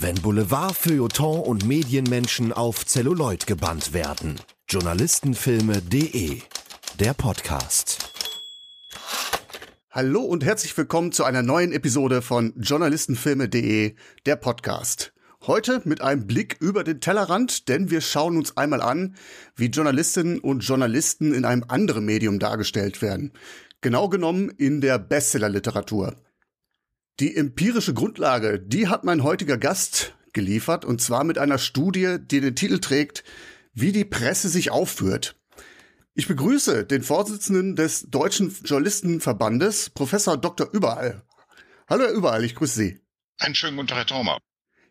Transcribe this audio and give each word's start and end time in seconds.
Wenn 0.00 0.14
Boulevard, 0.14 0.76
Feuilleton 0.76 1.40
und 1.40 1.66
Medienmenschen 1.66 2.52
auf 2.52 2.86
Zelluloid 2.86 3.48
gebannt 3.48 3.92
werden. 3.92 4.36
Journalistenfilme.de 4.68 6.38
Der 7.00 7.14
Podcast. 7.14 8.12
Hallo 9.90 10.20
und 10.20 10.44
herzlich 10.44 10.78
willkommen 10.78 11.10
zu 11.10 11.24
einer 11.24 11.42
neuen 11.42 11.72
Episode 11.72 12.22
von 12.22 12.54
Journalistenfilme.de 12.60 13.96
Der 14.24 14.36
Podcast. 14.36 15.12
Heute 15.48 15.82
mit 15.84 16.00
einem 16.00 16.28
Blick 16.28 16.58
über 16.60 16.84
den 16.84 17.00
Tellerrand, 17.00 17.68
denn 17.68 17.90
wir 17.90 18.00
schauen 18.00 18.36
uns 18.36 18.56
einmal 18.56 18.82
an, 18.82 19.16
wie 19.56 19.66
Journalistinnen 19.66 20.38
und 20.38 20.60
Journalisten 20.60 21.34
in 21.34 21.44
einem 21.44 21.64
anderen 21.66 22.04
Medium 22.04 22.38
dargestellt 22.38 23.02
werden. 23.02 23.32
Genau 23.80 24.08
genommen 24.08 24.48
in 24.48 24.80
der 24.80 25.00
Bestsellerliteratur. 25.00 26.14
Die 27.20 27.34
empirische 27.34 27.94
Grundlage, 27.94 28.60
die 28.60 28.86
hat 28.86 29.02
mein 29.02 29.24
heutiger 29.24 29.58
Gast 29.58 30.14
geliefert, 30.32 30.84
und 30.84 31.02
zwar 31.02 31.24
mit 31.24 31.36
einer 31.36 31.58
Studie, 31.58 32.18
die 32.20 32.40
den 32.40 32.54
Titel 32.54 32.78
trägt, 32.78 33.24
wie 33.72 33.90
die 33.90 34.04
Presse 34.04 34.48
sich 34.48 34.70
aufführt. 34.70 35.34
Ich 36.14 36.28
begrüße 36.28 36.84
den 36.84 37.02
Vorsitzenden 37.02 37.74
des 37.74 38.08
Deutschen 38.08 38.54
Journalistenverbandes, 38.64 39.90
Professor 39.90 40.36
Dr. 40.36 40.68
Überall. 40.72 41.22
Hallo 41.88 42.04
Herr 42.04 42.12
Überall, 42.12 42.44
ich 42.44 42.54
grüße 42.54 42.78
Sie. 42.78 43.00
Einen 43.40 43.56
schönen 43.56 43.76
guten 43.76 43.88
Tag, 43.88 43.98
Herr 43.98 44.06
Thormer. 44.06 44.38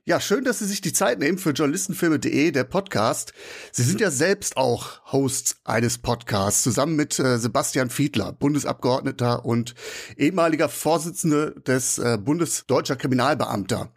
Ja, 0.08 0.22
schön, 0.22 0.46
dass 0.46 0.60
Sie 0.60 0.66
sich 0.66 0.80
die 0.80 0.94
Zeit 0.94 1.20
nehmen 1.20 1.38
für 1.38 1.50
Journalistenfilme.de, 1.50 2.52
der 2.52 2.64
Podcast. 2.64 3.34
Sie 3.74 3.84
sind 3.84 4.00
ja 4.00 4.10
selbst 4.10 4.56
auch 4.56 5.02
Hosts 5.12 5.58
eines 5.66 5.98
Podcasts, 5.98 6.64
zusammen 6.64 6.96
mit 6.96 7.20
äh, 7.20 7.38
Sebastian 7.38 7.90
Fiedler, 7.90 8.32
Bundesabgeordneter 8.32 9.44
und 9.44 9.76
ehemaliger 10.16 10.70
Vorsitzender 10.70 11.52
des 11.52 11.98
äh, 11.98 12.18
Bundesdeutscher 12.18 12.96
Kriminalbeamter. 12.96 13.92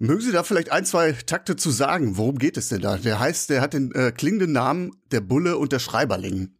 Mögen 0.00 0.22
Sie 0.22 0.32
da 0.32 0.42
vielleicht 0.42 0.72
ein, 0.72 0.84
zwei 0.84 1.12
Takte 1.12 1.54
zu 1.54 1.70
sagen? 1.70 2.16
Worum 2.16 2.38
geht 2.38 2.56
es 2.56 2.70
denn 2.70 2.80
da? 2.80 2.96
Der 2.96 3.20
heißt, 3.20 3.48
der 3.48 3.60
hat 3.60 3.74
den 3.74 3.92
äh, 3.92 4.10
klingenden 4.10 4.50
Namen 4.50 4.90
Der 5.12 5.20
Bulle 5.20 5.56
und 5.56 5.70
der 5.70 5.78
Schreiberling. 5.78 6.57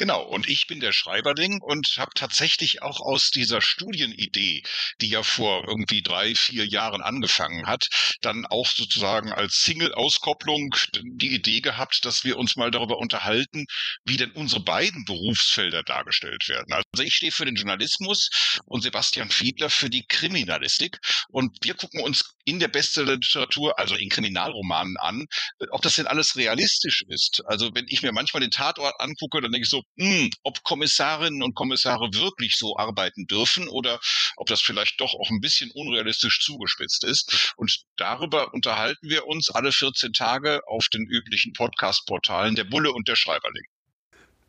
Genau, 0.00 0.22
und 0.22 0.48
ich 0.48 0.66
bin 0.66 0.80
der 0.80 0.92
Schreiberling 0.94 1.60
und 1.60 1.86
habe 1.98 2.12
tatsächlich 2.14 2.80
auch 2.80 3.00
aus 3.00 3.28
dieser 3.28 3.60
Studienidee, 3.60 4.62
die 5.02 5.10
ja 5.10 5.22
vor 5.22 5.68
irgendwie 5.68 6.00
drei, 6.00 6.34
vier 6.34 6.66
Jahren 6.66 7.02
angefangen 7.02 7.66
hat, 7.66 7.86
dann 8.22 8.46
auch 8.46 8.66
sozusagen 8.66 9.30
als 9.30 9.56
Single-Auskopplung 9.56 10.74
die 11.02 11.34
Idee 11.34 11.60
gehabt, 11.60 12.06
dass 12.06 12.24
wir 12.24 12.38
uns 12.38 12.56
mal 12.56 12.70
darüber 12.70 12.96
unterhalten, 12.96 13.66
wie 14.06 14.16
denn 14.16 14.30
unsere 14.30 14.62
beiden 14.62 15.04
Berufsfelder 15.04 15.82
dargestellt 15.82 16.48
werden. 16.48 16.72
Also 16.72 17.02
ich 17.02 17.16
stehe 17.16 17.30
für 17.30 17.44
den 17.44 17.56
Journalismus 17.56 18.30
und 18.64 18.80
Sebastian 18.80 19.28
Fiedler 19.28 19.68
für 19.68 19.90
die 19.90 20.06
Kriminalistik 20.06 20.96
und 21.28 21.58
wir 21.62 21.74
gucken 21.74 22.00
uns 22.00 22.24
in 22.46 22.58
der 22.58 22.68
Bestsellerliteratur, 22.68 23.78
also 23.78 23.96
in 23.96 24.08
Kriminalromanen 24.08 24.96
an, 24.96 25.26
ob 25.72 25.82
das 25.82 25.96
denn 25.96 26.06
alles 26.06 26.36
realistisch 26.36 27.02
ist. 27.06 27.42
Also 27.44 27.70
wenn 27.74 27.84
ich 27.88 28.00
mir 28.00 28.12
manchmal 28.12 28.40
den 28.40 28.50
Tatort 28.50 28.94
angucke, 28.98 29.42
dann 29.42 29.52
denke 29.52 29.64
ich 29.64 29.70
so, 29.70 29.82
mh, 29.96 30.06
hm, 30.06 30.30
ob 30.42 30.62
Kommissarinnen 30.62 31.42
und 31.42 31.54
Kommissare 31.54 32.08
wirklich 32.12 32.56
so 32.56 32.76
arbeiten 32.76 33.26
dürfen 33.26 33.68
oder 33.68 34.00
ob 34.36 34.46
das 34.48 34.60
vielleicht 34.60 35.00
doch 35.00 35.14
auch 35.14 35.30
ein 35.30 35.40
bisschen 35.40 35.70
unrealistisch 35.72 36.40
zugespitzt 36.40 37.04
ist. 37.04 37.54
Und 37.56 37.84
darüber 37.96 38.52
unterhalten 38.54 39.08
wir 39.08 39.26
uns 39.26 39.50
alle 39.50 39.72
14 39.72 40.12
Tage 40.12 40.60
auf 40.66 40.88
den 40.88 41.06
üblichen 41.06 41.52
Podcast-Portalen 41.52 42.54
der 42.54 42.64
Bulle 42.64 42.92
und 42.92 43.08
der 43.08 43.16
Schreiberling. 43.16 43.64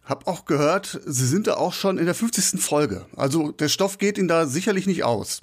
Hab 0.04 0.28
auch 0.28 0.46
gehört, 0.46 1.00
Sie 1.06 1.28
sind 1.28 1.48
da 1.48 1.56
auch 1.56 1.74
schon 1.74 1.98
in 1.98 2.06
der 2.06 2.16
50. 2.16 2.60
Folge. 2.60 3.08
Also 3.16 3.52
der 3.52 3.70
Stoff 3.70 3.98
geht 3.98 4.18
Ihnen 4.18 4.28
da 4.28 4.48
sicherlich 4.48 4.88
nicht 4.88 5.04
aus. 5.04 5.42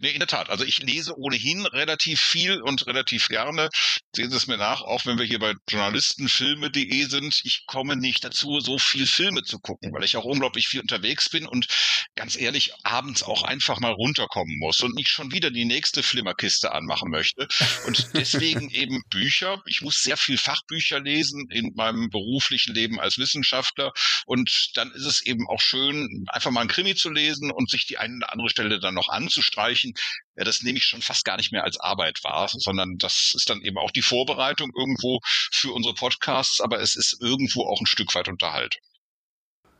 Nee, 0.00 0.10
in 0.10 0.18
der 0.18 0.28
Tat. 0.28 0.48
Also 0.48 0.64
ich 0.64 0.78
lese 0.78 1.18
ohnehin 1.18 1.66
relativ 1.66 2.20
viel 2.20 2.62
und 2.62 2.86
relativ 2.86 3.28
gerne. 3.28 3.68
Sehen 4.14 4.30
Sie 4.30 4.36
es 4.36 4.46
mir 4.46 4.56
nach, 4.56 4.80
auch 4.80 5.04
wenn 5.04 5.18
wir 5.18 5.26
hier 5.26 5.38
bei 5.38 5.54
journalistenfilme.de 5.68 7.04
sind. 7.04 7.40
Ich 7.44 7.64
komme 7.66 7.96
nicht 7.96 8.24
dazu, 8.24 8.60
so 8.60 8.78
viel 8.78 9.06
Filme 9.06 9.42
zu 9.42 9.58
gucken, 9.58 9.92
weil 9.92 10.04
ich 10.04 10.16
auch 10.16 10.24
unglaublich 10.24 10.68
viel 10.68 10.80
unterwegs 10.80 11.28
bin 11.28 11.46
und 11.46 11.66
ganz 12.14 12.36
ehrlich 12.36 12.72
abends 12.84 13.22
auch 13.22 13.42
einfach 13.42 13.78
mal 13.80 13.92
runterkommen 13.92 14.58
muss 14.58 14.80
und 14.80 14.94
nicht 14.94 15.08
schon 15.08 15.32
wieder 15.32 15.50
die 15.50 15.66
nächste 15.66 16.02
Flimmerkiste 16.02 16.72
anmachen 16.72 17.10
möchte. 17.10 17.46
Und 17.86 18.14
deswegen 18.14 18.70
eben 18.70 19.02
Bücher. 19.10 19.62
Ich 19.66 19.82
muss 19.82 20.02
sehr 20.02 20.16
viel 20.16 20.38
Fachbücher 20.38 21.00
lesen 21.00 21.48
in 21.50 21.74
meinem 21.74 22.08
beruflichen 22.08 22.74
Leben 22.74 22.98
als 22.98 23.18
Wissenschaftler. 23.18 23.92
Und 24.24 24.70
dann 24.74 24.90
ist 24.92 25.04
es 25.04 25.20
eben 25.20 25.46
auch 25.48 25.60
schön, 25.60 26.24
einfach 26.28 26.50
mal 26.50 26.62
ein 26.62 26.68
Krimi 26.68 26.94
zu 26.94 27.10
lesen 27.10 27.50
und 27.50 27.68
sich 27.70 27.86
die 27.86 27.98
eine 27.98 28.16
oder 28.16 28.32
andere 28.32 28.48
Stelle 28.48 28.80
dann 28.80 28.94
noch 28.94 29.08
anzustreichen 29.08 29.65
erreichen, 29.66 29.94
ja, 30.36 30.44
das 30.44 30.62
nehme 30.62 30.78
ich 30.78 30.84
schon 30.84 31.02
fast 31.02 31.24
gar 31.24 31.36
nicht 31.36 31.52
mehr 31.52 31.64
als 31.64 31.78
Arbeit 31.80 32.22
wahr, 32.22 32.48
sondern 32.50 32.98
das 32.98 33.32
ist 33.34 33.48
dann 33.50 33.62
eben 33.62 33.78
auch 33.78 33.90
die 33.90 34.02
Vorbereitung 34.02 34.70
irgendwo 34.76 35.20
für 35.24 35.72
unsere 35.72 35.94
Podcasts, 35.94 36.60
aber 36.60 36.80
es 36.80 36.96
ist 36.96 37.20
irgendwo 37.20 37.64
auch 37.64 37.80
ein 37.80 37.86
Stück 37.86 38.14
weit 38.14 38.28
Unterhaltung. 38.28 38.82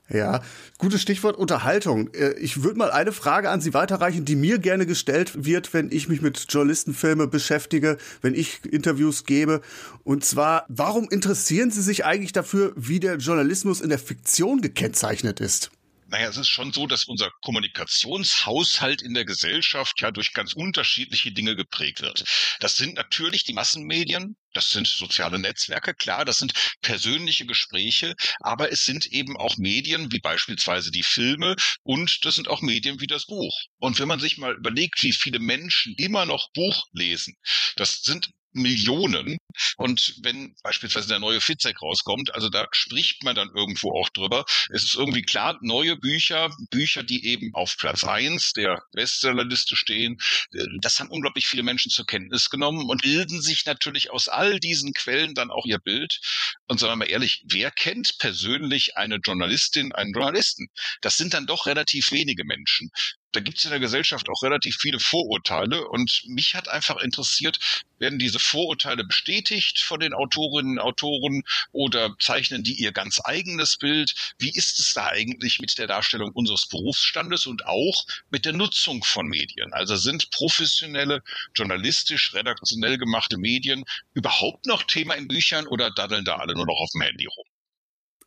Ja, 0.08 0.40
gutes 0.78 1.02
Stichwort 1.02 1.36
Unterhaltung. 1.36 2.14
Äh, 2.14 2.34
ich 2.38 2.62
würde 2.62 2.78
mal 2.78 2.92
eine 2.92 3.10
Frage 3.10 3.50
an 3.50 3.60
Sie 3.60 3.74
weiterreichen, 3.74 4.24
die 4.24 4.36
mir 4.36 4.60
gerne 4.60 4.86
gestellt 4.86 5.44
wird, 5.44 5.74
wenn 5.74 5.90
ich 5.90 6.06
mich 6.06 6.22
mit 6.22 6.46
Journalistenfilme 6.48 7.26
beschäftige, 7.26 7.98
wenn 8.22 8.32
ich 8.32 8.64
Interviews 8.64 9.24
gebe. 9.24 9.62
Und 10.04 10.24
zwar, 10.24 10.64
warum 10.68 11.08
interessieren 11.10 11.72
Sie 11.72 11.82
sich 11.82 12.04
eigentlich 12.04 12.32
dafür, 12.32 12.72
wie 12.76 13.00
der 13.00 13.16
Journalismus 13.16 13.80
in 13.80 13.88
der 13.88 13.98
Fiktion 13.98 14.60
gekennzeichnet 14.60 15.40
ist? 15.40 15.72
Naja, 16.16 16.30
es 16.30 16.38
ist 16.38 16.48
schon 16.48 16.72
so, 16.72 16.86
dass 16.86 17.04
unser 17.04 17.30
Kommunikationshaushalt 17.42 19.02
in 19.02 19.12
der 19.12 19.26
Gesellschaft 19.26 20.00
ja 20.00 20.10
durch 20.10 20.32
ganz 20.32 20.54
unterschiedliche 20.54 21.30
Dinge 21.30 21.56
geprägt 21.56 22.00
wird. 22.00 22.24
Das 22.60 22.78
sind 22.78 22.94
natürlich 22.94 23.44
die 23.44 23.52
Massenmedien, 23.52 24.34
das 24.54 24.70
sind 24.70 24.86
soziale 24.86 25.38
Netzwerke, 25.38 25.92
klar, 25.92 26.24
das 26.24 26.38
sind 26.38 26.54
persönliche 26.80 27.44
Gespräche, 27.44 28.14
aber 28.40 28.72
es 28.72 28.86
sind 28.86 29.04
eben 29.08 29.36
auch 29.36 29.58
Medien 29.58 30.10
wie 30.10 30.20
beispielsweise 30.20 30.90
die 30.90 31.02
Filme 31.02 31.54
und 31.82 32.24
das 32.24 32.36
sind 32.36 32.48
auch 32.48 32.62
Medien 32.62 32.98
wie 32.98 33.08
das 33.08 33.26
Buch. 33.26 33.54
Und 33.76 33.98
wenn 33.98 34.08
man 34.08 34.18
sich 34.18 34.38
mal 34.38 34.54
überlegt, 34.54 35.02
wie 35.02 35.12
viele 35.12 35.38
Menschen 35.38 35.94
immer 35.98 36.24
noch 36.24 36.48
Buch 36.54 36.86
lesen, 36.94 37.36
das 37.76 38.00
sind 38.00 38.30
Millionen. 38.56 39.38
Und 39.76 40.16
wenn 40.22 40.54
beispielsweise 40.62 41.08
der 41.08 41.18
neue 41.18 41.40
Fitzek 41.40 41.80
rauskommt, 41.80 42.34
also 42.34 42.48
da 42.48 42.66
spricht 42.72 43.22
man 43.22 43.34
dann 43.34 43.50
irgendwo 43.54 43.92
auch 43.92 44.08
drüber. 44.10 44.44
Es 44.70 44.84
ist 44.84 44.94
irgendwie 44.94 45.22
klar, 45.22 45.58
neue 45.62 45.96
Bücher, 45.96 46.50
Bücher, 46.70 47.02
die 47.02 47.26
eben 47.26 47.54
auf 47.54 47.76
Platz 47.78 48.04
eins 48.04 48.52
der 48.52 48.82
Bestsellerliste 48.92 49.76
stehen, 49.76 50.18
äh, 50.52 50.64
das 50.80 51.00
haben 51.00 51.10
unglaublich 51.10 51.46
viele 51.46 51.62
Menschen 51.62 51.90
zur 51.90 52.06
Kenntnis 52.06 52.50
genommen 52.50 52.88
und 52.88 53.02
bilden 53.02 53.40
sich 53.40 53.64
natürlich 53.66 54.10
aus 54.10 54.28
all 54.28 54.60
diesen 54.60 54.92
Quellen 54.92 55.34
dann 55.34 55.50
auch 55.50 55.64
ihr 55.66 55.78
Bild. 55.78 56.20
Und 56.68 56.80
sagen 56.80 56.92
wir 56.92 56.96
mal 56.96 57.10
ehrlich, 57.10 57.44
wer 57.46 57.70
kennt 57.70 58.18
persönlich 58.18 58.96
eine 58.96 59.16
Journalistin, 59.16 59.92
einen 59.92 60.12
Journalisten? 60.12 60.68
Das 61.00 61.16
sind 61.16 61.34
dann 61.34 61.46
doch 61.46 61.66
relativ 61.66 62.10
wenige 62.10 62.44
Menschen 62.44 62.90
da 63.36 63.40
gibt 63.40 63.58
es 63.58 63.64
in 63.64 63.70
der 63.70 63.80
Gesellschaft 63.80 64.30
auch 64.30 64.42
relativ 64.42 64.76
viele 64.80 64.98
Vorurteile 64.98 65.86
und 65.88 66.22
mich 66.26 66.54
hat 66.54 66.68
einfach 66.68 66.96
interessiert, 66.96 67.58
werden 67.98 68.18
diese 68.18 68.38
Vorurteile 68.38 69.04
bestätigt 69.04 69.80
von 69.80 70.00
den 70.00 70.14
Autorinnen 70.14 70.78
und 70.78 70.84
Autoren 70.84 71.42
oder 71.72 72.16
zeichnen 72.18 72.64
die 72.64 72.74
ihr 72.74 72.92
ganz 72.92 73.20
eigenes 73.22 73.76
Bild? 73.76 74.14
Wie 74.38 74.50
ist 74.50 74.78
es 74.78 74.94
da 74.94 75.08
eigentlich 75.08 75.60
mit 75.60 75.76
der 75.76 75.86
Darstellung 75.86 76.30
unseres 76.32 76.66
Berufsstandes 76.66 77.46
und 77.46 77.66
auch 77.66 78.06
mit 78.30 78.46
der 78.46 78.54
Nutzung 78.54 79.04
von 79.04 79.26
Medien? 79.26 79.72
Also 79.74 79.96
sind 79.96 80.30
professionelle, 80.30 81.22
journalistisch, 81.54 82.32
redaktionell 82.32 82.96
gemachte 82.96 83.36
Medien 83.36 83.84
überhaupt 84.14 84.64
noch 84.64 84.82
Thema 84.84 85.14
in 85.14 85.28
Büchern 85.28 85.66
oder 85.66 85.90
daddeln 85.90 86.24
da 86.24 86.36
alle 86.36 86.54
nur 86.54 86.66
noch 86.66 86.80
auf 86.80 86.90
dem 86.94 87.02
Handy 87.02 87.26
rum? 87.26 87.45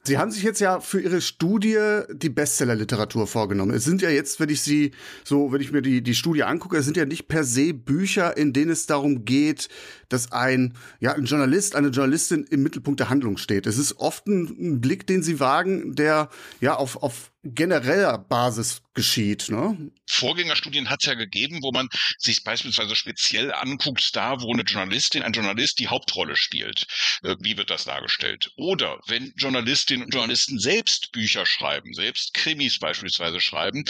Sie 0.04 0.18
haben 0.18 0.32
sich 0.32 0.44
jetzt 0.44 0.62
ja 0.62 0.80
für 0.80 1.02
Ihre 1.02 1.20
Studie 1.20 1.78
die 2.12 2.30
Bestsellerliteratur 2.30 3.28
vorgenommen. 3.28 3.74
Es 3.74 3.84
sind 3.84 4.02
ja 4.02 4.10
jetzt, 4.10 4.40
wenn 4.40 4.50
ich 4.50 4.62
Sie 4.62 4.92
so, 5.26 5.52
wenn 5.52 5.62
ich 5.62 5.72
mir 5.72 5.82
die, 5.82 6.02
die 6.02 6.16
Studie 6.16 6.44
angucke, 6.44 6.78
es 6.78 6.86
sind 6.86 6.96
ja 6.96 7.06
nicht 7.06 7.28
per 7.28 7.44
se 7.44 7.74
Bücher, 7.74 8.38
in 8.38 8.54
denen 8.54 8.72
es 8.72 8.86
darum 8.86 9.26
geht, 9.26 9.68
dass 10.08 10.32
ein, 10.32 10.74
ja, 11.00 11.14
ein 11.14 11.26
Journalist, 11.26 11.76
eine 11.76 11.90
Journalistin 11.90 12.46
im 12.50 12.64
Mittelpunkt 12.64 13.00
der 13.00 13.10
Handlung 13.10 13.38
steht. 13.38 13.68
Es 13.68 13.78
ist 13.78 13.98
oft 14.00 14.26
ein, 14.28 14.56
ein 14.60 14.82
Blick, 14.82 15.06
den 15.06 15.22
Sie 15.22 15.40
wagen, 15.40 15.96
der 15.96 16.30
ja 16.62 16.76
auf, 16.76 17.04
auf 17.04 17.32
genereller 17.44 18.18
Basis 18.18 18.82
geschieht. 18.94 19.50
Ne? 19.50 19.92
Vorgängerstudien 20.10 20.90
hat 20.90 21.00
es 21.02 21.08
ja 21.08 21.14
gegeben, 21.14 21.60
wo 21.62 21.72
man 21.72 21.88
sich 22.18 22.44
beispielsweise 22.44 22.96
speziell 22.96 23.54
anguckt, 23.54 24.16
da 24.16 24.42
wo 24.42 24.52
eine 24.54 24.64
Journalistin, 24.64 25.24
ein 25.24 25.32
Journalist 25.32 25.80
die 25.80 25.88
Hauptrolle 25.88 26.36
spielt. 26.36 26.86
Äh, 27.24 27.36
wie 27.40 27.58
wird 27.58 27.70
das 27.70 27.86
dargestellt? 27.86 28.52
Oder 28.58 29.00
wenn 29.08 29.32
Journalistinnen 29.38 30.06
und 30.06 30.14
Journalisten 30.14 30.60
selbst 30.60 31.12
Bücher 31.14 31.46
schreiben, 31.46 31.94
selbst 31.94 32.34
Krimis 32.34 32.80
beispielsweise 32.80 33.40
schreiben, 33.40 33.86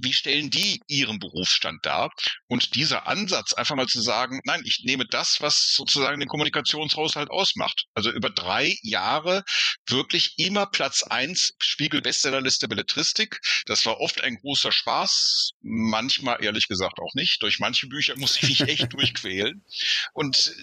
wie 0.00 0.12
stellen 0.12 0.50
die 0.50 0.80
ihren 0.86 1.18
Berufsstand 1.18 1.84
dar? 1.84 2.10
Und 2.48 2.74
dieser 2.74 3.06
Ansatz, 3.06 3.52
einfach 3.52 3.76
mal 3.76 3.86
zu 3.86 4.00
sagen, 4.00 4.40
nein, 4.44 4.62
ich 4.64 4.82
nehme 4.84 5.06
das, 5.06 5.40
was 5.40 5.74
sozusagen 5.74 6.20
den 6.20 6.28
Kommunikationshaushalt 6.28 7.30
ausmacht. 7.30 7.86
Also 7.94 8.10
über 8.10 8.30
drei 8.30 8.76
Jahre 8.82 9.42
wirklich 9.86 10.34
immer 10.38 10.66
Platz 10.66 11.02
eins 11.02 11.52
Spiegel 11.58 12.00
Bestsellerliste 12.00 12.61
der 12.62 12.68
Belletristik. 12.68 13.40
Das 13.66 13.84
war 13.86 14.00
oft 14.00 14.22
ein 14.22 14.36
großer 14.36 14.72
Spaß, 14.72 15.52
manchmal 15.62 16.42
ehrlich 16.42 16.68
gesagt 16.68 16.98
auch 17.00 17.14
nicht. 17.14 17.42
Durch 17.42 17.58
manche 17.58 17.86
Bücher 17.88 18.16
musste 18.16 18.46
ich 18.46 18.60
mich 18.60 18.68
echt 18.68 18.92
durchquälen. 18.92 19.64
Und 20.12 20.54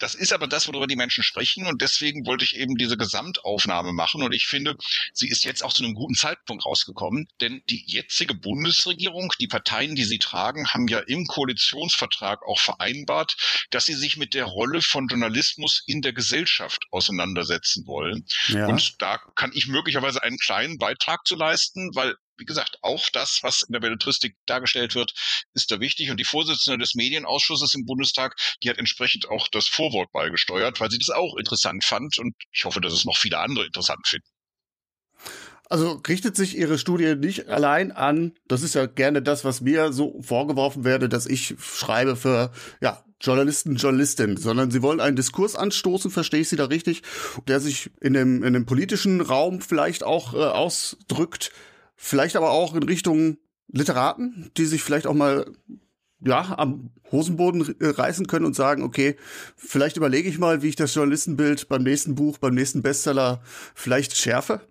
das 0.00 0.14
ist 0.14 0.32
aber 0.32 0.46
das, 0.46 0.66
worüber 0.66 0.86
die 0.86 0.96
Menschen 0.96 1.22
sprechen 1.22 1.66
und 1.66 1.80
deswegen 1.80 2.26
wollte 2.26 2.44
ich 2.44 2.56
eben 2.56 2.74
diese 2.76 2.96
Gesamtaufnahme 2.96 3.92
machen 3.92 4.22
und 4.22 4.34
ich 4.34 4.46
finde, 4.46 4.76
sie 5.12 5.28
ist 5.28 5.44
jetzt 5.44 5.62
auch 5.62 5.72
zu 5.72 5.84
einem 5.84 5.94
guten 5.94 6.14
Zeitpunkt 6.14 6.66
rausgekommen, 6.66 7.28
denn 7.40 7.62
die 7.68 7.84
jetzige 7.86 8.34
Bundesregierung, 8.34 9.32
die 9.40 9.46
Parteien, 9.46 9.94
die 9.94 10.04
sie 10.04 10.18
tragen, 10.18 10.66
haben 10.68 10.88
ja 10.88 10.98
im 11.00 11.26
Koalitionsvertrag 11.26 12.42
auch 12.46 12.58
vereinbart, 12.58 13.36
dass 13.70 13.86
sie 13.86 13.94
sich 13.94 14.16
mit 14.16 14.34
der 14.34 14.44
Rolle 14.44 14.82
von 14.82 15.06
Journalismus 15.06 15.82
in 15.86 16.02
der 16.02 16.12
Gesellschaft 16.12 16.84
auseinandersetzen 16.90 17.86
wollen. 17.86 18.24
Ja. 18.48 18.66
Und 18.66 19.00
da 19.00 19.18
kann 19.36 19.52
ich 19.54 19.68
möglicherweise 19.68 20.22
einen 20.22 20.38
kleinen 20.38 20.78
Beitrag 20.78 21.26
zu 21.26 21.36
leisten, 21.36 21.90
weil 21.94 22.16
wie 22.40 22.44
gesagt, 22.44 22.78
auch 22.82 23.08
das, 23.10 23.40
was 23.42 23.62
in 23.62 23.72
der 23.72 23.80
Belletristik 23.80 24.36
dargestellt 24.46 24.94
wird, 24.94 25.12
ist 25.54 25.70
da 25.70 25.78
wichtig. 25.78 26.10
Und 26.10 26.18
die 26.18 26.24
Vorsitzende 26.24 26.78
des 26.78 26.94
Medienausschusses 26.94 27.74
im 27.74 27.84
Bundestag, 27.86 28.36
die 28.62 28.70
hat 28.70 28.78
entsprechend 28.78 29.28
auch 29.28 29.48
das 29.48 29.68
Vorwort 29.68 30.10
beigesteuert, 30.12 30.80
weil 30.80 30.90
sie 30.90 30.98
das 30.98 31.10
auch 31.10 31.36
interessant 31.36 31.84
fand. 31.84 32.18
Und 32.18 32.34
ich 32.50 32.64
hoffe, 32.64 32.80
dass 32.80 32.92
es 32.92 33.04
noch 33.04 33.16
viele 33.16 33.38
andere 33.38 33.66
interessant 33.66 34.06
finden. 34.06 34.26
Also 35.68 36.02
richtet 36.08 36.34
sich 36.34 36.58
Ihre 36.58 36.78
Studie 36.78 37.14
nicht 37.14 37.46
allein 37.48 37.92
an, 37.92 38.32
das 38.48 38.62
ist 38.62 38.74
ja 38.74 38.86
gerne 38.86 39.22
das, 39.22 39.44
was 39.44 39.60
mir 39.60 39.92
so 39.92 40.20
vorgeworfen 40.20 40.82
werde, 40.82 41.08
dass 41.08 41.26
ich 41.26 41.54
schreibe 41.60 42.16
für 42.16 42.50
ja, 42.80 43.04
Journalisten, 43.20 43.76
Journalistinnen, 43.76 44.36
sondern 44.36 44.72
Sie 44.72 44.82
wollen 44.82 44.98
einen 44.98 45.14
Diskurs 45.14 45.54
anstoßen, 45.54 46.10
verstehe 46.10 46.40
ich 46.40 46.48
Sie 46.48 46.56
da 46.56 46.64
richtig, 46.64 47.02
der 47.46 47.60
sich 47.60 47.90
in 48.00 48.14
dem, 48.14 48.42
in 48.42 48.52
dem 48.52 48.66
politischen 48.66 49.20
Raum 49.20 49.60
vielleicht 49.60 50.02
auch 50.02 50.34
äh, 50.34 50.38
ausdrückt, 50.38 51.52
Vielleicht 52.02 52.34
aber 52.34 52.50
auch 52.50 52.74
in 52.74 52.82
Richtung 52.82 53.36
Literaten, 53.68 54.50
die 54.56 54.64
sich 54.64 54.82
vielleicht 54.82 55.06
auch 55.06 55.12
mal 55.12 55.44
ja, 56.24 56.58
am 56.58 56.90
Hosenboden 57.10 57.80
äh, 57.80 57.88
reißen 57.88 58.26
können 58.26 58.44
und 58.44 58.54
sagen, 58.54 58.82
okay, 58.82 59.16
vielleicht 59.56 59.96
überlege 59.96 60.28
ich 60.28 60.38
mal, 60.38 60.62
wie 60.62 60.68
ich 60.68 60.76
das 60.76 60.94
Journalistenbild 60.94 61.68
beim 61.68 61.82
nächsten 61.82 62.14
Buch, 62.14 62.38
beim 62.38 62.54
nächsten 62.54 62.82
Bestseller 62.82 63.42
vielleicht 63.74 64.16
schärfe? 64.16 64.66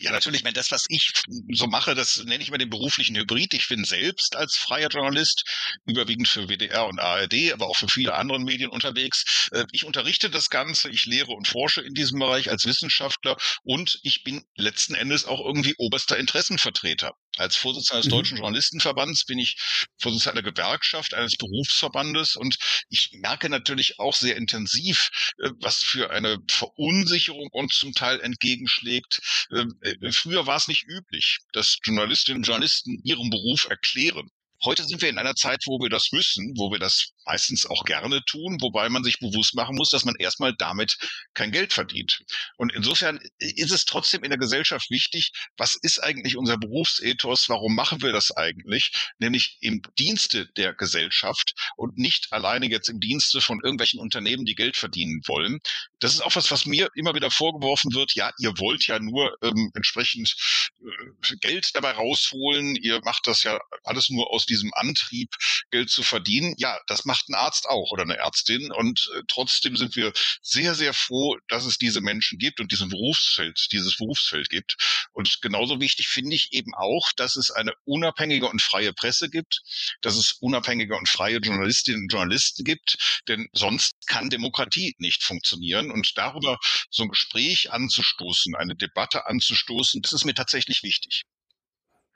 Ja, 0.00 0.12
natürlich. 0.12 0.40
Ich 0.40 0.44
meine, 0.44 0.54
das, 0.54 0.70
was 0.70 0.86
ich 0.88 1.12
so 1.52 1.66
mache, 1.66 1.94
das 1.94 2.24
nenne 2.24 2.40
ich 2.40 2.48
immer 2.48 2.58
den 2.58 2.70
beruflichen 2.70 3.16
Hybrid. 3.16 3.52
Ich 3.54 3.68
bin 3.68 3.84
selbst 3.84 4.36
als 4.36 4.56
freier 4.56 4.88
Journalist 4.88 5.44
überwiegend 5.86 6.28
für 6.28 6.48
WDR 6.48 6.86
und 6.86 7.00
ARD, 7.00 7.52
aber 7.52 7.66
auch 7.66 7.76
für 7.76 7.88
viele 7.88 8.14
andere 8.14 8.38
Medien 8.38 8.70
unterwegs. 8.70 9.48
Äh, 9.52 9.64
ich 9.72 9.84
unterrichte 9.84 10.30
das 10.30 10.50
Ganze, 10.50 10.88
ich 10.90 11.06
lehre 11.06 11.32
und 11.32 11.48
forsche 11.48 11.80
in 11.80 11.94
diesem 11.94 12.20
Bereich 12.20 12.50
als 12.50 12.64
Wissenschaftler 12.64 13.36
und 13.64 13.98
ich 14.02 14.22
bin 14.22 14.44
letzten 14.56 14.94
Endes 14.94 15.24
auch 15.24 15.44
irgendwie 15.44 15.74
oberster 15.78 16.16
Interessenvertreter. 16.16 17.12
Als 17.36 17.56
Vorsitzender 17.56 18.02
des 18.02 18.06
mhm. 18.06 18.16
Deutschen 18.16 18.36
Journalistenverbands 18.38 19.24
bin 19.24 19.38
ich 19.38 19.56
Vorsitzender 20.00 20.32
einer 20.32 20.47
Gewerkschaft, 20.52 21.14
eines 21.14 21.36
Berufsverbandes 21.36 22.36
und 22.36 22.56
ich 22.88 23.10
merke 23.12 23.48
natürlich 23.48 23.98
auch 23.98 24.14
sehr 24.14 24.36
intensiv, 24.36 25.10
äh, 25.38 25.50
was 25.60 25.78
für 25.78 26.10
eine 26.10 26.38
Verunsicherung 26.48 27.48
uns 27.52 27.78
zum 27.78 27.92
Teil 27.92 28.20
entgegenschlägt. 28.20 29.20
Ähm, 29.52 29.78
äh, 29.82 30.12
früher 30.12 30.46
war 30.46 30.56
es 30.56 30.68
nicht 30.68 30.84
üblich, 30.86 31.38
dass 31.52 31.78
Journalistinnen 31.82 32.38
und 32.40 32.46
Journalisten 32.46 33.00
ihren 33.04 33.30
Beruf 33.30 33.66
erklären. 33.68 34.28
Heute 34.64 34.84
sind 34.84 35.00
wir 35.02 35.08
in 35.08 35.18
einer 35.18 35.36
Zeit, 35.36 35.62
wo 35.66 35.78
wir 35.78 35.88
das 35.88 36.10
müssen, 36.10 36.54
wo 36.56 36.72
wir 36.72 36.80
das 36.80 37.12
meistens 37.28 37.66
auch 37.66 37.84
gerne 37.84 38.24
tun, 38.24 38.56
wobei 38.60 38.88
man 38.88 39.04
sich 39.04 39.18
bewusst 39.18 39.54
machen 39.54 39.76
muss, 39.76 39.90
dass 39.90 40.04
man 40.04 40.16
erstmal 40.16 40.54
damit 40.56 40.96
kein 41.34 41.52
Geld 41.52 41.72
verdient. 41.72 42.20
Und 42.56 42.72
insofern 42.74 43.20
ist 43.38 43.70
es 43.70 43.84
trotzdem 43.84 44.24
in 44.24 44.30
der 44.30 44.38
Gesellschaft 44.38 44.90
wichtig, 44.90 45.32
was 45.56 45.76
ist 45.82 46.02
eigentlich 46.02 46.36
unser 46.36 46.56
Berufsethos, 46.56 47.48
warum 47.48 47.74
machen 47.74 48.00
wir 48.02 48.12
das 48.12 48.30
eigentlich, 48.30 48.92
nämlich 49.18 49.58
im 49.60 49.82
Dienste 49.98 50.46
der 50.56 50.72
Gesellschaft 50.72 51.52
und 51.76 51.98
nicht 51.98 52.32
alleine 52.32 52.66
jetzt 52.66 52.88
im 52.88 52.98
Dienste 52.98 53.40
von 53.40 53.60
irgendwelchen 53.62 54.00
Unternehmen, 54.00 54.46
die 54.46 54.54
Geld 54.54 54.76
verdienen 54.76 55.20
wollen. 55.26 55.60
Das 55.98 56.14
ist 56.14 56.22
auch 56.22 56.34
was, 56.34 56.50
was 56.50 56.64
mir 56.64 56.88
immer 56.94 57.14
wieder 57.14 57.30
vorgeworfen 57.30 57.92
wird, 57.94 58.14
ja, 58.14 58.32
ihr 58.38 58.58
wollt 58.58 58.86
ja 58.86 58.98
nur 58.98 59.36
ähm, 59.42 59.70
entsprechend 59.74 60.34
äh, 60.80 61.36
Geld 61.40 61.70
dabei 61.74 61.90
rausholen, 61.90 62.74
ihr 62.76 63.00
macht 63.04 63.26
das 63.26 63.42
ja 63.42 63.58
alles 63.84 64.08
nur 64.08 64.32
aus 64.32 64.46
diesem 64.46 64.72
Antrieb, 64.74 65.28
Geld 65.70 65.90
zu 65.90 66.02
verdienen. 66.02 66.54
Ja, 66.56 66.78
das 66.86 67.04
macht 67.04 67.17
ein 67.28 67.34
Arzt 67.34 67.66
auch 67.66 67.90
oder 67.90 68.02
eine 68.02 68.16
Ärztin. 68.16 68.70
Und 68.70 69.10
äh, 69.16 69.22
trotzdem 69.28 69.76
sind 69.76 69.96
wir 69.96 70.12
sehr, 70.42 70.74
sehr 70.74 70.92
froh, 70.92 71.36
dass 71.48 71.64
es 71.64 71.78
diese 71.78 72.00
Menschen 72.00 72.38
gibt 72.38 72.60
und 72.60 72.70
diesen 72.70 72.88
Berufsfeld, 72.88 73.68
dieses 73.72 73.96
Berufsfeld 73.96 74.50
gibt. 74.50 74.76
Und 75.12 75.40
genauso 75.40 75.80
wichtig 75.80 76.08
finde 76.08 76.36
ich 76.36 76.52
eben 76.52 76.74
auch, 76.74 77.10
dass 77.16 77.36
es 77.36 77.50
eine 77.50 77.72
unabhängige 77.84 78.48
und 78.48 78.62
freie 78.62 78.92
Presse 78.92 79.28
gibt, 79.30 79.62
dass 80.02 80.16
es 80.16 80.32
unabhängige 80.40 80.96
und 80.96 81.08
freie 81.08 81.38
Journalistinnen 81.38 82.02
und 82.02 82.12
Journalisten 82.12 82.64
gibt, 82.64 83.22
denn 83.28 83.48
sonst 83.52 83.94
kann 84.06 84.30
Demokratie 84.30 84.94
nicht 84.98 85.22
funktionieren. 85.22 85.90
Und 85.90 86.12
darüber 86.16 86.58
so 86.90 87.02
ein 87.02 87.08
Gespräch 87.08 87.72
anzustoßen, 87.72 88.54
eine 88.54 88.76
Debatte 88.76 89.26
anzustoßen, 89.26 90.02
das 90.02 90.12
ist 90.12 90.24
mir 90.24 90.34
tatsächlich 90.34 90.82
wichtig. 90.82 91.22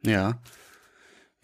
Ja. 0.04 0.40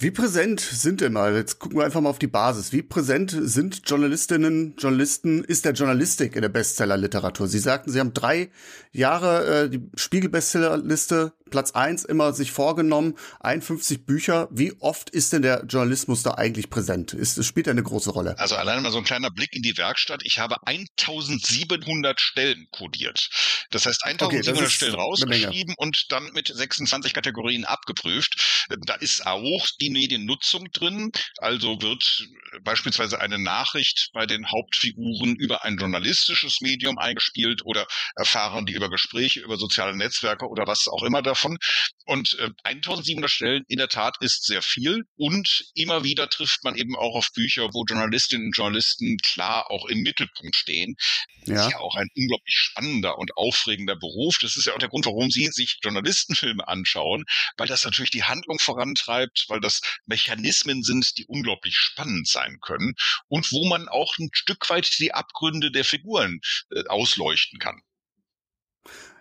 Wie 0.00 0.12
präsent 0.12 0.60
sind 0.60 1.00
denn 1.00 1.12
mal, 1.12 1.34
jetzt 1.34 1.58
gucken 1.58 1.78
wir 1.78 1.84
einfach 1.84 2.00
mal 2.00 2.08
auf 2.08 2.20
die 2.20 2.28
Basis, 2.28 2.70
wie 2.70 2.82
präsent 2.82 3.36
sind 3.36 3.82
Journalistinnen, 3.84 4.76
Journalisten, 4.78 5.42
ist 5.42 5.64
der 5.64 5.72
Journalistik 5.72 6.36
in 6.36 6.42
der 6.42 6.50
Bestsellerliteratur? 6.50 7.48
Sie 7.48 7.58
sagten, 7.58 7.90
Sie 7.90 7.98
haben 7.98 8.14
drei 8.14 8.48
Jahre 8.92 9.64
äh, 9.64 9.68
die 9.68 9.90
Spiegel-Bestsellerliste 9.96 11.32
Platz 11.50 11.72
eins 11.72 12.04
immer 12.04 12.32
sich 12.32 12.52
vorgenommen, 12.52 13.16
51 13.40 14.06
Bücher. 14.06 14.48
Wie 14.50 14.72
oft 14.80 15.10
ist 15.10 15.32
denn 15.32 15.42
der 15.42 15.64
Journalismus 15.66 16.22
da 16.22 16.32
eigentlich 16.32 16.70
präsent? 16.70 17.14
Ist, 17.14 17.42
spielt 17.44 17.66
er 17.66 17.72
eine 17.72 17.82
große 17.82 18.10
Rolle? 18.10 18.38
Also 18.38 18.56
alleine 18.56 18.80
mal 18.80 18.92
so 18.92 18.98
ein 18.98 19.04
kleiner 19.04 19.30
Blick 19.30 19.54
in 19.54 19.62
die 19.62 19.76
Werkstatt. 19.76 20.22
Ich 20.24 20.38
habe 20.38 20.56
1700 20.66 22.20
Stellen 22.20 22.66
kodiert. 22.70 23.28
Das 23.70 23.86
heißt 23.86 24.04
1700 24.04 24.56
okay, 24.56 24.70
Stellen 24.70 24.94
rausgeschrieben 24.94 25.74
und 25.76 26.06
dann 26.10 26.30
mit 26.32 26.48
26 26.48 27.12
Kategorien 27.12 27.64
abgeprüft. 27.64 28.66
Da 28.86 28.94
ist 28.94 29.26
auch 29.26 29.66
die 29.80 29.90
Mediennutzung 29.90 30.70
drin. 30.72 31.10
Also 31.38 31.80
wird 31.80 32.28
beispielsweise 32.62 33.20
eine 33.20 33.38
Nachricht 33.38 34.10
bei 34.12 34.26
den 34.26 34.50
Hauptfiguren 34.50 35.36
über 35.36 35.64
ein 35.64 35.76
journalistisches 35.76 36.60
Medium 36.60 36.98
eingespielt 36.98 37.62
oder 37.64 37.86
erfahren 38.16 38.66
die 38.66 38.72
über 38.72 38.90
Gespräche, 38.90 39.40
über 39.40 39.56
soziale 39.56 39.96
Netzwerke 39.96 40.46
oder 40.46 40.66
was 40.66 40.86
auch 40.88 41.02
immer 41.02 41.22
davon 41.22 41.37
davon. 41.38 41.58
Und 42.04 42.38
äh, 42.38 42.50
1700 42.64 43.30
Stellen 43.30 43.64
in 43.68 43.78
der 43.78 43.88
Tat 43.88 44.16
ist 44.20 44.44
sehr 44.44 44.62
viel. 44.62 45.04
Und 45.16 45.66
immer 45.74 46.04
wieder 46.04 46.28
trifft 46.28 46.64
man 46.64 46.76
eben 46.76 46.96
auch 46.96 47.14
auf 47.14 47.32
Bücher, 47.32 47.68
wo 47.72 47.84
Journalistinnen 47.84 48.46
und 48.46 48.56
Journalisten 48.56 49.18
klar 49.18 49.70
auch 49.70 49.86
im 49.86 50.00
Mittelpunkt 50.00 50.56
stehen. 50.56 50.96
Ja. 51.44 51.54
Das 51.54 51.66
ist 51.66 51.72
ja 51.72 51.78
auch 51.78 51.94
ein 51.96 52.08
unglaublich 52.16 52.54
spannender 52.54 53.18
und 53.18 53.36
aufregender 53.36 53.96
Beruf. 53.96 54.38
Das 54.40 54.56
ist 54.56 54.66
ja 54.66 54.74
auch 54.74 54.78
der 54.78 54.88
Grund, 54.88 55.06
warum 55.06 55.30
Sie 55.30 55.46
sich 55.48 55.78
Journalistenfilme 55.82 56.66
anschauen, 56.66 57.24
weil 57.56 57.68
das 57.68 57.84
natürlich 57.84 58.10
die 58.10 58.24
Handlung 58.24 58.58
vorantreibt, 58.58 59.46
weil 59.48 59.60
das 59.60 59.80
Mechanismen 60.06 60.82
sind, 60.82 61.16
die 61.18 61.26
unglaublich 61.26 61.76
spannend 61.76 62.26
sein 62.26 62.58
können 62.60 62.94
und 63.28 63.52
wo 63.52 63.66
man 63.68 63.88
auch 63.88 64.16
ein 64.18 64.30
Stück 64.32 64.68
weit 64.70 64.98
die 64.98 65.12
Abgründe 65.12 65.70
der 65.70 65.84
Figuren 65.84 66.40
äh, 66.70 66.84
ausleuchten 66.88 67.58
kann. 67.58 67.82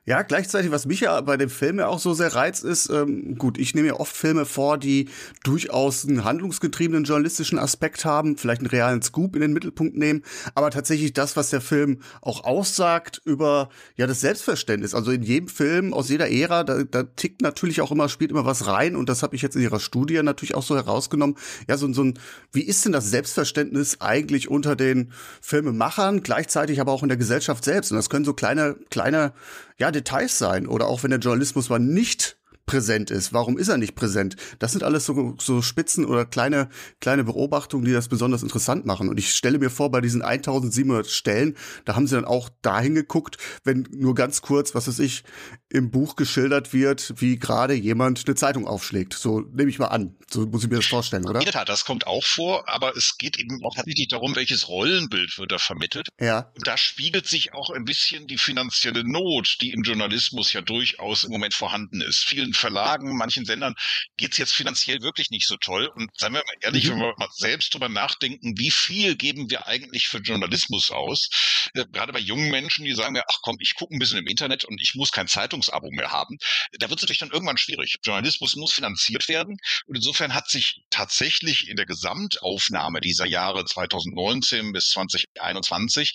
Ja, 0.08 0.22
gleichzeitig, 0.22 0.72
was 0.72 0.86
mich 0.86 1.02
ja 1.02 1.20
bei 1.20 1.36
dem 1.36 1.50
Film 1.50 1.80
ja 1.80 1.88
auch 1.88 2.00
so 2.00 2.14
sehr 2.14 2.34
reizt, 2.34 2.64
ist, 2.64 2.90
ähm, 2.90 3.38
gut, 3.38 3.58
ich 3.58 3.76
nehme 3.76 3.90
ja 3.90 3.96
oft 3.96 4.16
Filme 4.16 4.46
vor, 4.46 4.78
die 4.78 5.10
durchaus 5.44 6.08
einen 6.08 6.24
handlungsgetriebenen 6.24 7.04
journalistischen 7.04 7.60
Aspekt 7.60 8.06
haben, 8.06 8.38
vielleicht 8.38 8.62
einen 8.62 8.70
realen 8.70 9.02
Scoop 9.02 9.36
in 9.36 9.42
den 9.42 9.52
Mittelpunkt 9.52 9.98
nehmen, 9.98 10.24
aber 10.56 10.72
tatsächlich 10.72 11.12
das, 11.12 11.36
was 11.36 11.50
der 11.50 11.60
Film 11.60 12.00
auch 12.22 12.46
aussagt 12.46 13.22
über 13.26 13.68
ja 13.98 14.08
das 14.08 14.22
Selbstverständnis. 14.22 14.96
Also 14.96 15.12
in 15.12 15.24
jedem 15.24 15.50
Film 15.50 15.94
aus 15.94 16.08
jeder 16.08 16.32
Ära, 16.32 16.64
da, 16.64 16.84
da 16.86 17.04
tickt 17.04 17.42
natürlich 17.42 17.82
auch 17.82 17.92
immer, 17.92 18.08
spielt 18.08 18.32
immer 18.32 18.46
was 18.46 18.66
rein 18.66 18.96
und 18.96 19.10
das 19.10 19.24
habe 19.24 19.36
ich 19.36 19.42
jetzt 19.42 19.58
in 19.58 19.62
ihrer 19.62 19.82
Studie 19.82 20.24
natürlich 20.24 20.56
auch 20.56 20.64
so 20.64 20.78
herausgenommen. 20.78 21.36
Ja, 21.68 21.76
so, 21.76 21.92
so 21.92 22.06
ein, 22.06 22.18
wie 22.54 22.64
ist 22.64 22.86
denn 22.86 22.94
das 22.94 23.12
Selbstverständnis 23.12 24.00
eigentlich 24.00 24.50
unter 24.50 24.78
den 24.78 25.12
Filmemachern, 25.42 26.24
gleichzeitig 26.24 26.80
aber 26.80 26.94
auch 26.94 27.04
in 27.04 27.10
der 27.10 27.18
Gesellschaft 27.18 27.66
selbst? 27.66 27.92
Und 27.92 27.98
das 27.98 28.10
können 28.10 28.24
so 28.24 28.34
kleine, 28.34 28.78
kleine 28.90 29.34
ja, 29.80 29.92
Details 29.92 30.38
sein 30.38 30.68
oder 30.68 30.88
auch 30.88 31.04
wenn 31.04 31.12
der 31.12 31.20
Journalismus 31.20 31.70
mal 31.70 31.80
nicht 31.80 32.37
präsent 32.68 33.10
ist. 33.10 33.34
Warum 33.34 33.58
ist 33.58 33.70
er 33.70 33.78
nicht 33.78 33.96
präsent? 33.96 34.36
Das 34.60 34.74
sind 34.74 34.84
alles 34.84 35.06
so, 35.06 35.36
so 35.40 35.64
Spitzen 35.64 36.06
oder 36.06 36.26
kleine, 36.26 36.70
kleine 37.02 37.24
Beobachtungen, 37.24 37.86
die 37.86 37.94
das 37.94 38.10
besonders 38.10 38.44
interessant 38.44 38.86
machen. 38.86 39.10
Und 39.10 39.18
ich 39.18 39.34
stelle 39.34 39.58
mir 39.58 39.72
vor, 39.72 39.90
bei 39.90 40.02
diesen 40.02 40.22
1700 40.22 41.08
Stellen, 41.08 41.58
da 41.86 41.96
haben 41.96 42.06
sie 42.06 42.16
dann 42.16 42.26
auch 42.26 42.50
dahin 42.62 42.94
geguckt, 42.94 43.38
wenn 43.64 43.88
nur 43.92 44.14
ganz 44.14 44.42
kurz, 44.42 44.76
was 44.76 44.88
weiß 44.88 45.00
ich, 45.00 45.24
im 45.70 45.92
Buch 45.92 46.16
geschildert 46.16 46.74
wird, 46.74 47.14
wie 47.18 47.40
gerade 47.40 47.74
jemand 47.74 48.26
eine 48.26 48.36
Zeitung 48.36 48.68
aufschlägt. 48.68 49.14
So 49.14 49.40
nehme 49.40 49.70
ich 49.70 49.80
mal 49.80 49.88
an. 49.88 50.16
So 50.30 50.46
muss 50.46 50.64
ich 50.64 50.70
mir 50.70 50.78
das 50.78 50.86
vorstellen, 50.86 51.26
oder? 51.26 51.40
In 51.40 51.46
der 51.46 51.54
Tat, 51.54 51.70
das 51.70 51.86
kommt 51.86 52.06
auch 52.06 52.24
vor, 52.24 52.68
aber 52.70 52.96
es 52.98 53.18
geht 53.18 53.40
eben 53.40 53.64
auch 53.64 53.76
tatsächlich 53.76 54.10
darum, 54.10 54.36
welches 54.36 54.68
Rollenbild 54.68 55.38
wird 55.38 55.52
da 55.52 55.58
vermittelt. 55.58 56.10
Ja. 56.20 56.52
Und 56.56 56.68
da 56.68 56.78
spiegelt 56.78 57.28
sich 57.28 57.54
auch 57.54 57.70
ein 57.70 57.86
bisschen 57.86 58.28
die 58.28 58.38
finanzielle 58.38 59.04
Not, 59.06 59.58
die 59.62 59.72
im 59.72 59.84
Journalismus 59.84 60.52
ja 60.52 60.62
durchaus 60.62 61.24
im 61.24 61.32
Moment 61.32 61.54
vorhanden 61.54 62.02
ist. 62.02 62.26
Vielen 62.26 62.54
Verlagen, 62.58 63.16
manchen 63.18 63.46
Sendern 63.46 63.76
geht's 64.18 64.38
jetzt 64.38 64.54
finanziell 64.54 65.02
wirklich 65.02 65.30
nicht 65.30 65.48
so 65.48 65.58
toll. 65.58 65.88
Und 65.96 66.10
seien 66.18 66.34
wir 66.34 66.40
mal 66.40 66.56
ehrlich, 66.62 66.86
mhm. 66.86 66.92
wenn 66.92 67.00
wir 67.00 67.14
mal 67.18 67.30
selbst 67.32 67.74
drüber 67.74 67.90
nachdenken, 67.90 68.58
wie 68.58 68.72
viel 68.72 69.16
geben 69.16 69.50
wir 69.50 69.68
eigentlich 69.68 70.08
für 70.08 70.20
Journalismus 70.20 70.92
aus? 70.92 71.30
Äh, 71.74 71.86
gerade 71.92 72.14
bei 72.14 72.20
jungen 72.20 72.50
Menschen, 72.50 72.86
die 72.86 72.94
sagen 72.94 73.14
mir, 73.14 73.24
ach 73.30 73.40
komm, 73.42 73.58
ich 73.60 73.76
gucke 73.76 73.96
ein 73.96 74.00
bisschen 74.00 74.20
im 74.20 74.28
Internet 74.28 74.66
und 74.66 74.82
ich 74.82 74.96
muss 74.96 75.12
kein 75.12 75.28
Zeitungsabo 75.28 75.90
mehr 75.92 76.12
haben. 76.12 76.38
Da 76.80 76.90
wird 76.90 77.00
es 77.00 77.04
natürlich 77.04 77.20
dann 77.20 77.32
irgendwann 77.32 77.58
schwierig. 77.58 77.96
Journalismus 78.04 78.56
muss 78.56 78.74
finanziert 78.74 79.28
werden. 79.28 79.58
Und 79.86 79.96
insofern 79.96 80.34
hat 80.34 80.50
sich 80.50 80.82
tatsächlich 80.90 81.68
in 81.70 81.76
der 81.76 81.86
Gesamtaufnahme 81.86 83.02
dieser 83.02 83.26
Jahre 83.26 83.66
2019 83.66 84.72
bis 84.72 84.90
2021 84.92 86.14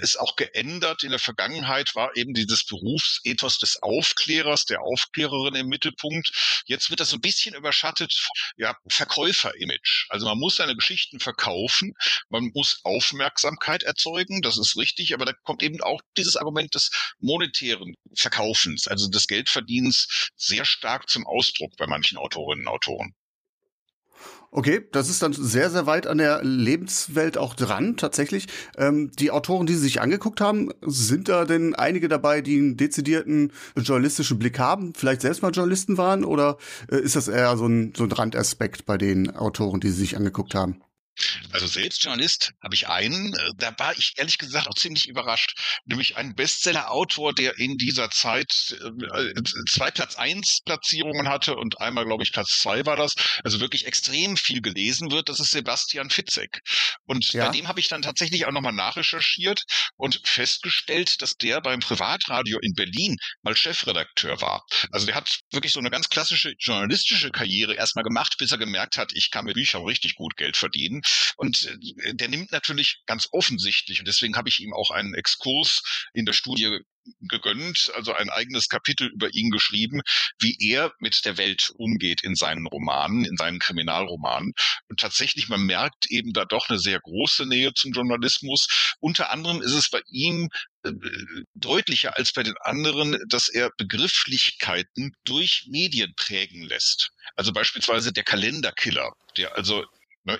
ist 0.00 0.18
auch 0.18 0.36
geändert. 0.36 1.02
In 1.02 1.10
der 1.10 1.18
Vergangenheit 1.18 1.94
war 1.94 2.16
eben 2.16 2.34
dieses 2.34 2.64
Berufsethos 2.64 3.58
des 3.58 3.82
Aufklärers, 3.82 4.64
der 4.64 4.82
Aufklärerin 4.82 5.54
im 5.54 5.68
Mittelpunkt. 5.80 6.62
Jetzt 6.66 6.90
wird 6.90 7.00
das 7.00 7.10
so 7.10 7.16
ein 7.16 7.20
bisschen 7.20 7.54
überschattet 7.54 8.28
ja, 8.56 8.76
Verkäufer-Image. 8.88 10.06
Also 10.10 10.26
man 10.26 10.38
muss 10.38 10.56
seine 10.56 10.76
Geschichten 10.76 11.20
verkaufen, 11.20 11.94
man 12.28 12.50
muss 12.54 12.80
Aufmerksamkeit 12.84 13.82
erzeugen, 13.82 14.42
das 14.42 14.58
ist 14.58 14.76
richtig, 14.76 15.14
aber 15.14 15.24
da 15.24 15.32
kommt 15.44 15.62
eben 15.62 15.80
auch 15.80 16.00
dieses 16.16 16.36
Argument 16.36 16.74
des 16.74 16.90
monetären 17.18 17.94
Verkaufens, 18.14 18.86
also 18.86 19.08
des 19.08 19.26
Geldverdienens 19.26 20.30
sehr 20.36 20.64
stark 20.64 21.08
zum 21.08 21.26
Ausdruck 21.26 21.76
bei 21.76 21.86
manchen 21.86 22.18
Autorinnen 22.18 22.66
und 22.66 22.72
Autoren. 22.72 23.14
Okay, 24.52 24.80
das 24.90 25.08
ist 25.08 25.22
dann 25.22 25.32
sehr, 25.32 25.70
sehr 25.70 25.86
weit 25.86 26.08
an 26.08 26.18
der 26.18 26.42
Lebenswelt 26.42 27.38
auch 27.38 27.54
dran, 27.54 27.96
tatsächlich. 27.96 28.48
Ähm, 28.76 29.12
die 29.16 29.30
Autoren, 29.30 29.66
die 29.66 29.74
Sie 29.74 29.80
sich 29.80 30.00
angeguckt 30.00 30.40
haben, 30.40 30.70
sind 30.84 31.28
da 31.28 31.44
denn 31.44 31.76
einige 31.76 32.08
dabei, 32.08 32.40
die 32.40 32.58
einen 32.58 32.76
dezidierten 32.76 33.52
journalistischen 33.76 34.40
Blick 34.40 34.58
haben, 34.58 34.92
vielleicht 34.94 35.20
selbst 35.20 35.42
mal 35.42 35.52
Journalisten 35.52 35.98
waren, 35.98 36.24
oder 36.24 36.58
äh, 36.90 36.96
ist 36.96 37.14
das 37.14 37.28
eher 37.28 37.56
so 37.56 37.66
ein, 37.66 37.92
so 37.96 38.02
ein 38.02 38.10
Randaspekt 38.10 38.86
bei 38.86 38.98
den 38.98 39.30
Autoren, 39.36 39.78
die 39.78 39.90
Sie 39.90 40.00
sich 40.00 40.16
angeguckt 40.16 40.56
haben? 40.56 40.80
Also 41.52 41.66
selbst 41.66 42.02
Journalist 42.02 42.52
habe 42.62 42.74
ich 42.74 42.88
einen, 42.88 43.34
äh, 43.34 43.50
da 43.56 43.74
war 43.78 43.96
ich 43.96 44.14
ehrlich 44.16 44.38
gesagt 44.38 44.68
auch 44.68 44.74
ziemlich 44.74 45.08
überrascht, 45.08 45.80
nämlich 45.84 46.16
ein 46.16 46.34
Bestseller-Autor, 46.34 47.34
der 47.34 47.58
in 47.58 47.76
dieser 47.76 48.10
Zeit 48.10 48.76
äh, 48.80 49.42
zwei 49.68 49.90
Platz 49.90 50.16
eins 50.16 50.60
Platzierungen 50.64 51.28
hatte 51.28 51.56
und 51.56 51.80
einmal, 51.80 52.04
glaube 52.04 52.22
ich, 52.22 52.32
Platz 52.32 52.58
zwei 52.60 52.86
war 52.86 52.96
das, 52.96 53.14
also 53.44 53.60
wirklich 53.60 53.86
extrem 53.86 54.36
viel 54.36 54.62
gelesen 54.62 55.10
wird, 55.10 55.28
das 55.28 55.40
ist 55.40 55.50
Sebastian 55.50 56.10
Fitzek. 56.10 56.60
Und 57.04 57.32
ja. 57.32 57.46
bei 57.46 57.52
dem 57.52 57.68
habe 57.68 57.80
ich 57.80 57.88
dann 57.88 58.02
tatsächlich 58.02 58.46
auch 58.46 58.52
nochmal 58.52 58.72
nachrecherchiert 58.72 59.62
und 59.96 60.20
festgestellt, 60.24 61.20
dass 61.22 61.34
der 61.36 61.60
beim 61.60 61.80
Privatradio 61.80 62.58
in 62.62 62.72
Berlin 62.74 63.16
mal 63.42 63.56
Chefredakteur 63.56 64.40
war. 64.40 64.64
Also 64.92 65.06
der 65.06 65.14
hat 65.14 65.40
wirklich 65.50 65.72
so 65.72 65.80
eine 65.80 65.90
ganz 65.90 66.08
klassische 66.08 66.52
journalistische 66.58 67.30
Karriere 67.30 67.74
erstmal 67.74 68.04
gemacht, 68.04 68.36
bis 68.38 68.52
er 68.52 68.58
gemerkt 68.58 68.96
hat, 68.96 69.12
ich 69.14 69.30
kann 69.30 69.44
mit 69.44 69.54
Büchern 69.54 69.84
richtig 69.84 70.14
gut 70.14 70.36
Geld 70.36 70.56
verdienen. 70.56 70.99
Und 71.36 71.66
äh, 72.02 72.14
der 72.14 72.28
nimmt 72.28 72.52
natürlich 72.52 73.02
ganz 73.06 73.28
offensichtlich, 73.32 74.00
und 74.00 74.08
deswegen 74.08 74.36
habe 74.36 74.48
ich 74.48 74.60
ihm 74.60 74.72
auch 74.72 74.90
einen 74.90 75.14
Exkurs 75.14 75.82
in 76.12 76.26
der 76.26 76.32
Studie 76.32 76.80
gegönnt, 77.20 77.90
also 77.94 78.12
ein 78.12 78.30
eigenes 78.30 78.68
Kapitel 78.68 79.08
über 79.08 79.32
ihn 79.32 79.50
geschrieben, 79.50 80.02
wie 80.38 80.56
er 80.60 80.92
mit 80.98 81.24
der 81.24 81.38
Welt 81.38 81.72
umgeht 81.76 82.22
in 82.22 82.34
seinen 82.34 82.66
Romanen, 82.66 83.24
in 83.24 83.36
seinen 83.36 83.58
Kriminalromanen. 83.58 84.52
Und 84.88 85.00
tatsächlich, 85.00 85.48
man 85.48 85.62
merkt 85.62 86.06
eben 86.10 86.32
da 86.32 86.44
doch 86.44 86.68
eine 86.68 86.78
sehr 86.78 87.00
große 87.00 87.46
Nähe 87.46 87.72
zum 87.74 87.92
Journalismus. 87.92 88.94
Unter 89.00 89.30
anderem 89.30 89.62
ist 89.62 89.72
es 89.72 89.88
bei 89.88 90.02
ihm 90.10 90.48
äh, 90.82 90.92
deutlicher 91.54 92.16
als 92.16 92.32
bei 92.32 92.42
den 92.42 92.56
anderen, 92.60 93.18
dass 93.28 93.48
er 93.48 93.70
Begrifflichkeiten 93.76 95.14
durch 95.24 95.66
Medien 95.68 96.14
prägen 96.16 96.62
lässt. 96.62 97.10
Also 97.36 97.52
beispielsweise 97.52 98.12
der 98.12 98.24
Kalenderkiller, 98.24 99.12
der 99.36 99.56
also 99.56 99.84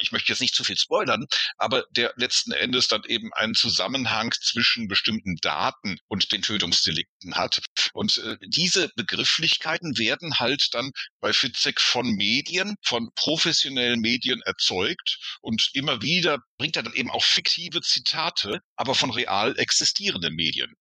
ich 0.00 0.12
möchte 0.12 0.32
jetzt 0.32 0.40
nicht 0.40 0.54
zu 0.54 0.64
viel 0.64 0.76
spoilern, 0.76 1.26
aber 1.56 1.84
der 1.90 2.12
letzten 2.16 2.52
Endes 2.52 2.88
dann 2.88 3.02
eben 3.04 3.32
einen 3.34 3.54
Zusammenhang 3.54 4.32
zwischen 4.32 4.88
bestimmten 4.88 5.36
Daten 5.36 5.98
und 6.08 6.32
den 6.32 6.42
Tötungsdelikten 6.42 7.36
hat. 7.36 7.62
Und 7.92 8.18
äh, 8.18 8.36
diese 8.46 8.90
Begrifflichkeiten 8.96 9.98
werden 9.98 10.38
halt 10.38 10.68
dann 10.72 10.92
bei 11.20 11.32
Fitzek 11.32 11.80
von 11.80 12.10
Medien, 12.12 12.76
von 12.82 13.10
professionellen 13.14 14.00
Medien 14.00 14.40
erzeugt 14.42 15.18
und 15.40 15.70
immer 15.74 16.02
wieder 16.02 16.38
bringt 16.58 16.76
er 16.76 16.82
dann 16.82 16.94
eben 16.94 17.10
auch 17.10 17.24
fiktive 17.24 17.80
Zitate, 17.80 18.60
aber 18.76 18.94
von 18.94 19.10
real 19.10 19.58
existierenden 19.58 20.34
Medien 20.34 20.74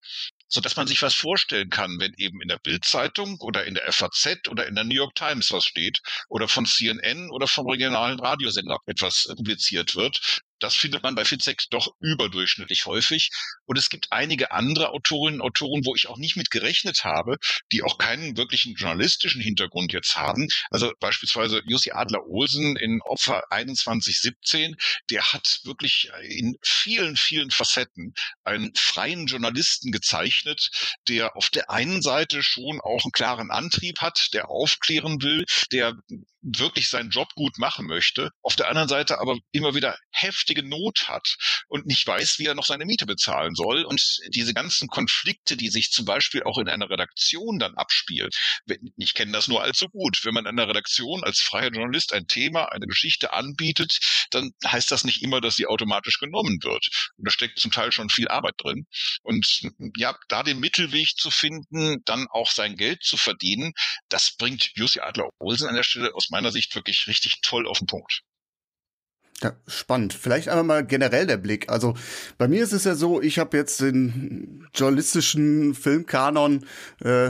so 0.50 0.62
dass 0.62 0.76
man 0.76 0.88
sich 0.88 1.02
was 1.02 1.14
vorstellen 1.14 1.70
kann, 1.70 2.00
wenn 2.00 2.14
eben 2.18 2.42
in 2.42 2.48
der 2.48 2.58
Bildzeitung 2.58 3.38
oder 3.40 3.66
in 3.66 3.76
der 3.76 3.92
FAZ 3.92 4.48
oder 4.50 4.68
in 4.68 4.76
der 4.76 4.84
New 4.84 4.96
York 4.96 5.16
Times 5.16 5.52
was 5.52 5.64
steht 5.64 6.02
oder 6.28 6.48
von 6.48 6.66
CNN 6.66 7.30
oder 7.30 7.48
vom 7.48 7.70
regionalen 7.70 8.20
Radiosender 8.20 8.80
etwas 8.88 9.28
publiziert 9.36 9.96
wird, 9.96 10.42
das 10.60 10.76
findet 10.76 11.04
man 11.04 11.16
bei 11.16 11.26
Fitzek 11.26 11.64
doch 11.70 11.94
überdurchschnittlich 12.00 12.86
häufig. 12.86 13.30
Und 13.66 13.78
es 13.78 13.90
gibt 13.90 14.12
einige 14.12 14.52
andere 14.52 14.90
Autorinnen 14.90 15.42
und 15.42 15.50
Autoren, 15.50 15.86
wo 15.86 15.96
ich 15.96 16.08
auch 16.08 16.18
nicht 16.18 16.36
mit 16.36 16.52
gerechnet 16.52 17.04
habe, 17.04 17.38
die 17.72 17.84
auch 17.84 17.98
keinen 17.98 18.38
wirklichen 18.38 18.76
journalistischen 18.76 19.42
Hintergrund 19.42 19.94
jetzt 19.94 20.16
haben. 20.16 20.48
Also 20.70 20.92
beispielsweise 21.00 21.62
Jussi 21.66 21.92
Adler-Olsen 21.92 22.76
in 22.78 23.02
Opfer 23.02 23.44
2117, 23.50 24.76
der 25.10 25.24
hat 25.34 25.60
wirklich 25.64 26.12
in 26.24 26.58
vielen, 26.62 27.16
vielen 27.16 27.52
Facetten 27.52 28.14
einen 28.44 28.72
freien 28.76 29.28
Journalisten 29.28 29.92
gezeichnet, 29.92 30.70
der 31.08 31.36
auf 31.36 31.50
der 31.50 31.70
einen 31.70 32.02
Seite 32.02 32.44
schon 32.44 32.80
auch 32.82 33.04
einen 33.04 33.12
klaren 33.12 33.52
Antrieb 33.52 34.00
hat, 34.00 34.30
der 34.34 34.50
aufklären 34.50 35.22
will, 35.22 35.46
der 35.72 35.96
wirklich 36.42 36.90
seinen 36.90 37.10
Job 37.10 37.34
gut 37.36 37.58
machen 37.58 37.86
möchte, 37.86 38.32
auf 38.42 38.56
der 38.56 38.70
anderen 38.70 38.88
Seite 38.88 39.20
aber 39.20 39.38
immer 39.52 39.76
wieder 39.76 39.98
heftige 40.50 40.68
Not 40.68 41.08
hat 41.08 41.36
und 41.68 41.86
nicht 41.86 42.06
weiß, 42.06 42.40
wie 42.40 42.48
er 42.48 42.56
noch 42.56 42.66
seine 42.66 42.86
Miete 42.86 43.06
bezahlen 43.06 43.54
soll 43.56 43.84
und 43.84 44.02
diese 44.34 44.54
ganzen 44.54 44.88
Konflikte, 44.88 45.56
die 45.56 45.70
sich 45.70 45.92
zum 45.92 46.06
Beispiel 46.06 46.44
auch 46.44 46.58
in 46.58 46.68
einer 46.68 46.90
Redaktion 46.90 47.60
dann 47.60 47.76
abspielen. 47.76 48.30
Ich 48.98 49.14
kenne 49.14 49.32
das 49.32 49.48
nur 49.48 49.62
allzu 49.62 49.88
gut. 49.90 50.20
Wenn 50.24 50.34
man 50.34 50.46
in 50.46 50.60
einer 50.60 50.68
Redaktion 50.68 51.24
als 51.24 51.40
freier 51.40 51.72
Journalist 51.72 52.14
ein 52.14 52.28
Thema, 52.28 52.72
eine 52.72 52.88
Geschichte 52.88 53.34
anbietet, 53.34 54.00
dann 54.32 54.52
heißt 54.66 54.92
das 54.92 55.04
nicht 55.04 55.22
immer, 55.22 55.42
dass 55.42 55.56
sie 55.56 55.68
automatisch 55.68 56.20
genommen 56.20 56.58
wird. 56.64 56.88
Und 57.18 57.28
da 57.28 57.32
steckt 57.32 57.60
zum 57.60 57.72
Teil 57.72 57.92
schon 57.92 58.10
viel 58.10 58.28
Arbeit 58.28 58.56
drin. 58.58 58.86
Und 59.22 59.62
ja, 59.96 60.18
da 60.30 60.44
den 60.44 60.60
Mittelweg 60.60 61.16
zu 61.16 61.30
finden, 61.30 62.02
dann 62.06 62.28
auch 62.32 62.50
sein 62.52 62.76
Geld 62.76 63.04
zu 63.04 63.18
verdienen, 63.18 63.74
das 64.10 64.36
bringt 64.36 64.72
Jussi 64.76 65.00
Adler-Olsen 65.00 65.68
an 65.68 65.76
der 65.76 65.84
Stelle 65.84 66.14
aus 66.16 66.30
meiner 66.30 66.52
Sicht 66.52 66.74
wirklich 66.76 67.08
richtig 67.08 67.42
toll 67.42 67.68
auf 67.68 67.80
den 67.80 67.88
Punkt. 67.88 68.22
Ja, 69.42 69.54
spannend. 69.68 70.14
Vielleicht 70.14 70.50
einmal 70.50 70.66
mal 70.66 70.86
generell 70.86 71.26
der 71.26 71.38
Blick. 71.38 71.70
Also 71.70 71.94
bei 72.38 72.50
mir 72.50 72.62
ist 72.62 72.74
es 72.74 72.84
ja 72.84 72.96
so, 72.96 73.22
ich 73.22 73.40
habe 73.40 73.56
jetzt 73.56 73.80
den 73.80 74.68
journalistischen 74.76 75.76
Filmkanon, 75.76 76.66
äh, 77.02 77.30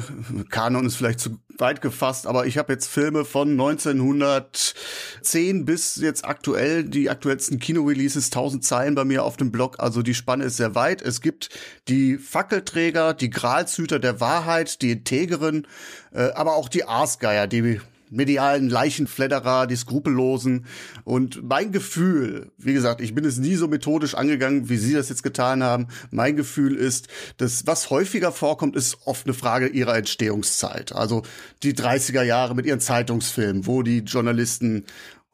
Kanon 0.49 0.87
ist 0.87 0.95
vielleicht 0.95 1.19
zu 1.19 1.37
weit 1.59 1.81
gefasst, 1.81 2.25
aber 2.25 2.47
ich 2.47 2.57
habe 2.57 2.73
jetzt 2.73 2.87
Filme 2.87 3.25
von 3.25 3.51
1910 3.51 5.65
bis 5.65 5.97
jetzt 5.97 6.25
aktuell, 6.25 6.83
die 6.83 7.11
aktuellsten 7.11 7.59
Kinoreleases, 7.59 8.25
1000 8.27 8.63
Zeilen 8.63 8.95
bei 8.95 9.05
mir 9.05 9.23
auf 9.23 9.37
dem 9.37 9.51
Blog. 9.51 9.75
Also 9.77 10.01
die 10.01 10.15
Spanne 10.15 10.45
ist 10.45 10.57
sehr 10.57 10.73
weit. 10.73 11.03
Es 11.03 11.21
gibt 11.21 11.49
die 11.87 12.17
Fackelträger, 12.17 13.13
die 13.13 13.29
Gralshüter 13.29 13.99
der 13.99 14.19
Wahrheit, 14.19 14.81
die 14.81 14.89
Integeren, 14.91 15.67
äh, 16.11 16.31
aber 16.31 16.55
auch 16.55 16.69
die 16.69 16.85
Aasgeier, 16.85 17.45
die 17.45 17.79
medialen 18.09 18.69
Leichenfledderer, 18.69 19.67
die 19.67 19.75
Skrupellosen. 19.75 20.65
Und 21.03 21.43
mein 21.47 21.71
Gefühl, 21.71 22.51
wie 22.57 22.73
gesagt, 22.73 23.01
ich 23.01 23.13
bin 23.13 23.25
es 23.25 23.37
nie 23.37 23.55
so 23.55 23.67
methodisch 23.67 24.15
angegangen, 24.15 24.69
wie 24.69 24.77
Sie 24.77 24.93
das 24.93 25.09
jetzt 25.09 25.23
getan 25.23 25.63
haben. 25.63 25.87
Mein 26.11 26.35
Gefühl 26.35 26.75
ist, 26.75 27.07
dass 27.37 27.67
was 27.67 27.89
häufiger 27.89 28.31
vorkommt, 28.31 28.75
ist 28.75 28.97
oft 29.05 29.25
eine 29.25 29.33
Frage 29.33 29.67
ihrer 29.67 29.95
Entstehungszeit. 29.95 30.93
Also 30.93 31.23
die 31.63 31.73
30er 31.73 32.23
Jahre 32.23 32.55
mit 32.55 32.65
ihren 32.65 32.79
Zeitungsfilmen, 32.79 33.67
wo 33.67 33.83
die 33.83 33.99
Journalisten 33.99 34.85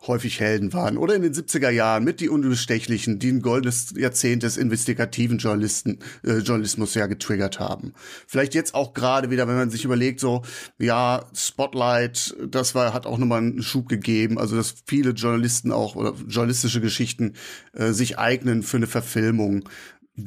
häufig 0.08 0.40
Helden 0.40 0.74
waren. 0.74 0.98
Oder 0.98 1.16
in 1.16 1.22
den 1.22 1.34
70er 1.34 1.70
Jahren 1.70 2.04
mit 2.04 2.20
die 2.20 2.30
Unbestechlichen, 2.30 3.20
die 3.20 3.32
ein 3.32 3.42
goldenes 3.42 3.94
Jahrzehnt 3.98 4.44
des 4.44 4.58
investigativen 4.58 5.38
Journalisten, 5.38 6.00
äh, 6.24 6.38
Journalismus 6.38 6.94
ja 6.94 7.08
getriggert 7.08 7.60
haben. 7.60 7.94
Vielleicht 8.28 8.54
jetzt 8.54 8.76
auch 8.76 8.94
gerade 8.94 9.30
wieder, 9.30 9.48
wenn 9.48 9.56
man 9.56 9.70
sich 9.70 9.86
überlegt, 9.86 10.20
so, 10.20 10.44
ja, 10.78 11.26
Spotlight, 11.34 12.36
das 12.48 12.76
war, 12.76 12.94
hat 12.94 13.06
auch 13.06 13.18
nochmal 13.18 13.40
einen 13.40 13.64
Schub 13.64 13.90
gegeben, 13.90 14.38
also 14.38 14.56
dass 14.56 14.76
viele 14.86 15.12
Journalisten 15.12 15.72
auch 15.72 15.96
oder 15.96 16.14
journalistische 16.28 16.82
Geschichten 16.82 17.34
äh, 17.74 17.92
sich 17.92 18.20
eignen 18.20 18.64
für 18.64 18.78
eine 18.78 18.88
Verfilmung. 18.88 19.68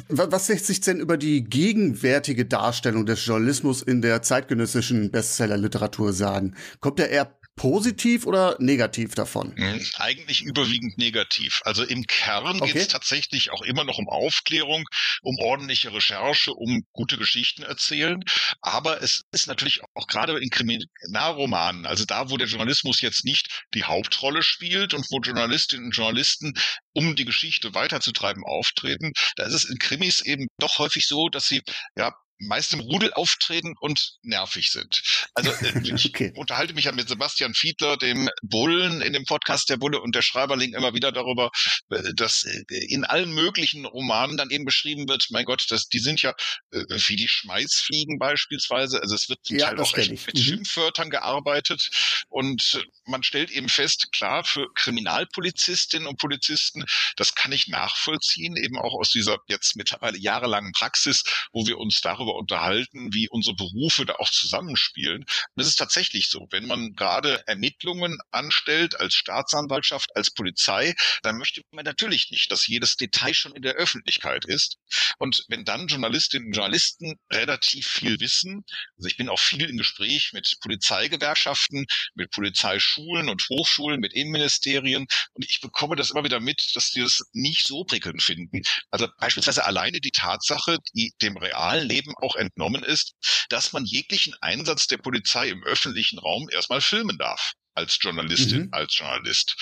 Was 0.08 0.48
lässt 0.48 0.66
sich 0.66 0.82
denn 0.82 1.00
über 1.00 1.16
die 1.16 1.44
gegenwärtige 1.44 2.44
Darstellung 2.44 3.06
des 3.06 3.24
Journalismus 3.24 3.80
in 3.80 4.02
der 4.02 4.20
zeitgenössischen 4.20 5.10
Bestsellerliteratur 5.10 6.12
sagen? 6.12 6.54
Kommt 6.80 7.00
er 7.00 7.08
eher 7.08 7.37
positiv 7.58 8.24
oder 8.24 8.56
negativ 8.58 9.14
davon? 9.14 9.54
Hm, 9.56 9.84
eigentlich 9.96 10.42
überwiegend 10.42 10.96
negativ. 10.96 11.60
Also 11.64 11.84
im 11.84 12.06
Kern 12.06 12.62
okay. 12.62 12.72
geht 12.72 12.82
es 12.82 12.88
tatsächlich 12.88 13.50
auch 13.50 13.60
immer 13.62 13.84
noch 13.84 13.98
um 13.98 14.08
Aufklärung, 14.08 14.84
um 15.22 15.36
ordentliche 15.38 15.92
Recherche, 15.92 16.54
um 16.54 16.84
gute 16.92 17.18
Geschichten 17.18 17.62
erzählen. 17.62 18.22
Aber 18.62 19.02
es 19.02 19.24
ist 19.32 19.48
natürlich 19.48 19.82
auch 19.94 20.06
gerade 20.06 20.38
in 20.38 20.48
Kriminalromanen, 20.48 21.84
also 21.84 22.06
da, 22.06 22.30
wo 22.30 22.38
der 22.38 22.48
Journalismus 22.48 23.02
jetzt 23.02 23.24
nicht 23.26 23.64
die 23.74 23.84
Hauptrolle 23.84 24.42
spielt 24.42 24.94
und 24.94 25.04
wo 25.10 25.20
Journalistinnen 25.20 25.86
und 25.86 25.96
Journalisten 25.96 26.54
um 26.94 27.16
die 27.16 27.24
Geschichte 27.24 27.74
weiterzutreiben 27.74 28.44
auftreten, 28.44 29.12
da 29.36 29.44
ist 29.44 29.54
es 29.54 29.64
in 29.64 29.78
Krimis 29.78 30.20
eben 30.24 30.46
doch 30.58 30.78
häufig 30.78 31.06
so, 31.06 31.28
dass 31.28 31.46
sie 31.46 31.62
ja 31.96 32.14
meist 32.38 32.72
im 32.72 32.80
Rudel 32.80 33.12
auftreten 33.14 33.74
und 33.80 34.18
nervig 34.22 34.70
sind. 34.70 35.02
Also 35.34 35.50
äh, 35.50 35.80
ich 35.94 36.06
okay. 36.06 36.32
unterhalte 36.36 36.74
mich 36.74 36.84
ja 36.84 36.92
mit 36.92 37.08
Sebastian 37.08 37.54
Fiedler, 37.54 37.96
dem 37.96 38.28
Bullen 38.42 39.00
in 39.02 39.12
dem 39.12 39.24
Podcast 39.24 39.68
der 39.70 39.76
Bulle 39.76 40.00
und 40.00 40.14
der 40.14 40.22
Schreiberling 40.22 40.74
immer 40.74 40.94
wieder 40.94 41.12
darüber, 41.12 41.50
äh, 41.90 42.14
dass 42.14 42.44
äh, 42.44 42.64
in 42.88 43.04
allen 43.04 43.32
möglichen 43.32 43.84
Romanen 43.84 44.36
dann 44.36 44.50
eben 44.50 44.64
beschrieben 44.64 45.08
wird, 45.08 45.26
mein 45.30 45.44
Gott, 45.44 45.66
das, 45.70 45.88
die 45.88 45.98
sind 45.98 46.22
ja 46.22 46.34
wie 46.70 47.16
die 47.16 47.28
Schmeißfliegen 47.28 48.18
beispielsweise. 48.18 49.00
Also 49.02 49.14
es 49.14 49.28
wird 49.28 49.44
zum 49.44 49.58
ja, 49.58 49.68
Teil 49.68 49.80
auch 49.80 49.94
echt 49.96 50.10
mit 50.10 50.34
mhm. 50.34 50.38
Schimpfwörtern 50.38 51.10
gearbeitet 51.10 51.90
und 52.28 52.84
man 53.04 53.22
stellt 53.22 53.50
eben 53.50 53.68
fest, 53.68 54.08
klar, 54.12 54.44
für 54.44 54.66
Kriminalpolizistinnen 54.74 56.06
und 56.06 56.18
Polizisten, 56.18 56.84
das 57.16 57.34
kann 57.34 57.52
ich 57.52 57.68
nachvollziehen, 57.68 58.56
eben 58.56 58.78
auch 58.78 58.94
aus 58.94 59.10
dieser 59.10 59.38
jetzt 59.46 59.76
mittlerweile 59.76 60.18
jahrelangen 60.18 60.72
Praxis, 60.72 61.24
wo 61.52 61.66
wir 61.66 61.78
uns 61.78 62.00
darüber 62.00 62.27
darüber 62.28 62.38
unterhalten, 62.38 63.12
wie 63.12 63.28
unsere 63.28 63.56
Berufe 63.56 64.04
da 64.04 64.14
auch 64.14 64.30
zusammenspielen. 64.30 65.22
Und 65.22 65.62
es 65.62 65.68
ist 65.68 65.76
tatsächlich 65.76 66.28
so, 66.28 66.46
wenn 66.50 66.66
man 66.66 66.94
gerade 66.94 67.42
Ermittlungen 67.46 68.18
anstellt 68.30 68.98
als 69.00 69.14
Staatsanwaltschaft, 69.14 70.14
als 70.14 70.30
Polizei, 70.30 70.94
dann 71.22 71.38
möchte 71.38 71.62
man 71.70 71.84
natürlich 71.84 72.30
nicht, 72.30 72.52
dass 72.52 72.66
jedes 72.66 72.96
Detail 72.96 73.34
schon 73.34 73.54
in 73.54 73.62
der 73.62 73.74
Öffentlichkeit 73.74 74.44
ist. 74.44 74.76
Und 75.18 75.44
wenn 75.48 75.64
dann 75.64 75.86
Journalistinnen 75.86 76.48
und 76.48 76.56
Journalisten 76.56 77.16
relativ 77.32 77.86
viel 77.86 78.20
wissen, 78.20 78.64
also 78.96 79.08
ich 79.08 79.16
bin 79.16 79.28
auch 79.28 79.40
viel 79.40 79.68
im 79.68 79.76
Gespräch 79.76 80.32
mit 80.32 80.56
Polizeigewerkschaften, 80.60 81.86
mit 82.14 82.30
Polizeischulen 82.30 83.28
und 83.28 83.46
Hochschulen, 83.48 84.00
mit 84.00 84.12
Innenministerien 84.12 85.06
und 85.34 85.44
ich 85.44 85.60
bekomme 85.60 85.96
das 85.96 86.10
immer 86.10 86.24
wieder 86.24 86.40
mit, 86.40 86.74
dass 86.74 86.90
die 86.90 87.00
das 87.00 87.22
nicht 87.32 87.66
so 87.66 87.84
prickelnd 87.84 88.22
finden. 88.22 88.62
Also 88.90 89.08
beispielsweise 89.18 89.64
alleine 89.64 90.00
die 90.00 90.10
Tatsache, 90.10 90.78
die 90.94 91.12
dem 91.22 91.36
realen 91.36 91.88
Leben 91.88 92.12
auch 92.18 92.36
entnommen 92.36 92.82
ist, 92.82 93.14
dass 93.48 93.72
man 93.72 93.84
jeglichen 93.84 94.34
Einsatz 94.40 94.86
der 94.86 94.98
Polizei 94.98 95.48
im 95.48 95.64
öffentlichen 95.64 96.18
Raum 96.18 96.48
erstmal 96.50 96.80
filmen 96.80 97.18
darf 97.18 97.52
als 97.74 97.98
Journalistin, 98.00 98.62
mhm. 98.62 98.68
als 98.72 98.96
Journalist. 98.96 99.56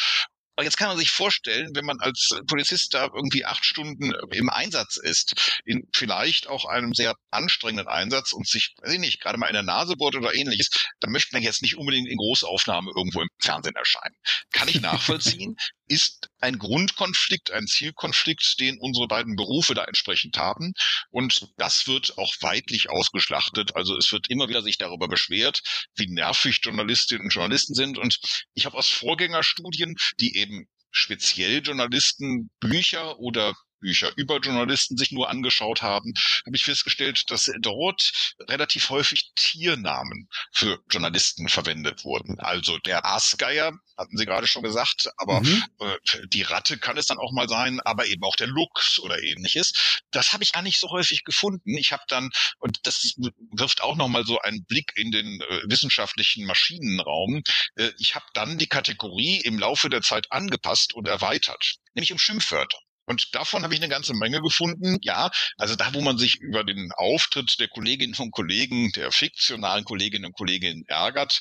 Aber 0.57 0.65
jetzt 0.65 0.79
kann 0.79 0.89
man 0.89 0.97
sich 0.97 1.11
vorstellen, 1.11 1.73
wenn 1.75 1.85
man 1.85 2.01
als 2.01 2.31
Polizist 2.47 2.95
da 2.95 3.11
irgendwie 3.15 3.45
acht 3.45 3.63
Stunden 3.63 4.15
im 4.33 4.49
Einsatz 4.49 4.97
ist, 4.97 5.61
in 5.67 5.87
vielleicht 5.95 6.47
auch 6.47 6.65
einem 6.65 6.95
sehr 6.95 7.15
anstrengenden 7.31 7.89
Einsatz 7.89 8.33
und 8.33 8.49
sich, 8.49 8.75
weiß 8.79 8.95
ich 8.95 8.99
nicht, 8.99 9.21
gerade 9.21 9.37
mal 9.37 9.49
in 9.49 9.53
der 9.53 9.63
Nase 9.63 9.97
bohrt 9.97 10.17
oder 10.17 10.35
ähnliches, 10.35 10.71
dann 11.01 11.13
möchte 11.13 11.35
man 11.35 11.43
jetzt 11.43 11.61
nicht 11.61 11.77
unbedingt 11.77 12.09
in 12.09 12.17
Großaufnahme 12.17 12.91
irgendwo 12.97 13.21
im 13.21 13.29
Fernsehen 13.39 13.77
erscheinen. 13.77 14.17
Kann 14.51 14.69
ich 14.69 14.81
nachvollziehen, 14.81 15.57
ist 15.89 16.31
ein 16.41 16.59
Grundkonflikt, 16.59 17.51
ein 17.51 17.67
Zielkonflikt, 17.67 18.59
den 18.61 18.79
unsere 18.79 19.09
beiden 19.09 19.37
Berufe 19.37 19.75
da 19.75 19.85
entsprechend 19.85 20.37
haben. 20.37 20.73
Und 21.11 21.49
das 21.57 21.87
wird 21.87 22.19
auch 22.19 22.35
weitlich 22.41 22.91
ausgeschlachtet. 22.91 23.77
Also 23.77 23.97
es 23.97 24.13
wird 24.13 24.29
immer 24.29 24.49
wieder 24.49 24.63
sich 24.63 24.79
darüber 24.79 25.09
beschwert, 25.09 25.61
wie 25.95 26.07
nervig 26.09 26.61
Journalistinnen 26.63 27.25
und 27.25 27.33
Journalisten 27.33 27.75
sind. 27.75 27.99
Und 27.99 28.19
ich 28.55 28.67
habe 28.67 28.77
aus 28.77 28.89
Vorgängerstudien, 28.89 29.97
die 30.21 30.37
eben 30.37 30.67
speziell 30.91 31.63
Journalisten 31.63 32.51
Bücher 32.61 33.19
oder 33.19 33.55
Bücher 33.81 34.13
über 34.17 34.39
Journalisten 34.39 34.97
sich 34.97 35.13
nur 35.13 35.29
angeschaut 35.29 35.83
haben, 35.83 36.13
habe 36.45 36.57
ich 36.57 36.65
festgestellt, 36.65 37.31
dass 37.31 37.51
dort 37.61 38.35
relativ 38.41 38.91
häufig 38.91 39.33
Tiernamen 39.35 40.29
für 40.53 40.81
Journalisten 40.91 41.49
verwendet 41.49 42.05
wurden. 42.05 42.39
Also 42.41 42.79
der 42.79 43.05
Aasgeier, 43.05 43.73
hatten 43.97 44.17
Sie 44.17 44.27
gerade 44.27 44.47
schon 44.47 44.63
gesagt, 44.63 45.09
aber 45.17 45.41
mhm. 45.41 45.65
äh, 45.81 46.27
die 46.29 46.43
Ratte 46.43 46.79
kann 46.79 46.97
es 46.97 47.07
dann 47.07 47.19
auch 47.19 47.33
mal 47.33 47.49
sein, 47.49 47.81
aber 47.81 48.07
eben 48.07 48.23
auch 48.25 48.37
der 48.37 48.47
Luchs 48.47 48.99
oder 48.99 49.23
ähnliches. 49.23 50.01
Das 50.11 50.33
habe 50.33 50.45
ich 50.45 50.53
gar 50.53 50.63
nicht 50.63 50.79
so 50.79 50.91
häufig 50.91 51.25
gefunden. 51.25 51.77
Ich 51.77 51.93
habe 51.93 52.03
dann, 52.09 52.31
und 52.59 52.87
das 52.87 53.15
wirft 53.53 53.83
auch 53.83 53.97
nochmal 53.97 54.25
so 54.27 54.39
einen 54.41 54.65
Blick 54.65 54.93
in 54.97 55.11
den 55.11 55.41
äh, 55.41 55.63
wissenschaftlichen 55.67 56.45
Maschinenraum, 56.47 57.43
äh, 57.77 57.91
ich 57.99 58.15
habe 58.15 58.27
dann 58.35 58.59
die 58.59 58.69
Kategorie 58.69 59.41
im 59.41 59.59
Laufe 59.59 59.89
der 59.89 60.03
Zeit 60.03 60.31
angepasst 60.31 60.95
und 60.95 61.09
erweitert, 61.09 61.77
nämlich 61.95 62.13
um 62.13 62.19
Schimpfwörter. 62.19 62.79
Und 63.07 63.35
davon 63.35 63.63
habe 63.63 63.75
ich 63.75 63.81
eine 63.81 63.89
ganze 63.89 64.15
Menge 64.15 64.41
gefunden. 64.43 64.99
Ja, 65.03 65.31
also 65.57 65.77
da, 65.77 65.95
wo 65.95 66.01
man 66.01 66.19
sich 66.19 66.37
über 66.41 66.65
den 66.65 66.91
Auftritt 66.97 67.59
der 67.61 67.69
Kolleginnen 67.69 68.15
und 68.19 68.33
Kollegen, 68.33 68.91
der 68.93 69.13
fiktionalen 69.13 69.85
Kolleginnen 69.85 70.27
und 70.27 70.35
Kollegen 70.35 70.85
ärgert, 70.89 71.41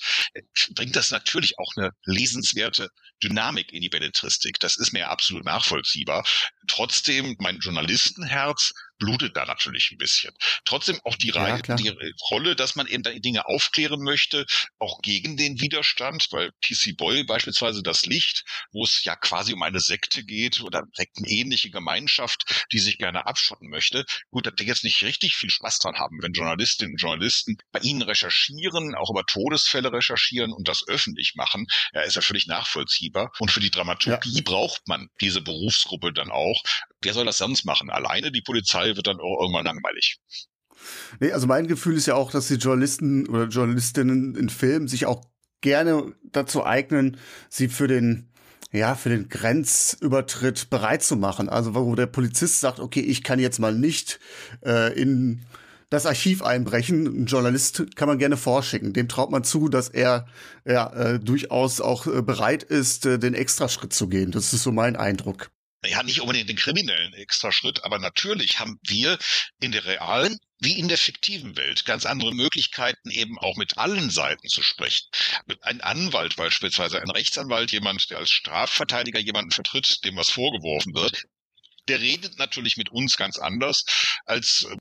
bringt 0.75 0.95
das 0.95 1.12
natürlich 1.12 1.58
auch 1.58 1.71
eine 1.75 1.91
lesenswerte 2.06 2.89
Dynamik 3.23 3.73
in 3.73 3.82
die 3.82 3.89
Belletristik. 3.89 4.60
Das 4.60 4.78
ist 4.78 4.93
mir 4.93 5.10
absolut 5.10 5.45
nachvollziehbar. 5.45 6.25
Trotzdem, 6.67 7.36
mein 7.39 7.60
Journalistenherz 7.60 8.71
blutet 8.98 9.36
da 9.36 9.46
natürlich 9.46 9.92
ein 9.92 9.98
bisschen. 9.98 10.34
Trotzdem 10.66 11.00
auch 11.04 11.16
die, 11.16 11.30
ja, 11.30 11.58
die 11.60 11.94
Rolle, 12.30 12.56
dass 12.56 12.76
man 12.76 12.88
eben 12.88 13.04
da 13.04 13.12
Dinge 13.12 13.46
aufklären 13.48 14.02
möchte, 14.02 14.46
auch 14.80 15.02
gegen 15.02 15.38
den 15.38 15.60
Widerstand, 15.60 16.28
weil 16.32 16.52
TC 16.62 16.96
Boyle 16.98 17.26
beispielsweise 17.26 17.84
das 17.84 18.06
Licht, 18.06 18.44
wo 18.72 18.84
es 18.84 19.04
ja 19.04 19.16
quasi 19.16 19.54
um 19.54 19.64
eine 19.64 19.80
Sekte 19.80 20.24
geht 20.24 20.62
oder 20.62 20.84
sektenähnliche 20.94 21.70
Gemeinschaft, 21.70 22.66
die 22.72 22.80
sich 22.80 22.98
gerne 22.98 23.26
abschotten 23.26 23.70
möchte. 23.70 24.06
Gut, 24.32 24.52
die 24.60 24.64
jetzt 24.66 24.84
nicht 24.84 25.04
richtig 25.04 25.36
viel 25.36 25.50
Spaß 25.50 25.80
dran 25.80 25.96
haben, 25.96 26.22
wenn 26.22 26.34
Journalistinnen 26.34 26.94
und 26.94 27.02
Journalisten 27.02 27.58
bei 27.72 27.80
ihnen 27.80 28.02
recherchieren, 28.02 28.96
auch 28.96 29.10
über 29.10 29.26
Todesfälle 29.26 29.92
recherchieren 29.92 30.52
und 30.52 30.68
das 30.68 30.88
öffentlich 30.88 31.34
machen, 31.36 31.68
ja, 31.94 32.02
ist 32.02 32.16
ja 32.16 32.22
völlig 32.22 32.48
nachvollziehbar. 32.48 33.32
Und 33.40 33.52
für 33.52 33.60
die 33.60 33.72
Dramaturgie 33.72 34.38
ja. 34.38 34.42
braucht 34.44 34.88
man 34.88 35.10
diese 35.22 35.42
Berufsgruppe 35.42 36.14
dann 36.14 36.32
auch. 36.32 36.62
Wer 37.02 37.14
soll 37.14 37.26
das 37.26 37.38
sonst 37.38 37.66
machen? 37.66 37.90
Alleine 37.90 38.32
die 38.32 38.42
Polizei 38.42 38.85
Teil 38.86 38.95
wird 38.95 39.08
dann 39.08 39.19
auch 39.19 39.41
irgendwann 39.41 39.65
langweilig. 39.65 40.19
Nee, 41.19 41.32
also 41.32 41.48
mein 41.48 41.67
Gefühl 41.67 41.95
ist 41.95 42.06
ja 42.06 42.15
auch, 42.15 42.32
dass 42.32 42.48
die 42.48 42.56
Journalisten 42.56 43.28
oder 43.28 43.45
Journalistinnen 43.45 44.36
in 44.36 44.50
Filmen 44.50 44.88
sich 44.88 45.06
auch 45.06 45.24
gerne 45.62 46.13
dazu 46.24 46.65
eignen, 46.65 47.17
sie 47.50 47.69
für 47.69 47.88
den 47.88 48.30
ja, 48.71 48.95
für 48.95 49.10
den 49.10 49.30
Grenzübertritt 49.30 50.69
bereit 50.69 51.02
zu 51.02 51.15
machen. 51.15 51.48
Also 51.48 51.76
wo 51.76 51.95
der 51.95 52.08
Polizist 52.08 52.60
sagt, 52.60 52.82
okay, 52.82 53.00
ich 53.00 53.24
kann 53.24 53.39
jetzt 53.39 53.60
mal 53.60 53.74
nicht 53.74 54.19
äh, 54.65 54.93
in 55.00 55.45
das 55.89 56.06
Archiv 56.06 56.43
einbrechen. 56.43 57.06
Ein 57.06 57.26
Journalist 57.26 57.95
kann 57.95 58.10
man 58.10 58.17
gerne 58.17 58.36
vorschicken. 58.36 58.91
Dem 58.91 59.08
traut 59.08 59.32
man 59.32 59.45
zu, 59.45 59.69
dass 59.69 59.88
er 59.88 60.28
ja, 60.65 60.91
äh, 60.91 61.19
durchaus 61.19 61.80
auch 61.80 62.06
äh, 62.06 62.21
bereit 62.21 62.63
ist, 62.63 63.06
äh, 63.06 63.17
den 63.17 63.34
Extraschritt 63.34 63.93
zu 63.93 64.10
gehen. 64.10 64.32
Das 64.32 64.52
ist 64.52 64.63
so 64.63 64.74
mein 64.74 64.98
Eindruck 64.98 65.52
ja 65.86 66.04
nicht 66.04 66.21
unbedingt 66.21 66.50
den 66.50 66.58
kriminellen 66.58 67.13
Extraschritt, 67.13 67.84
aber 67.84 68.00
natürlich 68.00 68.60
haben 68.60 68.80
wir 68.84 69.17
in 69.60 69.71
der 69.71 69.86
realen 69.86 70.38
wie 70.60 70.80
in 70.80 70.88
der 70.88 70.98
fiktiven 70.98 71.58
Welt 71.58 71.86
ganz 71.86 72.06
andere 72.06 72.34
Möglichkeiten, 72.34 73.12
eben 73.12 73.38
auch 73.38 73.58
mit 73.58 73.78
allen 73.78 74.10
Seiten 74.10 74.48
zu 74.48 74.63
sprechen. 74.63 75.06
Ein 75.62 75.82
Anwalt 75.82 76.38
beispielsweise, 76.38 77.02
ein 77.02 77.10
Rechtsanwalt, 77.10 77.71
jemand, 77.71 78.10
der 78.10 78.19
als 78.19 78.32
Strafverteidiger 78.32 79.19
jemanden 79.19 79.52
vertritt, 79.52 80.04
dem 80.06 80.15
was 80.15 80.30
vorgeworfen 80.30 80.95
wird, 80.95 81.26
der 81.88 82.00
redet 82.00 82.38
natürlich 82.38 82.78
mit 82.78 82.89
uns 82.89 83.17
ganz 83.17 83.38
anders 83.38 83.86
als 84.26 84.67
äh, 84.69 84.76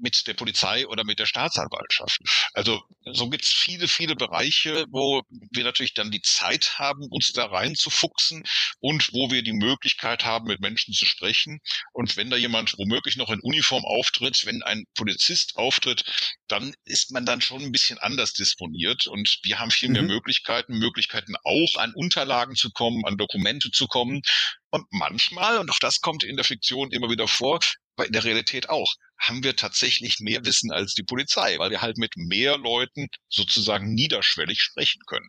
mit 0.00 0.26
der 0.26 0.34
Polizei 0.34 0.86
oder 0.86 1.04
mit 1.04 1.18
der 1.18 1.26
Staatsanwaltschaft. 1.26 2.18
Also 2.54 2.82
so 3.12 3.28
gibt's 3.28 3.52
viele, 3.52 3.88
viele 3.88 4.16
Bereiche, 4.16 4.84
wo 4.90 5.22
wir 5.50 5.64
natürlich 5.64 5.94
dann 5.94 6.10
die 6.10 6.22
Zeit 6.22 6.78
haben, 6.78 7.06
uns 7.10 7.32
da 7.32 7.46
reinzufuchsen 7.46 8.44
und 8.80 9.12
wo 9.12 9.30
wir 9.30 9.42
die 9.42 9.52
Möglichkeit 9.52 10.24
haben, 10.24 10.46
mit 10.46 10.60
Menschen 10.60 10.94
zu 10.94 11.06
sprechen. 11.06 11.60
Und 11.92 12.16
wenn 12.16 12.30
da 12.30 12.36
jemand 12.36 12.74
womöglich 12.78 13.16
noch 13.16 13.30
in 13.30 13.40
Uniform 13.40 13.84
auftritt, 13.84 14.44
wenn 14.44 14.62
ein 14.62 14.84
Polizist 14.94 15.56
auftritt, 15.56 16.04
dann 16.48 16.74
ist 16.84 17.10
man 17.12 17.24
dann 17.24 17.40
schon 17.40 17.62
ein 17.62 17.72
bisschen 17.72 17.98
anders 17.98 18.32
disponiert 18.32 19.06
und 19.06 19.38
wir 19.42 19.58
haben 19.58 19.70
viel 19.70 19.88
mehr 19.88 20.02
mhm. 20.02 20.08
Möglichkeiten, 20.08 20.78
Möglichkeiten 20.78 21.34
auch 21.44 21.76
an 21.76 21.92
Unterlagen 21.94 22.56
zu 22.56 22.70
kommen, 22.70 23.04
an 23.06 23.16
Dokumente 23.16 23.70
zu 23.70 23.86
kommen, 23.86 24.22
und 24.70 24.86
manchmal, 24.90 25.58
und 25.58 25.70
auch 25.70 25.78
das 25.80 26.00
kommt 26.00 26.24
in 26.24 26.36
der 26.36 26.44
Fiktion 26.44 26.90
immer 26.90 27.10
wieder 27.10 27.28
vor, 27.28 27.60
aber 27.96 28.06
in 28.06 28.12
der 28.12 28.24
Realität 28.24 28.68
auch, 28.70 28.94
haben 29.18 29.44
wir 29.44 29.56
tatsächlich 29.56 30.20
mehr 30.20 30.44
Wissen 30.44 30.72
als 30.72 30.94
die 30.94 31.02
Polizei, 31.02 31.58
weil 31.58 31.70
wir 31.70 31.82
halt 31.82 31.98
mit 31.98 32.12
mehr 32.16 32.56
Leuten 32.56 33.08
sozusagen 33.28 33.92
niederschwellig 33.92 34.60
sprechen 34.60 35.02
können. 35.06 35.28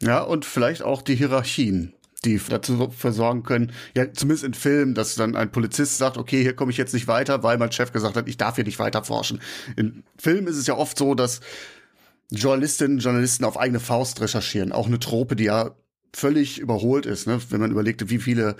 Ja, 0.00 0.20
und 0.20 0.44
vielleicht 0.44 0.82
auch 0.82 1.02
die 1.02 1.14
Hierarchien, 1.16 1.94
die 2.24 2.40
dazu 2.48 2.90
versorgen 2.90 3.44
können, 3.44 3.72
ja, 3.94 4.12
zumindest 4.12 4.44
in 4.44 4.54
Filmen, 4.54 4.94
dass 4.94 5.14
dann 5.14 5.36
ein 5.36 5.52
Polizist 5.52 5.98
sagt, 5.98 6.18
okay, 6.18 6.42
hier 6.42 6.56
komme 6.56 6.72
ich 6.72 6.76
jetzt 6.76 6.94
nicht 6.94 7.06
weiter, 7.06 7.42
weil 7.42 7.58
mein 7.58 7.72
Chef 7.72 7.92
gesagt 7.92 8.16
hat, 8.16 8.28
ich 8.28 8.36
darf 8.36 8.56
hier 8.56 8.64
nicht 8.64 8.78
weiter 8.78 9.04
forschen. 9.04 9.40
In 9.76 10.04
Filmen 10.18 10.48
ist 10.48 10.56
es 10.56 10.66
ja 10.66 10.76
oft 10.76 10.98
so, 10.98 11.14
dass 11.14 11.40
Journalistinnen 12.30 12.98
Journalisten 12.98 13.44
auf 13.44 13.56
eigene 13.56 13.80
Faust 13.80 14.20
recherchieren. 14.20 14.72
Auch 14.72 14.86
eine 14.86 14.98
Trope, 14.98 15.36
die 15.36 15.44
ja 15.44 15.76
völlig 16.16 16.58
überholt 16.58 17.04
ist, 17.04 17.26
ne? 17.26 17.38
wenn 17.50 17.60
man 17.60 17.70
überlegte, 17.70 18.08
wie 18.08 18.18
viele 18.18 18.56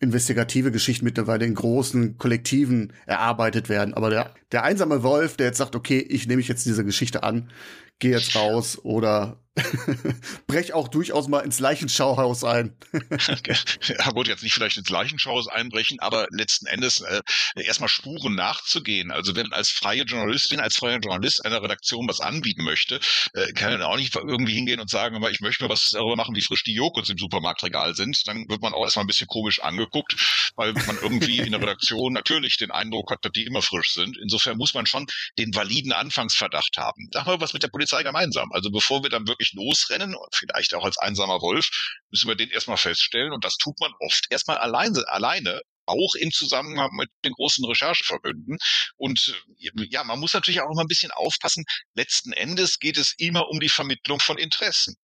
investigative 0.00 0.70
Geschichten 0.70 1.04
mittlerweile 1.04 1.44
in 1.44 1.54
großen 1.54 2.18
Kollektiven 2.18 2.92
erarbeitet 3.06 3.68
werden. 3.68 3.94
Aber 3.94 4.10
der, 4.10 4.32
der 4.52 4.62
einsame 4.62 5.02
Wolf, 5.02 5.36
der 5.36 5.46
jetzt 5.48 5.58
sagt, 5.58 5.74
okay, 5.74 5.98
ich 5.98 6.28
nehme 6.28 6.36
mich 6.36 6.46
jetzt 6.46 6.66
diese 6.66 6.84
Geschichte 6.84 7.24
an, 7.24 7.50
gehe 7.98 8.12
jetzt 8.12 8.36
raus 8.36 8.78
oder 8.84 9.43
brech 10.46 10.72
auch 10.72 10.88
durchaus 10.88 11.28
mal 11.28 11.40
ins 11.40 11.60
Leichenschauhaus 11.60 12.42
ein. 12.42 12.76
ja 13.88 14.10
gut, 14.10 14.26
jetzt 14.26 14.42
nicht 14.42 14.54
vielleicht 14.54 14.76
ins 14.76 14.90
Leichenschauhaus 14.90 15.48
einbrechen, 15.48 16.00
aber 16.00 16.26
letzten 16.30 16.66
Endes 16.66 17.00
äh, 17.02 17.22
erstmal 17.56 17.88
Spuren 17.88 18.34
nachzugehen. 18.34 19.12
Also 19.12 19.36
wenn 19.36 19.52
als 19.52 19.70
freie 19.70 20.02
Journalistin, 20.02 20.60
als 20.60 20.76
freier 20.76 20.98
Journalist 20.98 21.44
einer 21.44 21.62
Redaktion 21.62 22.08
was 22.08 22.20
anbieten 22.20 22.64
möchte, 22.64 22.98
äh, 23.34 23.52
kann 23.52 23.72
er 23.72 23.88
auch 23.88 23.96
nicht 23.96 24.14
irgendwie 24.14 24.54
hingehen 24.54 24.80
und 24.80 24.90
sagen, 24.90 25.22
ich 25.30 25.40
möchte 25.40 25.64
mal 25.64 25.70
was 25.70 25.90
darüber 25.90 26.16
machen, 26.16 26.34
wie 26.34 26.42
frisch 26.42 26.64
die 26.64 26.74
Joghurts 26.74 27.10
im 27.10 27.18
Supermarktregal 27.18 27.94
sind. 27.94 28.26
Dann 28.26 28.48
wird 28.48 28.60
man 28.60 28.74
auch 28.74 28.82
erstmal 28.82 29.04
ein 29.04 29.08
bisschen 29.08 29.28
komisch 29.28 29.60
angeguckt, 29.60 30.52
weil 30.56 30.72
man 30.72 30.98
irgendwie 31.00 31.38
in 31.38 31.52
der 31.52 31.60
Redaktion 31.60 32.12
natürlich 32.12 32.56
den 32.56 32.70
Eindruck 32.70 33.10
hat, 33.10 33.24
dass 33.24 33.32
die 33.32 33.44
immer 33.44 33.62
frisch 33.62 33.94
sind. 33.94 34.16
Insofern 34.20 34.56
muss 34.56 34.74
man 34.74 34.86
schon 34.86 35.06
den 35.38 35.54
validen 35.54 35.92
Anfangsverdacht 35.92 36.76
haben. 36.76 37.08
Da 37.10 37.24
haben 37.24 37.34
wir 37.34 37.40
was 37.40 37.52
mit 37.52 37.62
der 37.62 37.68
Polizei 37.68 38.02
gemeinsam. 38.02 38.50
Also 38.52 38.70
bevor 38.70 39.02
wir 39.02 39.10
dann 39.10 39.26
wirklich 39.26 39.43
wirklich 39.44 39.52
losrennen, 39.52 40.16
vielleicht 40.32 40.74
auch 40.74 40.84
als 40.84 40.98
einsamer 40.98 41.40
Wolf, 41.40 41.68
müssen 42.10 42.28
wir 42.28 42.36
den 42.36 42.50
erstmal 42.50 42.76
feststellen. 42.76 43.32
Und 43.32 43.44
das 43.44 43.56
tut 43.56 43.78
man 43.80 43.92
oft 44.00 44.26
erstmal 44.30 44.58
alleine, 44.58 45.04
alleine 45.08 45.60
auch 45.86 46.14
im 46.14 46.30
Zusammenhang 46.30 46.90
mit 46.94 47.10
den 47.24 47.32
großen 47.32 47.64
Rechercheverbünden. 47.64 48.56
Und 48.96 49.42
ja, 49.58 50.02
man 50.04 50.18
muss 50.18 50.32
natürlich 50.32 50.62
auch 50.62 50.70
immer 50.70 50.82
ein 50.82 50.88
bisschen 50.88 51.10
aufpassen. 51.10 51.64
Letzten 51.94 52.32
Endes 52.32 52.78
geht 52.78 52.96
es 52.96 53.14
immer 53.18 53.48
um 53.48 53.60
die 53.60 53.68
Vermittlung 53.68 54.18
von 54.20 54.38
Interessen. 54.38 54.96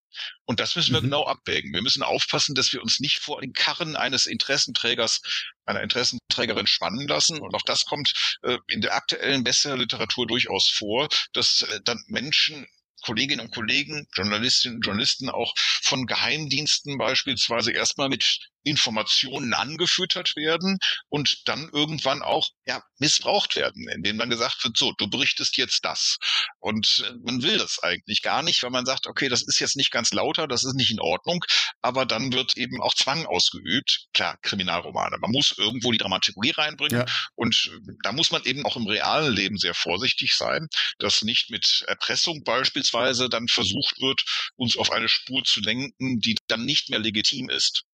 Und 0.44 0.58
das 0.58 0.74
müssen 0.74 0.92
wir 0.92 1.00
mhm. 1.00 1.04
genau 1.04 1.26
abwägen. 1.26 1.72
Wir 1.72 1.82
müssen 1.82 2.02
aufpassen, 2.02 2.54
dass 2.54 2.72
wir 2.72 2.82
uns 2.82 2.98
nicht 2.98 3.18
vor 3.18 3.40
den 3.42 3.52
Karren 3.52 3.94
eines 3.94 4.26
Interessenträgers, 4.26 5.20
einer 5.66 5.82
Interessenträgerin 5.82 6.66
spannen 6.66 7.06
lassen. 7.06 7.38
Und 7.38 7.54
auch 7.54 7.62
das 7.64 7.84
kommt 7.84 8.12
äh, 8.42 8.56
in 8.68 8.80
der 8.80 8.94
aktuellen 8.94 9.44
Bestsellerliteratur 9.44 10.26
durchaus 10.26 10.68
vor, 10.68 11.08
dass 11.32 11.62
äh, 11.62 11.80
dann 11.84 12.02
Menschen 12.08 12.66
Kolleginnen 13.02 13.46
und 13.46 13.54
Kollegen, 13.54 14.06
Journalistinnen 14.14 14.76
und 14.76 14.86
Journalisten 14.86 15.28
auch 15.30 15.54
von 15.82 16.06
Geheimdiensten 16.06 16.98
beispielsweise 16.98 17.72
erstmal 17.72 18.08
mit 18.08 18.50
Informationen 18.62 19.54
angefüttert 19.54 20.36
werden 20.36 20.78
und 21.08 21.48
dann 21.48 21.68
irgendwann 21.72 22.22
auch 22.22 22.48
ja 22.66 22.82
missbraucht 22.98 23.56
werden, 23.56 23.88
indem 23.88 24.18
dann 24.18 24.30
gesagt 24.30 24.62
wird, 24.64 24.76
so, 24.76 24.92
du 24.98 25.08
berichtest 25.08 25.56
jetzt 25.56 25.84
das. 25.84 26.18
Und 26.58 27.04
äh, 27.06 27.14
man 27.24 27.42
will 27.42 27.58
das 27.58 27.78
eigentlich 27.82 28.22
gar 28.22 28.42
nicht, 28.42 28.62
weil 28.62 28.70
man 28.70 28.86
sagt, 28.86 29.06
okay, 29.06 29.28
das 29.28 29.42
ist 29.42 29.58
jetzt 29.60 29.76
nicht 29.76 29.90
ganz 29.90 30.12
lauter, 30.12 30.46
das 30.46 30.64
ist 30.64 30.74
nicht 30.74 30.90
in 30.90 31.00
Ordnung, 31.00 31.44
aber 31.80 32.06
dann 32.06 32.32
wird 32.32 32.56
eben 32.56 32.80
auch 32.80 32.94
Zwang 32.94 33.26
ausgeübt. 33.26 34.06
Klar, 34.12 34.36
Kriminalromane. 34.42 35.16
Man 35.18 35.30
muss 35.30 35.54
irgendwo 35.56 35.92
die 35.92 35.98
Dramaturgie 35.98 36.50
reinbringen 36.50 37.00
ja. 37.00 37.06
und 37.34 37.70
äh, 37.72 37.92
da 38.02 38.12
muss 38.12 38.30
man 38.30 38.44
eben 38.44 38.64
auch 38.66 38.76
im 38.76 38.86
realen 38.86 39.34
Leben 39.34 39.56
sehr 39.56 39.74
vorsichtig 39.74 40.34
sein, 40.34 40.68
dass 40.98 41.22
nicht 41.22 41.50
mit 41.50 41.84
Erpressung 41.86 42.44
beispielsweise 42.44 43.28
dann 43.28 43.48
versucht 43.48 44.00
wird, 44.00 44.22
uns 44.56 44.76
auf 44.76 44.90
eine 44.92 45.08
Spur 45.08 45.42
zu 45.44 45.60
lenken, 45.60 46.20
die 46.20 46.36
dann 46.48 46.64
nicht 46.64 46.90
mehr 46.90 46.98
legitim 46.98 47.48
ist. 47.48 47.84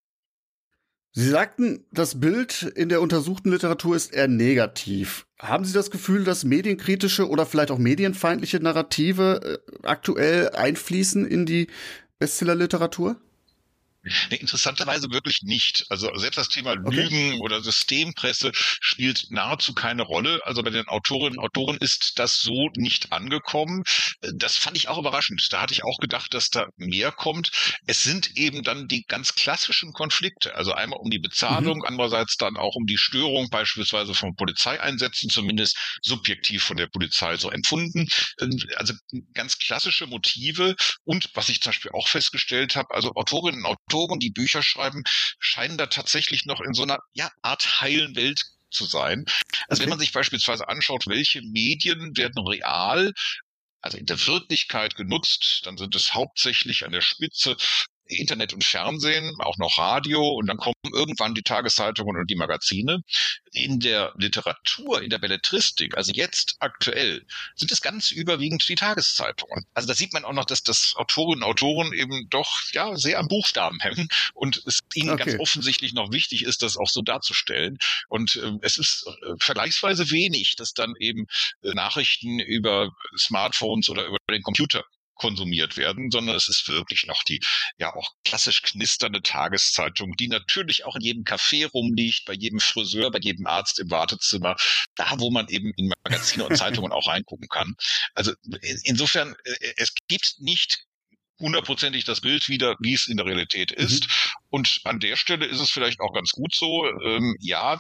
Sie 1.19 1.31
sagten, 1.31 1.83
das 1.93 2.21
Bild 2.21 2.61
in 2.63 2.91
der 2.91 3.01
untersuchten 3.01 3.51
Literatur 3.51 3.97
ist 3.97 4.13
eher 4.13 4.29
negativ. 4.29 5.25
Haben 5.39 5.65
Sie 5.65 5.73
das 5.73 5.91
Gefühl, 5.91 6.25
dass 6.25 6.45
medienkritische 6.45 7.27
oder 7.27 7.47
vielleicht 7.47 7.71
auch 7.71 7.79
medienfeindliche 7.79 8.61
Narrative 8.61 9.41
äh, 9.43 9.87
aktuell 9.87 10.51
einfließen 10.51 11.27
in 11.27 11.47
die 11.47 11.69
Bestsellerliteratur? 12.19 13.17
Nee, 14.31 14.37
interessanterweise 14.37 15.11
wirklich 15.11 15.41
nicht. 15.43 15.85
Also 15.89 16.15
selbst 16.17 16.39
das 16.39 16.49
Thema 16.49 16.73
okay. 16.73 17.03
Lügen 17.03 17.41
oder 17.41 17.63
Systempresse 17.63 18.53
spielt 18.55 19.27
nahezu 19.31 19.75
keine 19.75 20.03
Rolle. 20.03 20.41
Also 20.45 20.63
bei 20.63 20.71
den 20.71 20.87
Autorinnen 20.87 21.39
und 21.39 21.45
Autoren 21.45 21.77
ist 21.79 22.13
das 22.17 22.41
so 22.41 22.71
nicht 22.77 23.13
angekommen. 23.13 23.83
Das 24.35 24.57
fand 24.57 24.77
ich 24.77 24.89
auch 24.89 24.99
überraschend. 24.99 25.49
Da 25.51 25.61
hatte 25.61 25.75
ich 25.75 25.85
auch 25.85 25.99
gedacht, 25.99 26.35
dass 26.35 26.51
da 26.51 26.69
mehr 26.77 27.11
kommt. 27.11 27.51
Es 27.87 28.03
sind 28.03 28.37
eben 28.37 28.63
dann 28.63 28.87
die 28.87 29.05
ganz 29.07 29.35
klassischen 29.35 29.93
Konflikte. 29.93 30.55
Also 30.55 30.73
einmal 30.73 31.01
um 31.01 31.11
die 31.11 31.19
Bezahlung, 31.19 31.79
mhm. 31.79 31.85
andererseits 31.87 32.37
dann 32.37 32.57
auch 32.57 32.77
um 32.77 32.87
die 32.87 32.99
Störung 32.99 33.49
beispielsweise 33.51 34.15
von 34.15 34.37
Polizeieinsätzen, 34.37 35.31
zumindest 35.31 35.99
subjektiv 36.03 36.63
von 36.63 36.77
der 36.77 36.87
Polizei 36.87 37.37
so 37.37 37.51
empfunden. 37.51 38.07
Also 38.77 38.95
ganz 39.35 39.59
klassische 39.59 40.07
Motive 40.07 40.77
und 41.05 41.31
was 41.35 41.49
ich 41.49 41.61
zum 41.61 41.71
Beispiel 41.71 41.93
auch 41.93 42.09
festgestellt 42.09 42.77
habe, 42.77 42.95
also 42.95 43.13
Autorinnen 43.15 43.65
und 43.65 43.67
Autoren 43.67 43.96
Autoren, 43.97 44.19
die 44.19 44.31
Bücher 44.31 44.63
schreiben, 44.63 45.03
scheinen 45.39 45.79
da 45.79 45.87
tatsächlich 45.87 46.45
noch 46.45 46.61
in 46.61 46.75
so 46.75 46.83
einer 46.83 46.99
ja, 47.15 47.31
Art 47.43 47.81
heilen 47.81 48.15
Welt 48.15 48.43
zu 48.71 48.85
sein. 48.85 49.25
Also 49.69 49.81
okay. 49.81 49.83
wenn 49.83 49.89
man 49.91 49.99
sich 49.99 50.13
beispielsweise 50.13 50.69
anschaut, 50.69 51.07
welche 51.07 51.41
Medien 51.43 52.17
werden 52.17 52.47
real 52.47 53.13
also 53.81 53.99
in 53.99 54.07
der 54.07 54.27
Wirklichkeit 54.27 54.97
genutzt, 54.97 55.61
dann 55.65 55.77
sind 55.77 55.95
es 55.95 56.13
hauptsächlich 56.13 56.85
an 56.85 56.91
der 56.91 57.03
Spitze 57.03 57.57
Internet 58.09 58.53
und 58.53 58.65
Fernsehen, 58.65 59.35
auch 59.41 59.59
noch 59.59 59.79
Radio 59.79 60.29
und 60.29 60.47
dann 60.47 60.57
kommen 60.57 60.75
irgendwann 60.93 61.35
die 61.35 61.43
Tageszeitungen 61.43 62.17
und 62.17 62.31
die 62.31 62.37
Magazine. 62.37 63.03
In 63.53 63.81
der 63.81 64.13
Literatur, 64.17 65.03
in 65.03 65.11
der 65.11 65.19
Belletristik, 65.19 65.97
also 65.97 66.13
jetzt 66.13 66.57
aktuell, 66.61 67.25
sind 67.55 67.73
es 67.73 67.81
ganz 67.81 68.11
überwiegend 68.11 68.69
die 68.69 68.75
Tageszeitungen. 68.75 69.67
Also 69.75 69.89
da 69.89 69.95
sieht 69.95 70.13
man 70.13 70.25
auch 70.25 70.33
noch, 70.33 70.45
dass 70.45 70.63
das 70.63 70.95
Autorinnen 70.97 71.43
und 71.43 71.51
Autoren 71.51 71.93
eben 71.93 72.29
doch 72.29 72.61
ja 72.73 72.97
sehr 72.97 73.19
am 73.19 73.29
Buchstaben 73.29 73.81
hängen 73.81 74.09
und 74.35 74.63
es 74.67 74.81
ihnen 74.95 75.11
okay. 75.11 75.25
ganz 75.25 75.41
offensichtlich 75.41 75.95
noch 75.95 76.13
wichtig 76.13 76.45
ist, 76.45 76.63
das 76.63 76.77
auch 76.77 76.89
so 76.89 77.03
darzustellen. 77.03 77.79
Und 78.09 78.37
äh, 78.37 78.53
es 78.63 78.79
ist 78.79 79.07
äh, 79.07 79.35
vergleichsweise 79.39 80.11
wenig, 80.11 80.57
dass 80.57 80.75
dann 80.75 80.95
eben 80.99 81.27
äh, 81.63 81.73
Nachrichten 81.73 82.41
über 82.41 82.91
Smartphones 83.17 83.89
oder 83.89 84.07
über 84.07 84.19
den 84.31 84.43
Computer 84.43 84.85
konsumiert 85.17 85.77
werden, 85.77 86.11
sondern 86.11 86.37
es 86.37 86.49
ist 86.49 86.69
wirklich 86.69 87.07
noch 87.07 87.23
die 87.25 87.41
ja 87.79 87.95
auch 87.95 88.13
klassisch 88.25 88.63
knisternde 88.63 89.23
Tageszeitung, 89.23 90.13
die 90.17 90.29
natürlich 90.29 90.85
auch 90.85 90.97
in 90.97 91.03
jedem 91.03 91.25
Café 91.25 91.67
rumliegt, 91.67 92.25
bei 92.27 92.35
jedem 92.35 92.61
Friseur, 92.61 93.11
bei 93.11 93.19
jedem 93.21 93.47
Arzt 93.47 93.81
im 93.81 93.91
Wartezimmer, 93.91 94.57
da 94.95 95.19
wo 95.19 95.31
man 95.31 95.49
eben 95.49 95.73
in 95.77 95.93
Magazine 96.05 96.47
und 96.47 96.57
Zeitungen 96.57 96.93
auch 96.93 97.09
reingucken 97.09 97.49
kann. 97.49 97.75
Also 98.15 98.33
insofern, 98.85 99.35
äh, 99.45 99.73
es 99.77 99.93
gibt 100.09 100.37
nicht 100.39 100.87
hundertprozentig 101.39 102.05
das 102.05 102.21
Bild 102.21 102.49
wieder, 102.49 102.77
wie 102.81 102.95
es 102.95 103.07
in 103.07 103.17
der 103.17 103.27
Realität 103.27 103.73
mhm. 103.77 103.85
ist. 103.85 104.05
Mhm. 104.05 104.11
Und 104.51 104.81
an 104.85 105.01
der 105.01 105.17
Stelle 105.17 105.47
ist 105.47 105.61
es 105.61 105.71
vielleicht 105.71 106.01
auch 106.01 106.15
ganz 106.15 106.31
gut 106.31 106.55
so. 106.55 106.87
Ähm, 107.05 107.37
ja, 107.41 107.79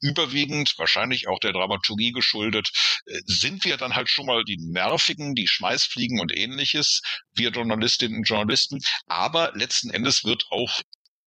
überwiegend, 0.00 0.74
wahrscheinlich 0.76 1.28
auch 1.28 1.38
der 1.38 1.52
Dramaturgie 1.52 2.12
geschuldet, 2.12 2.70
äh, 3.06 3.18
sind 3.24 3.64
wir 3.64 3.76
dann 3.76 3.94
halt 3.94 4.10
schon 4.10 4.26
mal 4.26 4.44
die 4.44 4.58
Nervigen, 4.58 5.34
die 5.34 5.48
Schmeißfliegen 5.48 6.20
und 6.20 6.36
ähnliches, 6.36 7.00
wir 7.34 7.50
Journalistinnen 7.50 8.18
und 8.18 8.28
Journalisten. 8.28 8.80
Aber 9.06 9.52
letzten 9.54 9.90
Endes 9.90 10.24
wird 10.24 10.44
auch 10.50 10.82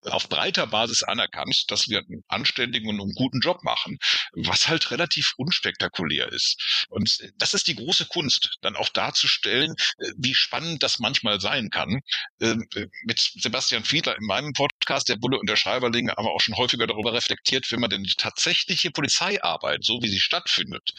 auf 0.05 0.29
breiter 0.29 0.67
Basis 0.67 1.03
anerkannt, 1.03 1.65
dass 1.69 1.87
wir 1.87 1.99
einen 1.99 2.23
anständigen 2.27 2.89
und 2.89 3.01
einen 3.01 3.13
guten 3.13 3.39
Job 3.39 3.63
machen, 3.63 3.97
was 4.33 4.67
halt 4.67 4.91
relativ 4.91 5.33
unspektakulär 5.37 6.31
ist. 6.31 6.85
Und 6.89 7.19
das 7.37 7.53
ist 7.53 7.67
die 7.67 7.75
große 7.75 8.05
Kunst, 8.05 8.57
dann 8.61 8.75
auch 8.75 8.89
darzustellen, 8.89 9.75
äh, 9.99 10.11
wie 10.17 10.33
spannend 10.33 10.83
das 10.83 10.99
manchmal 10.99 11.39
sein 11.39 11.69
kann. 11.69 12.01
Ähm, 12.39 12.67
äh, 12.75 12.87
mit 13.03 13.19
Sebastian 13.19 13.83
Fiedler 13.83 14.17
in 14.17 14.25
meinem 14.25 14.53
Podcast, 14.53 15.09
der 15.09 15.17
Bulle 15.17 15.39
und 15.39 15.49
der 15.49 15.55
Schreiberling, 15.55 16.09
aber 16.09 16.31
auch 16.31 16.41
schon 16.41 16.57
häufiger 16.57 16.87
darüber 16.87 17.13
reflektiert, 17.13 17.71
wenn 17.71 17.79
man 17.79 17.89
denn 17.89 18.03
die 18.03 18.15
tatsächliche 18.15 18.91
Polizeiarbeit, 18.91 19.83
so 19.83 20.01
wie 20.01 20.09
sie 20.09 20.19
stattfindet, 20.19 20.93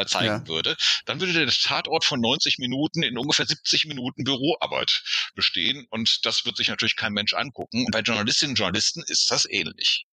mal 0.00 0.06
zeigen 0.06 0.44
ja. 0.44 0.48
würde, 0.48 0.76
dann 1.04 1.20
würde 1.20 1.32
der 1.32 1.48
Tatort 1.48 2.04
von 2.04 2.20
90 2.20 2.58
Minuten 2.58 3.02
in 3.02 3.18
ungefähr 3.18 3.46
70 3.46 3.86
Minuten 3.86 4.24
Büroarbeit 4.24 5.02
bestehen 5.34 5.86
und 5.90 6.24
das 6.24 6.44
wird 6.44 6.56
sich 6.56 6.68
natürlich 6.68 6.96
kein 6.96 7.12
Mensch 7.12 7.34
angucken. 7.34 7.86
bei 7.92 8.00
Journalistinnen 8.00 8.52
und 8.52 8.58
Journalisten 8.58 9.02
ist 9.06 9.30
das 9.30 9.48
ähnlich. 9.48 10.06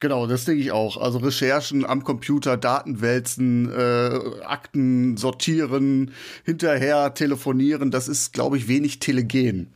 Genau, 0.00 0.26
das 0.26 0.46
denke 0.46 0.62
ich 0.62 0.72
auch. 0.72 0.96
Also 0.96 1.18
Recherchen 1.18 1.84
am 1.84 2.02
Computer, 2.02 2.56
Daten 2.56 3.02
wälzen, 3.02 3.70
äh, 3.70 4.42
Akten 4.42 5.16
sortieren, 5.16 6.12
hinterher 6.44 7.14
telefonieren, 7.14 7.90
das 7.90 8.08
ist, 8.08 8.32
glaube 8.32 8.56
ich, 8.56 8.66
wenig 8.66 8.98
telegen. 8.98 9.72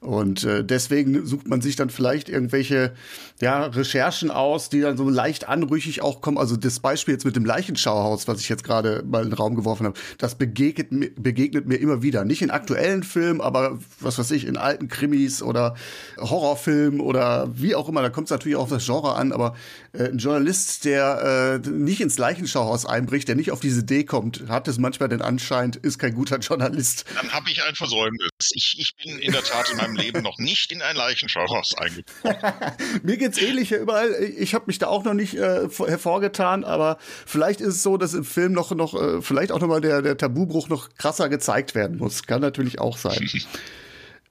Und 0.00 0.44
äh, 0.44 0.64
deswegen 0.64 1.26
sucht 1.26 1.48
man 1.48 1.60
sich 1.60 1.74
dann 1.74 1.90
vielleicht 1.90 2.28
irgendwelche 2.28 2.92
ja, 3.40 3.64
Recherchen 3.64 4.30
aus, 4.30 4.68
die 4.68 4.80
dann 4.80 4.96
so 4.96 5.08
leicht 5.08 5.48
anrüchig 5.48 6.02
auch 6.02 6.20
kommen. 6.20 6.38
Also 6.38 6.56
das 6.56 6.78
Beispiel 6.78 7.14
jetzt 7.14 7.24
mit 7.24 7.34
dem 7.34 7.44
Leichenschauhaus, 7.44 8.28
was 8.28 8.40
ich 8.40 8.48
jetzt 8.48 8.62
gerade 8.62 9.02
mal 9.04 9.24
in 9.24 9.30
den 9.30 9.34
Raum 9.34 9.56
geworfen 9.56 9.86
habe, 9.86 9.98
das 10.18 10.36
begegnet, 10.36 11.20
begegnet 11.20 11.66
mir 11.66 11.76
immer 11.76 12.00
wieder. 12.00 12.24
Nicht 12.24 12.42
in 12.42 12.50
aktuellen 12.50 13.02
Filmen, 13.02 13.40
aber 13.40 13.78
was 13.98 14.18
weiß 14.18 14.30
ich, 14.30 14.46
in 14.46 14.56
alten 14.56 14.86
Krimis 14.86 15.42
oder 15.42 15.74
Horrorfilmen 16.18 17.00
oder 17.00 17.50
wie 17.54 17.74
auch 17.74 17.88
immer. 17.88 18.02
Da 18.02 18.10
kommt 18.10 18.28
es 18.28 18.30
natürlich 18.30 18.56
auch 18.56 18.62
auf 18.62 18.70
das 18.70 18.86
Genre 18.86 19.14
an, 19.16 19.32
aber 19.32 19.54
äh, 19.92 20.04
ein 20.04 20.18
Journalist, 20.18 20.84
der 20.84 21.60
äh, 21.64 21.68
nicht 21.68 22.00
ins 22.00 22.18
Leichenschauhaus 22.18 22.86
einbricht, 22.86 23.28
der 23.28 23.36
nicht 23.36 23.50
auf 23.50 23.60
diese 23.60 23.80
Idee 23.80 24.04
kommt, 24.04 24.48
hat 24.48 24.68
es 24.68 24.78
manchmal 24.78 25.08
den 25.08 25.22
Anschein, 25.22 25.72
ist 25.82 25.98
kein 25.98 26.14
guter 26.14 26.38
Journalist. 26.38 27.04
Dann 27.14 27.32
habe 27.32 27.50
ich 27.50 27.62
ein 27.62 27.74
Versäumnis. 27.74 28.30
Ich, 28.50 28.76
ich 28.78 28.94
bin 28.96 29.18
in 29.18 29.32
der 29.32 29.42
Tat 29.42 29.70
in 29.70 29.76
meinem 29.76 29.96
Leben 29.96 30.22
noch 30.22 30.38
nicht 30.38 30.72
in 30.72 30.82
ein 30.82 30.96
Leichenschauhaus 30.96 31.74
eingebrochen. 31.76 32.74
Mir 33.02 33.16
geht's 33.16 33.38
ähnlich 33.38 33.68
hier 33.68 33.78
überall. 33.78 34.14
Ich 34.36 34.54
habe 34.54 34.64
mich 34.66 34.78
da 34.78 34.88
auch 34.88 35.04
noch 35.04 35.14
nicht 35.14 35.34
äh, 35.34 35.68
hervorgetan, 35.68 36.64
aber 36.64 36.98
vielleicht 37.26 37.60
ist 37.60 37.76
es 37.76 37.82
so, 37.82 37.96
dass 37.96 38.14
im 38.14 38.24
Film 38.24 38.52
noch 38.52 38.70
noch 38.72 38.94
äh, 38.94 39.22
vielleicht 39.22 39.52
auch 39.52 39.60
noch 39.60 39.68
mal 39.68 39.80
der 39.80 40.02
der 40.02 40.16
Tabubruch 40.16 40.68
noch 40.68 40.90
krasser 40.96 41.28
gezeigt 41.28 41.74
werden 41.74 41.98
muss. 41.98 42.24
Kann 42.24 42.40
natürlich 42.40 42.78
auch 42.78 42.96
sein. 42.96 43.28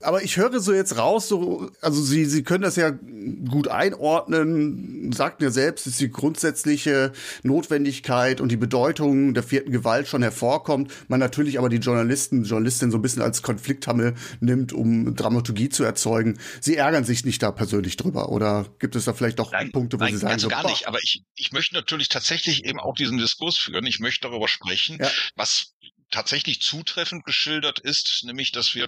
Aber 0.01 0.21
ich 0.21 0.38
höre 0.38 0.60
so 0.60 0.73
jetzt 0.73 0.97
raus, 0.97 1.27
so, 1.27 1.71
also 1.81 2.01
Sie, 2.01 2.25
Sie 2.25 2.43
können 2.43 2.63
das 2.63 2.75
ja 2.75 2.91
gut 2.91 3.67
einordnen, 3.67 5.12
sagten 5.12 5.43
ja 5.43 5.49
selbst, 5.49 5.88
dass 5.88 5.97
die 5.97 6.12
grundsätzliche 6.12 7.12
Notwendigkeit 7.43 8.39
und 8.39 8.51
die 8.51 8.57
Bedeutung 8.57 9.33
der 9.33 9.43
vierten 9.43 9.71
Gewalt 9.71 10.07
schon 10.07 10.21
hervorkommt. 10.21 10.91
Man 11.07 11.19
natürlich 11.19 11.57
aber 11.57 11.69
die 11.69 11.77
Journalisten, 11.77 12.43
Journalistin 12.43 12.91
so 12.91 12.97
ein 12.97 13.01
bisschen 13.01 13.23
als 13.23 13.41
Konflikthammel 13.41 14.13
nimmt, 14.39 14.71
um 14.71 15.15
Dramaturgie 15.15 15.69
zu 15.69 15.83
erzeugen. 15.83 16.39
Sie 16.62 16.75
ärgern 16.75 17.03
sich 17.03 17.25
nicht 17.25 17.41
da 17.41 17.51
persönlich 17.51 17.97
drüber 17.97 18.29
oder 18.29 18.67
gibt 18.79 18.95
es 18.95 19.05
da 19.05 19.13
vielleicht 19.13 19.39
doch 19.39 19.51
nein, 19.51 19.71
Punkte, 19.71 19.99
wo 19.99 20.03
nein, 20.03 20.13
Sie 20.13 20.19
sagen, 20.19 20.33
also 20.33 20.47
gar 20.47 20.62
so, 20.62 20.69
nicht, 20.69 20.88
aber 20.88 20.99
ich, 21.01 21.23
ich 21.36 21.51
möchte 21.51 21.73
natürlich 21.73 22.10
tatsächlich 22.10 22.65
eben 22.65 22.79
auch 22.79 22.93
diesen 22.93 23.17
Diskurs 23.17 23.57
führen. 23.57 23.86
Ich 23.86 23.99
möchte 23.99 24.27
darüber 24.27 24.47
sprechen, 24.47 24.97
ja. 25.01 25.10
was 25.36 25.73
tatsächlich 26.12 26.62
zutreffend 26.62 27.25
geschildert 27.25 27.79
ist, 27.79 28.23
nämlich 28.25 28.51
dass 28.51 28.75
wir 28.75 28.88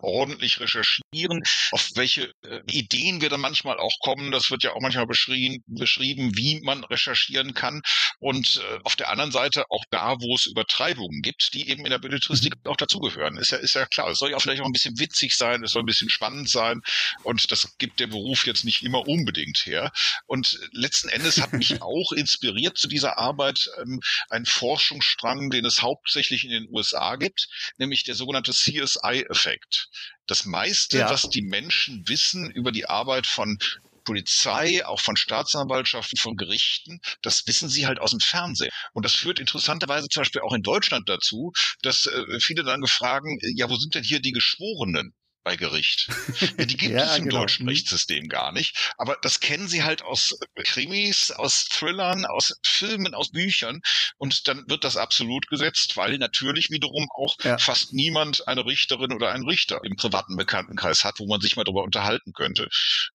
ordentlich 0.00 0.60
recherchieren, 0.60 1.42
auf 1.70 1.90
welche 1.94 2.32
äh, 2.44 2.60
Ideen 2.70 3.20
wir 3.20 3.28
dann 3.28 3.40
manchmal 3.40 3.78
auch 3.78 3.98
kommen. 4.00 4.30
Das 4.30 4.50
wird 4.50 4.62
ja 4.62 4.72
auch 4.72 4.80
manchmal 4.80 5.06
beschrieben, 5.06 5.62
beschrieben 5.66 6.36
wie 6.36 6.60
man 6.60 6.84
recherchieren 6.84 7.54
kann. 7.54 7.82
Und 8.18 8.56
äh, 8.56 8.78
auf 8.84 8.96
der 8.96 9.10
anderen 9.10 9.32
Seite 9.32 9.64
auch 9.70 9.84
da, 9.90 10.16
wo 10.20 10.34
es 10.34 10.46
Übertreibungen 10.46 11.22
gibt, 11.22 11.54
die 11.54 11.68
eben 11.68 11.84
in 11.84 11.90
der 11.90 11.98
Belletristik 11.98 12.54
mhm. 12.56 12.70
auch 12.70 12.76
dazugehören. 12.76 13.36
Ist 13.36 13.50
ja, 13.50 13.58
ist 13.58 13.74
ja 13.74 13.86
klar. 13.86 14.10
Es 14.10 14.18
soll 14.18 14.30
ja 14.30 14.36
auch 14.36 14.42
vielleicht 14.42 14.62
auch 14.62 14.66
ein 14.66 14.72
bisschen 14.72 14.98
witzig 14.98 15.36
sein, 15.36 15.62
es 15.62 15.72
soll 15.72 15.82
ein 15.82 15.86
bisschen 15.86 16.10
spannend 16.10 16.48
sein. 16.48 16.80
Und 17.22 17.50
das 17.50 17.76
gibt 17.78 18.00
der 18.00 18.06
Beruf 18.06 18.46
jetzt 18.46 18.64
nicht 18.64 18.82
immer 18.82 19.06
unbedingt 19.06 19.66
her. 19.66 19.92
Und 20.26 20.58
letzten 20.72 21.08
Endes 21.08 21.40
hat 21.40 21.52
mich 21.52 21.82
auch 21.82 22.12
inspiriert 22.12 22.78
zu 22.78 22.88
dieser 22.88 23.18
Arbeit 23.18 23.68
ähm, 23.80 24.00
ein 24.30 24.46
Forschungsstrang, 24.46 25.50
den 25.50 25.64
es 25.64 25.82
hauptsächlich 25.82 26.44
in 26.44 26.50
den 26.50 26.68
USA 26.70 27.16
gibt, 27.16 27.48
nämlich 27.78 28.04
der 28.04 28.14
sogenannte 28.14 28.52
CSI-Effekt. 28.52 29.81
Das 30.26 30.44
meiste, 30.44 30.98
ja. 30.98 31.10
was 31.10 31.28
die 31.28 31.42
Menschen 31.42 32.08
wissen 32.08 32.50
über 32.50 32.72
die 32.72 32.86
Arbeit 32.86 33.26
von 33.26 33.58
Polizei, 34.04 34.84
auch 34.84 35.00
von 35.00 35.16
Staatsanwaltschaften, 35.16 36.18
von 36.18 36.36
Gerichten, 36.36 37.00
das 37.22 37.46
wissen 37.46 37.68
sie 37.68 37.86
halt 37.86 38.00
aus 38.00 38.10
dem 38.10 38.20
Fernsehen. 38.20 38.70
Und 38.92 39.04
das 39.04 39.14
führt 39.14 39.38
interessanterweise 39.38 40.08
zum 40.08 40.22
Beispiel 40.22 40.42
auch 40.42 40.54
in 40.54 40.62
Deutschland 40.62 41.08
dazu, 41.08 41.52
dass 41.82 42.06
äh, 42.06 42.40
viele 42.40 42.64
dann 42.64 42.80
gefragen, 42.80 43.38
ja, 43.54 43.70
wo 43.70 43.76
sind 43.76 43.94
denn 43.94 44.04
hier 44.04 44.20
die 44.20 44.32
Geschworenen? 44.32 45.14
Bei 45.42 45.56
Gericht. 45.56 46.08
Ja, 46.58 46.64
die 46.66 46.76
gibt 46.76 46.92
ja, 46.92 47.04
es 47.04 47.18
im 47.18 47.24
genau. 47.24 47.40
deutschen 47.40 47.64
mhm. 47.64 47.70
Rechtssystem 47.70 48.28
gar 48.28 48.52
nicht. 48.52 48.92
Aber 48.98 49.16
das 49.22 49.40
kennen 49.40 49.68
sie 49.68 49.84
halt 49.84 50.02
aus 50.02 50.38
Krimis, 50.64 51.30
aus 51.30 51.66
Thrillern, 51.66 52.24
aus 52.26 52.54
Filmen, 52.64 53.14
aus 53.14 53.30
Büchern. 53.30 53.80
Und 54.18 54.48
dann 54.48 54.64
wird 54.68 54.84
das 54.84 54.96
absolut 54.96 55.46
gesetzt, 55.46 55.96
weil 55.96 56.18
natürlich 56.18 56.70
wiederum 56.70 57.08
auch 57.16 57.36
ja. 57.42 57.58
fast 57.58 57.92
niemand 57.92 58.46
eine 58.48 58.66
Richterin 58.66 59.12
oder 59.12 59.32
einen 59.32 59.48
Richter 59.48 59.80
im 59.84 59.96
privaten 59.96 60.36
Bekanntenkreis 60.36 61.04
hat, 61.04 61.20
wo 61.20 61.26
man 61.26 61.40
sich 61.40 61.56
mal 61.56 61.64
darüber 61.64 61.84
unterhalten 61.84 62.32
könnte. 62.32 62.68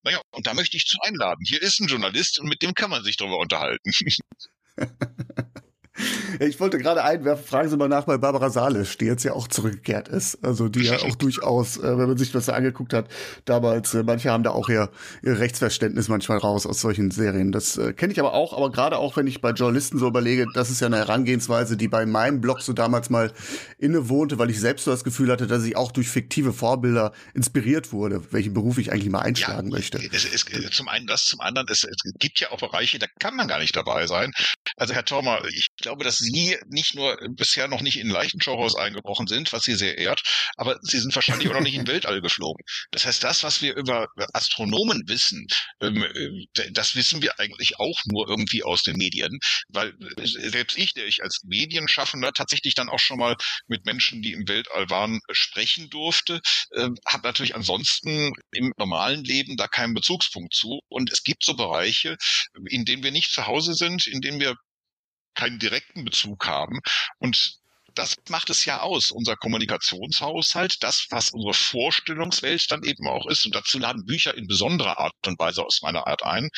Naja, 0.04 0.22
und 0.32 0.48
da 0.48 0.54
möchte 0.54 0.78
ich 0.78 0.86
zu 0.86 0.98
einladen. 1.02 1.44
Hier 1.46 1.62
ist 1.62 1.80
ein 1.80 1.88
Journalist 1.88 2.40
und 2.40 2.48
mit 2.48 2.62
dem 2.62 2.74
kann 2.74 2.90
man 2.90 3.04
sich 3.04 3.18
darüber 3.18 3.38
unterhalten. 3.38 3.92
Ich 6.40 6.60
wollte 6.60 6.78
gerade 6.78 7.04
einwerfen, 7.04 7.46
fragen 7.46 7.70
Sie 7.70 7.78
mal 7.78 7.88
nach 7.88 8.06
bei 8.06 8.18
Barbara 8.18 8.50
Salisch, 8.50 8.98
die 8.98 9.06
jetzt 9.06 9.24
ja 9.24 9.34
auch 9.34 9.48
zurückgekehrt 9.48 10.08
ist. 10.08 10.44
Also 10.44 10.70
die 10.70 10.84
ja 10.84 10.98
auch 11.00 11.16
durchaus, 11.16 11.78
äh, 11.78 11.98
wenn 11.98 12.08
man 12.08 12.18
sich 12.18 12.32
das 12.32 12.50
angeguckt 12.50 12.94
hat, 12.94 13.08
damals, 13.46 13.94
äh, 13.94 14.04
manche 14.04 14.30
haben 14.30 14.44
da 14.44 14.52
auch 14.52 14.70
ihr, 14.70 14.90
ihr 15.24 15.40
Rechtsverständnis 15.40 16.08
manchmal 16.08 16.38
raus 16.38 16.66
aus 16.66 16.82
solchen 16.82 17.12
Serien. 17.12 17.52
Das 17.52 17.78
äh, 17.78 17.94
kenne 17.94 18.14
ich 18.14 18.20
aber 18.20 18.34
auch, 18.34 18.56
aber 18.56 18.72
gerade 18.72 18.98
auch, 18.98 19.18
wenn 19.18 19.28
ich 19.28 19.42
bei 19.42 19.52
Journalisten 19.52 19.98
so 19.98 20.08
überlege, 20.08 20.46
das 20.54 20.70
ist 20.70 20.82
ja 20.82 20.88
eine 20.88 20.98
Herangehensweise, 20.98 21.78
die 21.78 21.88
bei 21.88 22.06
meinem 22.06 22.42
Blog 22.42 22.62
so 22.62 22.74
damals 22.74 23.10
mal 23.10 23.32
innewohnte, 23.78 24.38
weil 24.38 24.50
ich 24.50 24.60
selbst 24.60 24.86
so 24.86 24.92
das 24.92 25.04
Gefühl 25.04 25.32
hatte, 25.32 25.48
dass 25.48 25.64
ich 25.64 25.76
auch 25.76 25.92
durch 25.92 26.10
fiktive 26.10 26.54
Vorbilder 26.54 27.14
inspiriert 27.34 27.92
wurde, 27.92 28.22
welchen 28.32 28.54
Beruf 28.54 28.78
ich 28.78 28.92
eigentlich 28.92 29.10
mal 29.10 29.22
einschlagen 29.22 29.70
ja, 29.70 29.78
möchte. 29.78 29.98
Es 30.12 30.26
ist, 30.26 30.50
zum 30.72 30.88
einen 30.88 31.08
das, 31.08 31.26
zum 31.26 31.42
anderen, 31.42 31.68
es, 31.70 31.84
es 31.84 32.14
gibt 32.20 32.40
ja 32.40 32.52
auch 32.52 32.60
Bereiche, 32.60 33.00
da 33.00 33.08
kann 33.20 33.36
man 33.36 33.48
gar 33.48 33.60
nicht 33.60 33.76
dabei 33.76 34.08
sein. 34.08 34.32
Also 34.78 34.94
Herr 34.94 35.06
Thormer, 35.06 35.44
ich 35.50 35.70
glaube, 35.78 36.04
dass 36.04 36.18
Sie 36.18 36.56
nicht 36.68 36.94
nur 36.94 37.18
bisher 37.32 37.68
noch 37.68 37.82
nicht 37.82 37.98
in 37.98 38.10
Leichenschauhaus 38.10 38.76
eingebrochen 38.76 39.26
sind, 39.26 39.52
was 39.52 39.64
Sie 39.64 39.74
sehr 39.74 39.98
ehrt, 39.98 40.22
aber 40.56 40.78
Sie 40.84 41.00
sind 41.00 41.16
wahrscheinlich 41.16 41.50
auch 41.50 41.54
noch 41.54 41.62
nicht 41.62 41.74
in 41.74 41.88
Weltall 41.88 42.22
geflogen. 42.22 42.64
Das 42.92 43.06
heißt, 43.06 43.24
das, 43.24 43.44
was 43.44 43.64
wir 43.64 43.76
über 43.76 44.08
Astronomen 44.34 45.02
wissen, 45.08 45.48
ähm, 45.82 46.04
äh, 46.04 46.72
das 46.72 46.96
wissen 46.96 47.24
wir 47.24 47.40
eigentlich 47.40 47.80
auch 47.80 48.00
nur 48.06 48.30
irgendwie 48.30 48.64
aus 48.64 48.84
den 48.84 48.98
Medien, 48.98 49.40
weil 49.70 49.96
äh, 50.18 50.28
selbst 50.28 50.78
ich, 50.78 50.94
der 50.94 51.08
ich 51.08 51.24
als 51.24 51.42
Medienschaffender 51.44 52.32
tatsächlich 52.32 52.76
dann 52.76 52.90
auch 52.90 53.00
schon 53.00 53.18
mal 53.18 53.36
mit 53.66 53.86
Menschen, 53.86 54.22
die 54.22 54.34
im 54.34 54.48
Weltall 54.48 54.92
waren, 54.92 55.22
sprechen 55.32 55.90
durfte, 55.90 56.40
äh, 56.72 56.90
habe 57.08 57.24
natürlich 57.28 57.56
ansonsten 57.56 58.32
im 58.52 58.72
normalen 58.78 59.24
Leben 59.24 59.58
da 59.58 59.68
keinen 59.68 59.96
Bezugspunkt 59.96 60.54
zu. 60.54 60.82
Und 60.88 61.12
es 61.12 61.24
gibt 61.24 61.44
so 61.44 61.56
Bereiche, 61.56 62.16
in 62.70 62.86
denen 62.86 63.02
wir 63.02 63.12
nicht 63.12 63.32
zu 63.32 63.48
Hause 63.48 63.74
sind, 63.74 64.06
in 64.06 64.22
denen 64.22 64.40
wir 64.40 64.56
keinen 65.38 65.60
direkten 65.60 66.04
Bezug 66.04 66.46
haben. 66.46 66.80
Und 67.20 67.60
das 67.98 68.16
macht 68.30 68.50
es 68.50 68.66
ja 68.66 68.82
aus, 68.82 69.12
unser 69.12 69.36
Kommunikationshaushalt, 69.36 70.84
das, 70.84 71.08
was 71.10 71.32
unsere 71.32 71.54
Vorstellungswelt 71.54 72.70
dann 72.72 72.84
eben 72.84 73.08
auch 73.08 73.26
ist. 73.28 73.46
Und 73.46 73.56
dazu 73.56 73.80
laden 73.80 74.06
Bücher 74.06 74.36
in 74.36 74.48
besonderer 74.48 75.00
Art 75.00 75.14
und 75.26 75.40
Weise 75.40 75.66
aus 75.66 75.82
meiner 75.82 76.06
Art 76.06 76.24
ein, 76.24 76.50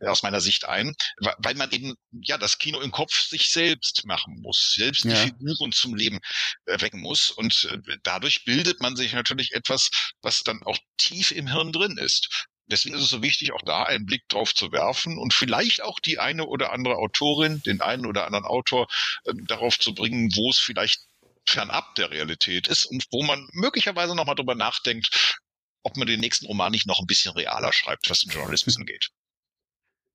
äh, 0.00 0.06
aus 0.06 0.22
meiner 0.22 0.40
Sicht 0.40 0.66
ein, 0.66 0.94
weil 1.38 1.54
man 1.54 1.70
eben, 1.72 1.94
ja, 2.12 2.38
das 2.38 2.58
Kino 2.58 2.80
im 2.80 2.92
Kopf 2.92 3.12
sich 3.12 3.50
selbst 3.50 4.06
machen 4.06 4.40
muss, 4.40 4.74
selbst 4.76 5.04
ja. 5.04 5.12
die 5.14 5.30
Figuren 5.30 5.72
zum 5.72 5.94
Leben 5.94 6.20
erwecken 6.66 7.00
muss. 7.00 7.30
Und 7.30 7.68
äh, 7.70 7.96
dadurch 8.04 8.44
bildet 8.44 8.80
man 8.80 8.94
sich 8.96 9.12
natürlich 9.12 9.52
etwas, 9.52 9.90
was 10.22 10.42
dann 10.42 10.62
auch 10.62 10.78
tief 10.96 11.32
im 11.32 11.48
Hirn 11.48 11.72
drin 11.72 11.98
ist. 11.98 12.46
Deswegen 12.66 12.94
ist 12.94 13.02
es 13.02 13.10
so 13.10 13.22
wichtig, 13.22 13.52
auch 13.52 13.62
da 13.62 13.82
einen 13.82 14.06
Blick 14.06 14.26
drauf 14.28 14.54
zu 14.54 14.72
werfen 14.72 15.18
und 15.18 15.34
vielleicht 15.34 15.82
auch 15.82 16.00
die 16.00 16.18
eine 16.18 16.46
oder 16.46 16.72
andere 16.72 16.96
Autorin, 16.96 17.62
den 17.62 17.80
einen 17.80 18.06
oder 18.06 18.26
anderen 18.26 18.46
Autor 18.46 18.86
äh, 19.24 19.32
darauf 19.46 19.78
zu 19.78 19.94
bringen, 19.94 20.30
wo 20.34 20.50
es 20.50 20.58
vielleicht 20.58 21.00
fernab 21.46 21.94
der 21.96 22.10
Realität 22.10 22.68
ist 22.68 22.86
und 22.86 23.04
wo 23.10 23.22
man 23.22 23.46
möglicherweise 23.52 24.14
nochmal 24.14 24.34
drüber 24.34 24.54
nachdenkt, 24.54 25.38
ob 25.82 25.96
man 25.98 26.06
den 26.06 26.20
nächsten 26.20 26.46
Roman 26.46 26.72
nicht 26.72 26.86
noch 26.86 27.00
ein 27.00 27.06
bisschen 27.06 27.32
realer 27.32 27.72
schreibt, 27.72 28.08
was 28.08 28.20
den 28.20 28.30
Journalismus 28.30 28.78
angeht. 28.78 29.10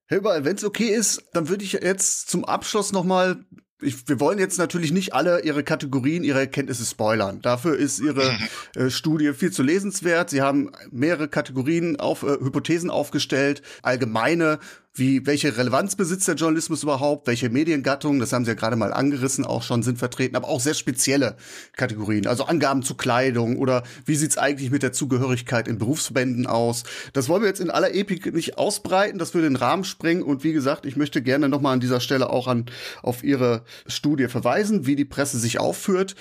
Herr 0.07 0.23
wenn 0.23 0.55
es 0.55 0.63
okay 0.63 0.89
ist, 0.89 1.23
dann 1.33 1.49
würde 1.49 1.63
ich 1.63 1.73
jetzt 1.73 2.29
zum 2.31 2.43
Abschluss 2.43 2.91
nochmal 2.91 3.45
ich, 3.81 4.07
wir 4.07 4.19
wollen 4.19 4.39
jetzt 4.39 4.57
natürlich 4.57 4.91
nicht 4.91 5.13
alle 5.13 5.41
ihre 5.41 5.63
Kategorien, 5.63 6.23
ihre 6.23 6.39
Erkenntnisse 6.39 6.85
spoilern. 6.85 7.41
Dafür 7.41 7.77
ist 7.77 7.99
ihre 7.99 8.31
mhm. 8.31 8.81
äh, 8.81 8.89
Studie 8.89 9.33
viel 9.33 9.51
zu 9.51 9.63
lesenswert. 9.63 10.29
Sie 10.29 10.41
haben 10.41 10.71
mehrere 10.91 11.27
Kategorien 11.27 11.99
auf 11.99 12.23
äh, 12.23 12.37
Hypothesen 12.39 12.89
aufgestellt, 12.89 13.61
allgemeine 13.81 14.59
wie, 14.99 15.25
welche 15.25 15.57
Relevanz 15.57 15.95
besitzt 15.95 16.27
der 16.27 16.35
Journalismus 16.35 16.83
überhaupt, 16.83 17.27
welche 17.27 17.49
Mediengattungen, 17.49 18.19
das 18.19 18.33
haben 18.33 18.45
Sie 18.45 18.51
ja 18.51 18.55
gerade 18.55 18.75
mal 18.75 18.93
angerissen, 18.93 19.45
auch 19.45 19.63
schon 19.63 19.81
sind 19.83 19.97
vertreten, 19.97 20.35
aber 20.35 20.47
auch 20.47 20.59
sehr 20.59 20.73
spezielle 20.73 21.38
Kategorien, 21.75 22.27
also 22.27 22.45
Angaben 22.45 22.83
zu 22.83 22.95
Kleidung 22.95 23.57
oder 23.57 23.83
wie 24.05 24.15
sieht's 24.15 24.38
eigentlich 24.38 24.71
mit 24.71 24.83
der 24.83 24.91
Zugehörigkeit 24.91 25.67
in 25.67 25.77
Berufsverbänden 25.77 26.47
aus. 26.47 26.83
Das 27.13 27.29
wollen 27.29 27.41
wir 27.41 27.49
jetzt 27.49 27.62
in 27.62 27.71
aller 27.71 27.93
Epik 27.93 28.33
nicht 28.33 28.57
ausbreiten, 28.57 29.17
das 29.17 29.33
würde 29.33 29.47
den 29.47 29.55
Rahmen 29.55 29.83
sprengen 29.83 30.23
und 30.23 30.43
wie 30.43 30.53
gesagt, 30.53 30.85
ich 30.85 30.95
möchte 30.95 31.21
gerne 31.21 31.49
nochmal 31.49 31.73
an 31.73 31.79
dieser 31.79 32.01
Stelle 32.01 32.29
auch 32.29 32.47
an, 32.47 32.65
auf 33.01 33.23
Ihre 33.23 33.63
Studie 33.88 34.27
verweisen, 34.27 34.85
wie 34.85 34.95
die 34.95 35.05
Presse 35.05 35.39
sich 35.39 35.59
aufführt. 35.59 36.15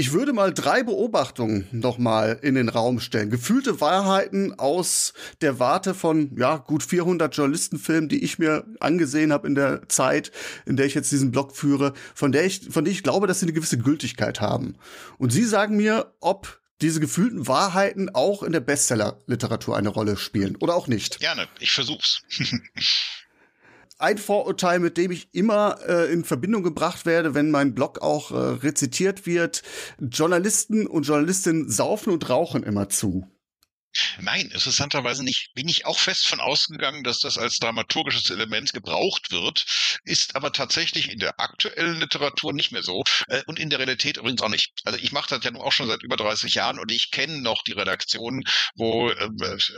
Ich 0.00 0.12
würde 0.12 0.32
mal 0.32 0.54
drei 0.54 0.82
Beobachtungen 0.82 1.68
nochmal 1.72 2.38
in 2.40 2.54
den 2.54 2.70
Raum 2.70 3.00
stellen. 3.00 3.28
Gefühlte 3.28 3.82
Wahrheiten 3.82 4.58
aus 4.58 5.12
der 5.42 5.58
Warte 5.58 5.92
von, 5.92 6.34
ja, 6.38 6.56
gut 6.56 6.82
400 6.82 7.36
Journalistenfilmen, 7.36 8.08
die 8.08 8.24
ich 8.24 8.38
mir 8.38 8.64
angesehen 8.80 9.30
habe 9.30 9.46
in 9.46 9.54
der 9.54 9.86
Zeit, 9.90 10.32
in 10.64 10.78
der 10.78 10.86
ich 10.86 10.94
jetzt 10.94 11.12
diesen 11.12 11.32
Blog 11.32 11.54
führe, 11.54 11.92
von 12.14 12.32
der 12.32 12.46
ich, 12.46 12.70
von 12.70 12.86
der 12.86 12.94
ich 12.94 13.02
glaube, 13.02 13.26
dass 13.26 13.40
sie 13.40 13.44
eine 13.44 13.52
gewisse 13.52 13.76
Gültigkeit 13.76 14.40
haben. 14.40 14.76
Und 15.18 15.34
Sie 15.34 15.44
sagen 15.44 15.76
mir, 15.76 16.14
ob 16.20 16.62
diese 16.80 17.00
gefühlten 17.00 17.46
Wahrheiten 17.46 18.08
auch 18.08 18.42
in 18.42 18.52
der 18.52 18.60
Bestseller-Literatur 18.60 19.76
eine 19.76 19.90
Rolle 19.90 20.16
spielen 20.16 20.56
oder 20.56 20.76
auch 20.76 20.86
nicht? 20.86 21.20
Gerne, 21.20 21.46
ich 21.58 21.72
versuch's. 21.72 22.22
ein 24.00 24.18
Vorurteil, 24.18 24.78
mit 24.80 24.96
dem 24.96 25.10
ich 25.10 25.28
immer 25.32 25.78
äh, 25.86 26.12
in 26.12 26.24
Verbindung 26.24 26.62
gebracht 26.62 27.06
werde, 27.06 27.34
wenn 27.34 27.50
mein 27.50 27.74
Blog 27.74 28.00
auch 28.02 28.30
äh, 28.30 28.36
rezitiert 28.36 29.26
wird. 29.26 29.62
Journalisten 30.00 30.86
und 30.86 31.02
Journalistinnen 31.04 31.70
saufen 31.70 32.12
und 32.12 32.28
rauchen 32.28 32.62
immer 32.62 32.88
zu. 32.88 33.26
Nein, 34.20 34.50
interessanterweise 34.50 35.24
nicht. 35.24 35.52
Bin 35.54 35.68
ich 35.68 35.84
auch 35.84 35.98
fest 35.98 36.26
von 36.26 36.40
ausgegangen, 36.40 37.02
dass 37.02 37.18
das 37.18 37.38
als 37.38 37.58
dramaturgisches 37.58 38.30
Element 38.30 38.72
gebraucht 38.72 39.32
wird, 39.32 39.64
ist 40.04 40.36
aber 40.36 40.52
tatsächlich 40.52 41.10
in 41.10 41.18
der 41.18 41.40
aktuellen 41.40 41.98
Literatur 41.98 42.52
nicht 42.52 42.70
mehr 42.70 42.82
so 42.82 43.02
äh, 43.28 43.42
und 43.46 43.58
in 43.58 43.68
der 43.70 43.80
Realität 43.80 44.16
übrigens 44.16 44.42
auch 44.42 44.48
nicht. 44.48 44.72
Also 44.84 44.98
ich 44.98 45.10
mache 45.12 45.30
das 45.30 45.44
ja 45.44 45.50
nun 45.50 45.62
auch 45.62 45.72
schon 45.72 45.88
seit 45.88 46.02
über 46.02 46.16
30 46.16 46.54
Jahren 46.54 46.78
und 46.78 46.92
ich 46.92 47.10
kenne 47.10 47.40
noch 47.40 47.62
die 47.62 47.72
Redaktionen, 47.72 48.44
wo 48.76 49.10
äh, 49.10 49.28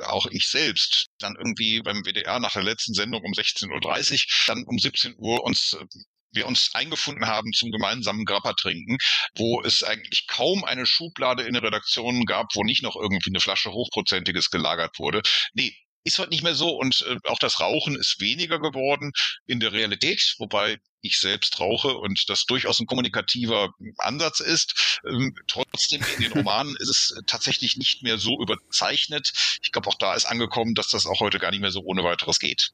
auch 0.05 0.27
ich 0.27 0.49
selbst 0.49 1.07
dann 1.19 1.37
irgendwie 1.37 1.81
beim 1.81 2.05
WDR 2.05 2.39
nach 2.39 2.53
der 2.53 2.65
letzten 2.65 2.95
Sendung 2.95 3.23
um 3.23 3.33
16.30 3.33 4.13
Uhr, 4.13 4.19
dann 4.47 4.65
um 4.65 4.79
17 4.79 5.15
Uhr 5.17 5.43
uns 5.43 5.73
äh, 5.75 5.85
wir 6.33 6.47
uns 6.47 6.71
eingefunden 6.75 7.27
haben 7.27 7.53
zum 7.53 7.71
gemeinsamen 7.71 8.25
Grappa 8.25 8.55
trinken, 8.55 8.99
wo 9.35 9.63
es 9.63 9.83
eigentlich 9.83 10.27
kaum 10.27 10.65
eine 10.65 10.87
Schublade 10.87 11.43
in 11.45 11.55
der 11.55 11.63
Redaktion 11.63 12.25
gab, 12.25 12.55
wo 12.55 12.65
nicht 12.65 12.83
noch 12.83 12.97
irgendwie 12.97 13.31
eine 13.31 13.41
Flasche 13.41 13.71
hochprozentiges 13.73 14.51
gelagert 14.51 14.99
wurde. 14.99 15.23
Nee, 15.55 15.75
ist 16.05 16.19
heute 16.19 16.31
nicht 16.31 16.43
mehr 16.43 16.55
so 16.55 16.71
und 16.71 17.03
äh, 17.03 17.17
auch 17.29 17.39
das 17.39 17.61
Rauchen 17.61 17.97
ist 17.97 18.21
weniger 18.21 18.59
geworden 18.59 19.13
in 19.47 19.61
der 19.61 19.73
Realität, 19.73 20.35
wobei 20.39 20.79
ich 21.01 21.19
selbst 21.19 21.59
rauche 21.61 21.97
und 21.97 22.29
das 22.29 22.45
durchaus 22.45 22.81
ein 22.81 22.87
kommunikativer 22.87 23.71
Ansatz 23.99 24.41
ist. 24.41 25.01
Ähm, 25.09 25.35
trotzdem 25.47 26.03
in 26.17 26.25
den 26.25 26.33
Romanen 26.33 26.77
ist 26.79 26.89
es 26.89 27.15
tatsächlich 27.27 27.77
nicht 27.77 28.03
mehr 28.03 28.19
so 28.19 28.41
überzeichnet. 28.41 29.33
Ich 29.63 29.73
glaube, 29.73 29.89
auch 29.89 29.99
da 29.99 30.15
ist 30.15 30.27
angekommen, 30.27 30.75
dass 30.75 30.89
das 30.89 31.07
auch 31.07 31.21
heute 31.21 31.39
gar 31.39 31.51
nicht 31.51 31.61
mehr 31.61 31.73
so 31.73 31.81
ohne 31.81 32.05
weiteres 32.05 32.39
geht. 32.39 32.73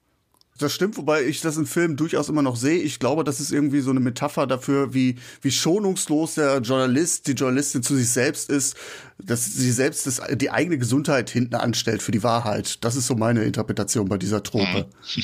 Das 0.59 0.73
stimmt, 0.73 0.97
wobei 0.97 1.25
ich 1.25 1.41
das 1.41 1.57
in 1.57 1.67
Filmen 1.67 1.97
durchaus 1.97 2.29
immer 2.29 2.43
noch 2.43 2.57
sehe. 2.57 2.81
Ich 2.81 2.99
glaube, 2.99 3.23
das 3.23 3.39
ist 3.39 3.53
irgendwie 3.53 3.81
so 3.81 3.91
eine 3.91 4.01
Metapher 4.01 4.47
dafür, 4.47 4.93
wie, 4.93 5.17
wie 5.41 5.53
schonungslos 5.53 6.35
der 6.35 6.59
Journalist, 6.59 7.29
die 7.29 7.33
Journalistin 7.33 7.83
zu 7.85 7.95
sich 7.95 8.11
selbst 8.11 8.51
ist, 8.51 8.77
dass 9.23 9.45
sie 9.45 9.71
selbst 9.71 10.07
das, 10.07 10.21
die 10.35 10.51
eigene 10.51 10.79
Gesundheit 10.79 11.31
hinten 11.31 11.55
anstellt 11.55 12.03
für 12.03 12.13
die 12.13 12.25
Wahrheit. 12.25 12.85
Das 12.85 12.97
ist 12.97 13.07
so 13.07 13.15
meine 13.15 13.45
Interpretation 13.45 14.09
bei 14.09 14.19
dieser 14.19 14.43
Trope. 14.43 14.89
Mhm. 15.17 15.23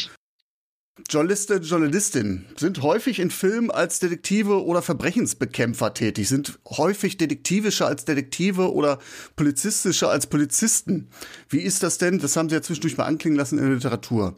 Journalisten, 1.08 1.60
Journalistinnen 1.62 2.46
sind 2.56 2.80
häufig 2.82 3.18
in 3.18 3.30
Filmen 3.30 3.72
als 3.72 3.98
Detektive 3.98 4.64
oder 4.64 4.80
Verbrechensbekämpfer 4.80 5.92
tätig, 5.92 6.28
sind 6.28 6.60
häufig 6.70 7.16
detektivischer 7.16 7.88
als 7.88 8.04
Detektive 8.04 8.72
oder 8.72 9.00
polizistischer 9.34 10.08
als 10.08 10.28
Polizisten. 10.28 11.08
Wie 11.48 11.58
ist 11.58 11.82
das 11.82 11.98
denn? 11.98 12.20
Das 12.20 12.36
haben 12.36 12.48
Sie 12.48 12.54
ja 12.54 12.62
zwischendurch 12.62 12.96
mal 12.96 13.06
anklingen 13.06 13.36
lassen 13.36 13.58
in 13.58 13.64
der 13.64 13.74
Literatur. 13.74 14.36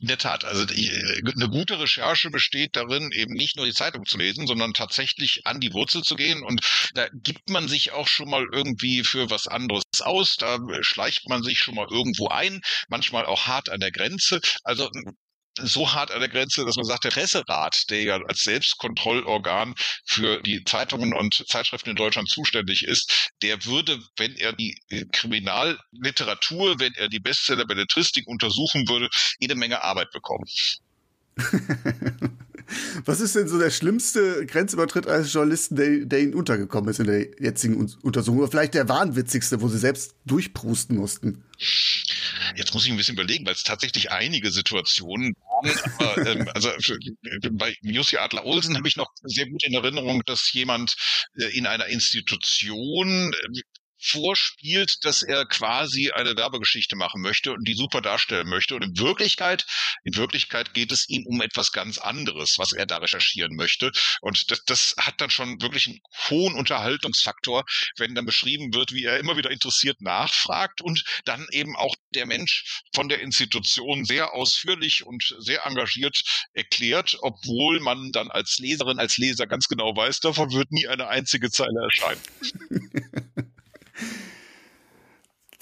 In 0.00 0.08
der 0.08 0.18
Tat, 0.18 0.44
also 0.44 0.64
die, 0.64 0.90
eine 0.90 1.48
gute 1.48 1.78
Recherche 1.78 2.30
besteht 2.30 2.74
darin, 2.74 3.10
eben 3.12 3.34
nicht 3.34 3.56
nur 3.56 3.66
die 3.66 3.72
Zeitung 3.72 4.04
zu 4.04 4.18
lesen, 4.18 4.46
sondern 4.46 4.74
tatsächlich 4.74 5.42
an 5.46 5.60
die 5.60 5.72
Wurzel 5.72 6.02
zu 6.02 6.16
gehen. 6.16 6.42
Und 6.42 6.60
da 6.94 7.08
gibt 7.12 7.48
man 7.48 7.68
sich 7.68 7.92
auch 7.92 8.08
schon 8.08 8.28
mal 8.28 8.46
irgendwie 8.52 9.04
für 9.04 9.30
was 9.30 9.46
anderes 9.46 9.84
aus. 10.00 10.36
Da 10.36 10.58
schleicht 10.80 11.28
man 11.28 11.42
sich 11.42 11.58
schon 11.58 11.76
mal 11.76 11.86
irgendwo 11.90 12.28
ein, 12.28 12.60
manchmal 12.88 13.24
auch 13.24 13.46
hart 13.46 13.68
an 13.68 13.80
der 13.80 13.92
Grenze. 13.92 14.40
Also 14.64 14.90
so 15.58 15.92
hart 15.92 16.10
an 16.10 16.20
der 16.20 16.28
Grenze, 16.28 16.64
dass 16.64 16.76
man 16.76 16.84
sagt, 16.84 17.04
der 17.04 17.10
Presserat, 17.10 17.90
der 17.90 18.02
ja 18.02 18.20
als 18.22 18.42
Selbstkontrollorgan 18.42 19.74
für 20.06 20.40
die 20.42 20.64
Zeitungen 20.64 21.12
und 21.12 21.44
Zeitschriften 21.48 21.90
in 21.90 21.96
Deutschland 21.96 22.28
zuständig 22.28 22.84
ist, 22.84 23.30
der 23.42 23.64
würde, 23.64 23.98
wenn 24.16 24.34
er 24.36 24.52
die 24.52 24.76
äh, 24.88 25.04
Kriminalliteratur, 25.12 26.78
wenn 26.78 26.94
er 26.94 27.08
die 27.08 27.20
Bestseller 27.20 27.66
Belletristik 27.66 28.26
untersuchen 28.26 28.88
würde, 28.88 29.08
jede 29.40 29.54
Menge 29.54 29.82
Arbeit 29.82 30.10
bekommen. 30.10 30.44
Was 33.04 33.20
ist 33.20 33.34
denn 33.36 33.48
so 33.48 33.58
der 33.58 33.70
schlimmste 33.70 34.46
Grenzübertritt 34.46 35.06
eines 35.06 35.32
Journalisten, 35.32 35.76
der, 35.76 36.04
der 36.04 36.20
Ihnen 36.20 36.34
untergekommen 36.34 36.90
ist 36.90 37.00
in 37.00 37.06
der 37.06 37.26
jetzigen 37.40 37.76
Untersuchung? 38.02 38.40
Oder 38.40 38.50
vielleicht 38.50 38.74
der 38.74 38.88
wahnwitzigste, 38.88 39.60
wo 39.60 39.68
Sie 39.68 39.78
selbst 39.78 40.14
durchprusten 40.26 40.96
mussten? 40.96 41.44
Jetzt 42.56 42.74
muss 42.74 42.84
ich 42.84 42.90
ein 42.90 42.96
bisschen 42.96 43.14
überlegen, 43.14 43.46
weil 43.46 43.54
es 43.54 43.62
tatsächlich 43.62 44.10
einige 44.10 44.50
Situationen 44.50 45.34
aber, 45.62 46.26
ähm, 46.26 46.48
also 46.54 46.70
bei 47.52 47.74
Jussi 47.82 48.16
Adler 48.16 48.44
Olsen 48.44 48.76
habe 48.76 48.88
ich 48.88 48.96
noch 48.96 49.10
sehr 49.22 49.46
gut 49.46 49.64
in 49.64 49.74
Erinnerung, 49.74 50.22
dass 50.26 50.52
jemand 50.52 50.94
äh, 51.36 51.56
in 51.56 51.66
einer 51.66 51.86
Institution 51.86 53.32
äh, 53.32 53.60
vorspielt, 54.02 55.04
dass 55.04 55.22
er 55.22 55.46
quasi 55.46 56.10
eine 56.10 56.36
Werbegeschichte 56.36 56.96
machen 56.96 57.22
möchte 57.22 57.52
und 57.52 57.66
die 57.66 57.74
super 57.74 58.00
darstellen 58.00 58.48
möchte. 58.48 58.74
Und 58.74 58.82
in 58.82 58.98
Wirklichkeit, 58.98 59.64
in 60.04 60.16
Wirklichkeit 60.16 60.74
geht 60.74 60.92
es 60.92 61.08
ihm 61.08 61.26
um 61.26 61.40
etwas 61.40 61.72
ganz 61.72 61.98
anderes, 61.98 62.58
was 62.58 62.72
er 62.72 62.86
da 62.86 62.98
recherchieren 62.98 63.54
möchte. 63.54 63.92
Und 64.20 64.50
das, 64.50 64.64
das 64.64 64.94
hat 64.98 65.20
dann 65.20 65.30
schon 65.30 65.60
wirklich 65.62 65.86
einen 65.86 66.00
hohen 66.28 66.54
Unterhaltungsfaktor, 66.54 67.64
wenn 67.96 68.14
dann 68.14 68.26
beschrieben 68.26 68.74
wird, 68.74 68.92
wie 68.92 69.04
er 69.04 69.18
immer 69.18 69.36
wieder 69.36 69.50
interessiert 69.50 70.00
nachfragt 70.00 70.80
und 70.80 71.04
dann 71.24 71.46
eben 71.50 71.76
auch 71.76 71.94
der 72.14 72.26
Mensch 72.26 72.82
von 72.94 73.08
der 73.08 73.20
Institution 73.20 74.04
sehr 74.04 74.34
ausführlich 74.34 75.04
und 75.06 75.34
sehr 75.38 75.64
engagiert 75.66 76.22
erklärt, 76.52 77.16
obwohl 77.20 77.80
man 77.80 78.10
dann 78.12 78.30
als 78.30 78.58
Leserin, 78.58 78.98
als 78.98 79.16
Leser 79.16 79.46
ganz 79.46 79.68
genau 79.68 79.96
weiß, 79.96 80.20
davon 80.20 80.52
wird 80.52 80.72
nie 80.72 80.88
eine 80.88 81.08
einzige 81.08 81.50
Zeile 81.50 81.82
erscheinen. 81.82 82.20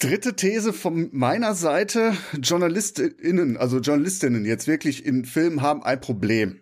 Dritte 0.01 0.35
These 0.35 0.73
von 0.73 1.09
meiner 1.11 1.53
Seite. 1.53 2.17
JournalistInnen, 2.41 3.55
also 3.55 3.77
Journalistinnen 3.77 4.45
jetzt 4.45 4.65
wirklich 4.65 5.05
in 5.05 5.25
Filmen 5.25 5.61
haben 5.61 5.83
ein 5.83 6.01
Problem. 6.01 6.61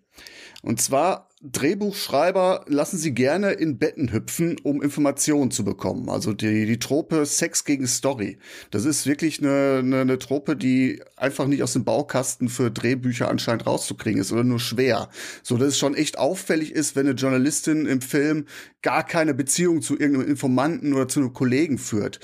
Und 0.62 0.82
zwar 0.82 1.30
Drehbuchschreiber 1.42 2.66
lassen 2.68 2.98
sie 2.98 3.14
gerne 3.14 3.52
in 3.52 3.78
Betten 3.78 4.12
hüpfen, 4.12 4.58
um 4.62 4.82
Informationen 4.82 5.52
zu 5.52 5.64
bekommen. 5.64 6.10
Also 6.10 6.34
die, 6.34 6.66
die 6.66 6.80
Trope 6.80 7.26
Sex 7.26 7.64
gegen 7.64 7.88
Story. 7.88 8.40
Das 8.72 8.84
ist 8.84 9.08
wirklich 9.08 9.40
eine, 9.40 9.78
eine, 9.80 10.02
eine 10.02 10.20
Trope, 10.20 10.58
die 10.58 11.02
einfach 11.16 11.48
nicht 11.48 11.64
aus 11.64 11.72
dem 11.72 11.86
Baukasten 11.86 12.50
für 12.50 12.72
Drehbücher 12.72 13.30
anscheinend 13.30 13.66
rauszukriegen 13.66 14.20
ist 14.20 14.34
oder 14.34 14.44
nur 14.44 14.60
schwer. 14.60 15.08
So 15.44 15.56
dass 15.56 15.70
es 15.70 15.80
schon 15.80 15.96
echt 15.96 16.20
auffällig 16.20 16.74
ist, 16.74 16.98
wenn 16.98 17.08
eine 17.08 17.16
Journalistin 17.16 17.86
im 17.86 18.02
Film 18.02 18.48
gar 18.82 19.06
keine 19.06 19.34
Beziehung 19.34 19.82
zu 19.82 19.98
irgendeinem 19.98 20.28
Informanten 20.28 20.92
oder 20.94 21.08
zu 21.08 21.22
einem 21.22 21.32
Kollegen 21.32 21.78
führt. 21.78 22.20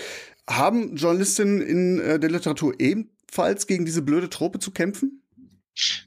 Haben 0.47 0.95
Journalistinnen 0.95 1.61
in 1.61 1.99
äh, 1.99 2.19
der 2.19 2.29
Literatur 2.29 2.73
ebenfalls 2.79 3.67
gegen 3.67 3.85
diese 3.85 4.01
blöde 4.01 4.29
Trope 4.29 4.59
zu 4.59 4.71
kämpfen? 4.71 5.21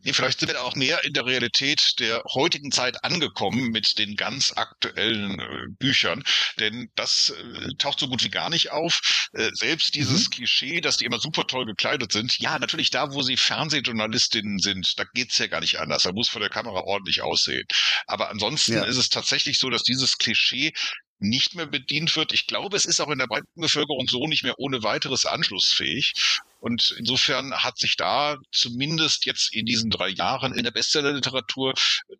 Nee, 0.02 0.14
vielleicht 0.14 0.40
sind 0.40 0.48
wir 0.48 0.64
auch 0.64 0.76
mehr 0.76 1.04
in 1.04 1.12
der 1.12 1.26
Realität 1.26 1.94
der 1.98 2.22
heutigen 2.32 2.70
Zeit 2.70 3.04
angekommen 3.04 3.68
mit 3.70 3.98
den 3.98 4.16
ganz 4.16 4.52
aktuellen 4.56 5.38
äh, 5.38 5.66
Büchern, 5.78 6.24
denn 6.58 6.90
das 6.94 7.34
äh, 7.36 7.74
taucht 7.76 8.00
so 8.00 8.08
gut 8.08 8.24
wie 8.24 8.30
gar 8.30 8.48
nicht 8.48 8.70
auf. 8.70 9.28
Äh, 9.34 9.50
selbst 9.52 9.94
dieses 9.94 10.26
mhm. 10.26 10.30
Klischee, 10.30 10.80
dass 10.80 10.96
die 10.96 11.04
immer 11.04 11.18
super 11.18 11.46
toll 11.46 11.66
gekleidet 11.66 12.12
sind, 12.12 12.38
ja, 12.38 12.58
natürlich 12.58 12.88
da, 12.88 13.12
wo 13.12 13.22
sie 13.22 13.36
Fernsehjournalistinnen 13.36 14.58
sind, 14.58 14.98
da 14.98 15.04
geht's 15.12 15.36
ja 15.36 15.48
gar 15.48 15.60
nicht 15.60 15.78
anders. 15.78 16.04
Da 16.04 16.12
muss 16.12 16.30
vor 16.30 16.40
der 16.40 16.50
Kamera 16.50 16.80
ordentlich 16.80 17.20
aussehen. 17.20 17.66
Aber 18.06 18.30
ansonsten 18.30 18.72
ja. 18.72 18.84
ist 18.84 18.96
es 18.96 19.10
tatsächlich 19.10 19.58
so, 19.58 19.68
dass 19.68 19.82
dieses 19.82 20.16
Klischee 20.16 20.72
nicht 21.18 21.54
mehr 21.54 21.66
bedient 21.66 22.14
wird. 22.16 22.32
Ich 22.32 22.46
glaube, 22.46 22.76
es 22.76 22.84
ist 22.84 23.00
auch 23.00 23.10
in 23.10 23.18
der 23.18 23.26
breiten 23.26 23.46
Bevölkerung 23.56 24.06
so 24.08 24.26
nicht 24.26 24.44
mehr 24.44 24.58
ohne 24.58 24.82
weiteres 24.82 25.26
anschlussfähig. 25.26 26.40
Und 26.60 26.94
insofern 26.98 27.52
hat 27.52 27.78
sich 27.78 27.96
da 27.96 28.36
zumindest 28.52 29.26
jetzt 29.26 29.54
in 29.54 29.66
diesen 29.66 29.90
drei 29.90 30.08
Jahren 30.08 30.54
in 30.54 30.64
der 30.64 30.70
Bestsellerliteratur 30.70 31.74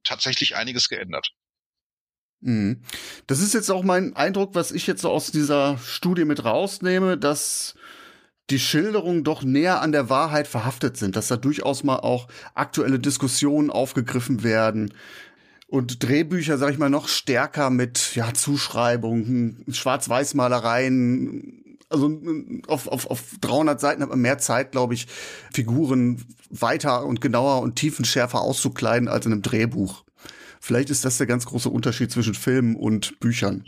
tatsächlich 0.04 0.56
einiges 0.56 0.88
geändert. 0.88 1.30
Mhm. 2.40 2.82
Das 3.26 3.40
ist 3.40 3.54
jetzt 3.54 3.70
auch 3.70 3.82
mein 3.82 4.14
Eindruck, 4.14 4.54
was 4.54 4.70
ich 4.70 4.86
jetzt 4.86 5.02
so 5.02 5.10
aus 5.10 5.30
dieser 5.30 5.78
Studie 5.78 6.24
mit 6.24 6.44
rausnehme, 6.44 7.18
dass 7.18 7.74
die 8.50 8.58
Schilderungen 8.58 9.24
doch 9.24 9.42
näher 9.42 9.82
an 9.82 9.92
der 9.92 10.08
Wahrheit 10.08 10.48
verhaftet 10.48 10.96
sind, 10.96 11.16
dass 11.16 11.28
da 11.28 11.36
durchaus 11.36 11.84
mal 11.84 11.98
auch 11.98 12.28
aktuelle 12.54 12.98
Diskussionen 12.98 13.70
aufgegriffen 13.70 14.42
werden, 14.42 14.94
und 15.68 16.02
Drehbücher, 16.02 16.56
sag 16.56 16.72
ich 16.72 16.78
mal, 16.78 16.88
noch 16.88 17.08
stärker 17.08 17.70
mit 17.70 18.14
ja, 18.14 18.32
Zuschreibungen, 18.32 19.64
Schwarz-Weiß-Malereien. 19.70 21.76
Also 21.90 22.20
auf, 22.66 22.88
auf, 22.88 23.06
auf 23.06 23.22
300 23.40 23.80
Seiten 23.80 24.02
hat 24.02 24.08
man 24.08 24.20
mehr 24.20 24.38
Zeit, 24.38 24.72
glaube 24.72 24.94
ich, 24.94 25.06
Figuren 25.52 26.24
weiter 26.50 27.04
und 27.04 27.20
genauer 27.20 27.60
und 27.60 27.76
tiefenschärfer 27.76 28.40
auszukleiden 28.40 29.08
als 29.08 29.26
in 29.26 29.32
einem 29.32 29.42
Drehbuch. 29.42 30.04
Vielleicht 30.60 30.90
ist 30.90 31.04
das 31.04 31.18
der 31.18 31.26
ganz 31.26 31.46
große 31.46 31.68
Unterschied 31.68 32.10
zwischen 32.10 32.34
Filmen 32.34 32.74
und 32.74 33.20
Büchern. 33.20 33.64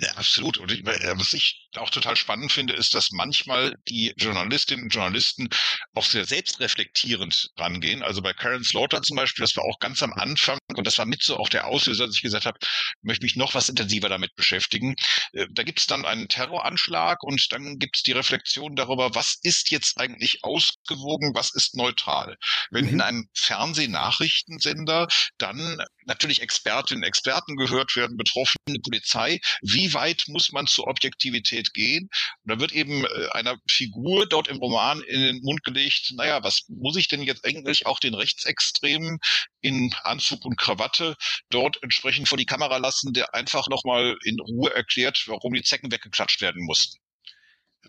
Ja, 0.00 0.10
absolut. 0.16 0.58
Und 0.58 0.72
ich, 0.72 0.84
was 0.84 1.32
ich 1.32 1.67
auch 1.76 1.90
total 1.90 2.16
spannend 2.16 2.50
finde, 2.50 2.74
ist, 2.74 2.94
dass 2.94 3.10
manchmal 3.10 3.74
die 3.88 4.14
Journalistinnen 4.16 4.84
und 4.84 4.94
Journalisten 4.94 5.48
auch 5.94 6.04
sehr 6.04 6.24
selbstreflektierend 6.24 7.50
rangehen. 7.58 8.02
Also 8.02 8.22
bei 8.22 8.32
Karen 8.32 8.64
Slaughter 8.64 9.02
zum 9.02 9.16
Beispiel, 9.16 9.42
das 9.42 9.56
war 9.56 9.64
auch 9.64 9.78
ganz 9.78 10.02
am 10.02 10.12
Anfang 10.14 10.58
und 10.74 10.86
das 10.86 10.96
war 10.98 11.04
mit 11.04 11.22
so 11.22 11.36
auch 11.36 11.48
der 11.48 11.66
Auslöser, 11.66 12.06
dass 12.06 12.16
ich 12.16 12.22
gesagt 12.22 12.46
habe, 12.46 12.58
möchte 13.02 13.24
mich 13.24 13.36
noch 13.36 13.54
was 13.54 13.68
intensiver 13.68 14.08
damit 14.08 14.34
beschäftigen. 14.34 14.94
Äh, 15.32 15.46
da 15.52 15.62
gibt 15.62 15.80
es 15.80 15.86
dann 15.86 16.04
einen 16.04 16.28
Terroranschlag 16.28 17.22
und 17.22 17.46
dann 17.50 17.78
gibt 17.78 17.96
es 17.96 18.02
die 18.02 18.12
Reflexion 18.12 18.74
darüber, 18.74 19.14
was 19.14 19.38
ist 19.42 19.70
jetzt 19.70 19.98
eigentlich 19.98 20.38
ausgewogen, 20.42 21.34
was 21.34 21.54
ist 21.54 21.76
neutral. 21.76 22.36
Wenn 22.70 22.86
mhm. 22.86 22.92
in 22.92 23.00
einem 23.02 23.28
Fernsehnachrichtensender 23.34 25.08
dann 25.36 25.82
natürlich 26.06 26.40
Expertinnen 26.40 27.02
und 27.02 27.08
Experten 27.08 27.56
gehört 27.56 27.94
werden, 27.94 28.16
betroffene 28.16 28.78
Polizei, 28.82 29.38
wie 29.62 29.92
weit 29.92 30.24
muss 30.28 30.52
man 30.52 30.66
zur 30.66 30.86
Objektivität 30.86 31.57
gehen? 31.64 32.08
Und 32.44 32.52
da 32.52 32.60
wird 32.60 32.72
eben 32.72 33.04
äh, 33.04 33.28
einer 33.32 33.56
Figur 33.68 34.26
dort 34.26 34.48
im 34.48 34.58
Roman 34.58 35.02
in 35.02 35.20
den 35.20 35.42
Mund 35.42 35.62
gelegt, 35.64 36.12
naja, 36.16 36.42
was 36.42 36.64
muss 36.68 36.96
ich 36.96 37.08
denn 37.08 37.22
jetzt 37.22 37.44
eigentlich 37.44 37.86
auch 37.86 37.98
den 37.98 38.14
Rechtsextremen 38.14 39.18
in 39.60 39.94
Anzug 40.04 40.44
und 40.44 40.58
Krawatte 40.58 41.16
dort 41.50 41.82
entsprechend 41.82 42.28
vor 42.28 42.38
die 42.38 42.46
Kamera 42.46 42.78
lassen, 42.78 43.12
der 43.12 43.34
einfach 43.34 43.68
nochmal 43.68 44.16
in 44.24 44.38
Ruhe 44.40 44.74
erklärt, 44.74 45.24
warum 45.26 45.52
die 45.52 45.62
Zecken 45.62 45.90
weggeklatscht 45.90 46.40
werden 46.40 46.64
mussten 46.64 46.98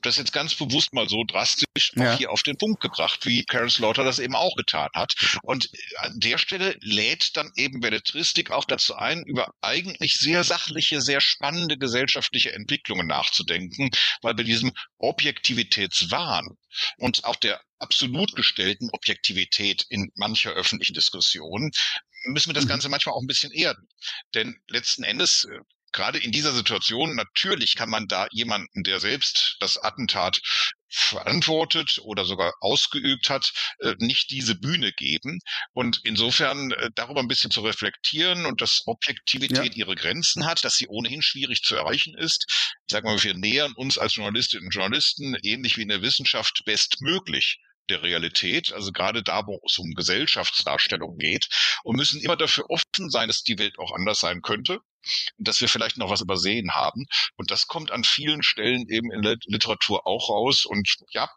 das 0.01 0.17
jetzt 0.17 0.33
ganz 0.33 0.55
bewusst 0.55 0.93
mal 0.93 1.07
so 1.07 1.23
drastisch 1.23 1.91
ja. 1.95 2.13
auch 2.13 2.17
hier 2.17 2.31
auf 2.31 2.43
den 2.43 2.57
Punkt 2.57 2.81
gebracht, 2.81 3.25
wie 3.25 3.43
Karen 3.43 3.69
Slaughter 3.69 4.03
das 4.03 4.19
eben 4.19 4.35
auch 4.35 4.55
getan 4.55 4.89
hat. 4.93 5.13
Und 5.43 5.69
an 5.97 6.19
der 6.19 6.37
Stelle 6.37 6.75
lädt 6.81 7.35
dann 7.37 7.51
eben 7.55 7.79
Belletristik 7.79 8.51
auch 8.51 8.65
dazu 8.65 8.95
ein, 8.95 9.23
über 9.25 9.53
eigentlich 9.61 10.15
sehr 10.15 10.43
sachliche, 10.43 11.01
sehr 11.01 11.21
spannende 11.21 11.77
gesellschaftliche 11.77 12.51
Entwicklungen 12.51 13.07
nachzudenken, 13.07 13.89
weil 14.21 14.35
bei 14.35 14.43
diesem 14.43 14.71
Objektivitätswahn 14.97 16.57
und 16.97 17.25
auch 17.25 17.35
der 17.35 17.61
absolut 17.79 18.35
gestellten 18.35 18.89
Objektivität 18.91 19.85
in 19.89 20.11
mancher 20.15 20.51
öffentlichen 20.51 20.93
Diskussion 20.93 21.71
müssen 22.25 22.49
wir 22.49 22.53
das 22.53 22.65
mhm. 22.65 22.69
Ganze 22.69 22.89
manchmal 22.89 23.15
auch 23.15 23.21
ein 23.21 23.27
bisschen 23.27 23.51
erden. 23.51 23.87
Denn 24.33 24.59
letzten 24.67 25.03
Endes 25.03 25.45
äh, 25.45 25.59
gerade 25.91 26.19
in 26.19 26.31
dieser 26.31 26.53
Situation, 26.53 27.15
natürlich 27.15 27.75
kann 27.75 27.89
man 27.89 28.07
da 28.07 28.27
jemanden, 28.31 28.83
der 28.83 28.99
selbst 28.99 29.57
das 29.59 29.77
Attentat 29.77 30.39
verantwortet 30.89 31.99
oder 32.03 32.25
sogar 32.25 32.53
ausgeübt 32.61 33.29
hat, 33.29 33.51
äh, 33.79 33.95
nicht 33.99 34.31
diese 34.31 34.55
Bühne 34.55 34.91
geben. 34.91 35.39
Und 35.73 36.01
insofern 36.03 36.71
äh, 36.71 36.89
darüber 36.95 37.19
ein 37.19 37.27
bisschen 37.27 37.51
zu 37.51 37.61
reflektieren 37.61 38.45
und 38.45 38.61
dass 38.61 38.83
Objektivität 38.85 39.75
ja. 39.75 39.85
ihre 39.85 39.95
Grenzen 39.95 40.45
hat, 40.45 40.63
dass 40.63 40.77
sie 40.77 40.87
ohnehin 40.87 41.21
schwierig 41.21 41.61
zu 41.61 41.75
erreichen 41.75 42.17
ist. 42.17 42.45
Ich 42.87 42.91
sage 42.91 43.07
mal, 43.07 43.21
wir 43.21 43.35
nähern 43.35 43.73
uns 43.75 43.97
als 43.97 44.15
Journalistinnen 44.15 44.65
und 44.65 44.73
Journalisten 44.73 45.35
ähnlich 45.43 45.77
wie 45.77 45.83
in 45.83 45.89
der 45.89 46.01
Wissenschaft 46.01 46.63
bestmöglich 46.65 47.59
der 47.89 48.03
Realität, 48.03 48.71
also 48.73 48.91
gerade 48.91 49.23
da, 49.23 49.45
wo 49.45 49.59
es 49.65 49.77
um 49.77 49.93
Gesellschaftsdarstellung 49.93 51.17
geht, 51.17 51.47
und 51.83 51.95
müssen 51.95 52.21
immer 52.21 52.37
dafür 52.37 52.69
offen 52.69 53.09
sein, 53.09 53.27
dass 53.27 53.43
die 53.43 53.59
Welt 53.59 53.77
auch 53.79 53.93
anders 53.93 54.19
sein 54.19 54.41
könnte 54.41 54.79
dass 55.37 55.61
wir 55.61 55.69
vielleicht 55.69 55.97
noch 55.97 56.09
was 56.09 56.21
übersehen 56.21 56.71
haben. 56.73 57.05
Und 57.37 57.51
das 57.51 57.67
kommt 57.67 57.91
an 57.91 58.03
vielen 58.03 58.43
Stellen 58.43 58.87
eben 58.89 59.11
in 59.11 59.21
der 59.21 59.37
Literatur 59.45 60.05
auch 60.05 60.29
raus 60.29 60.65
und 60.65 60.87
ja, 61.11 61.29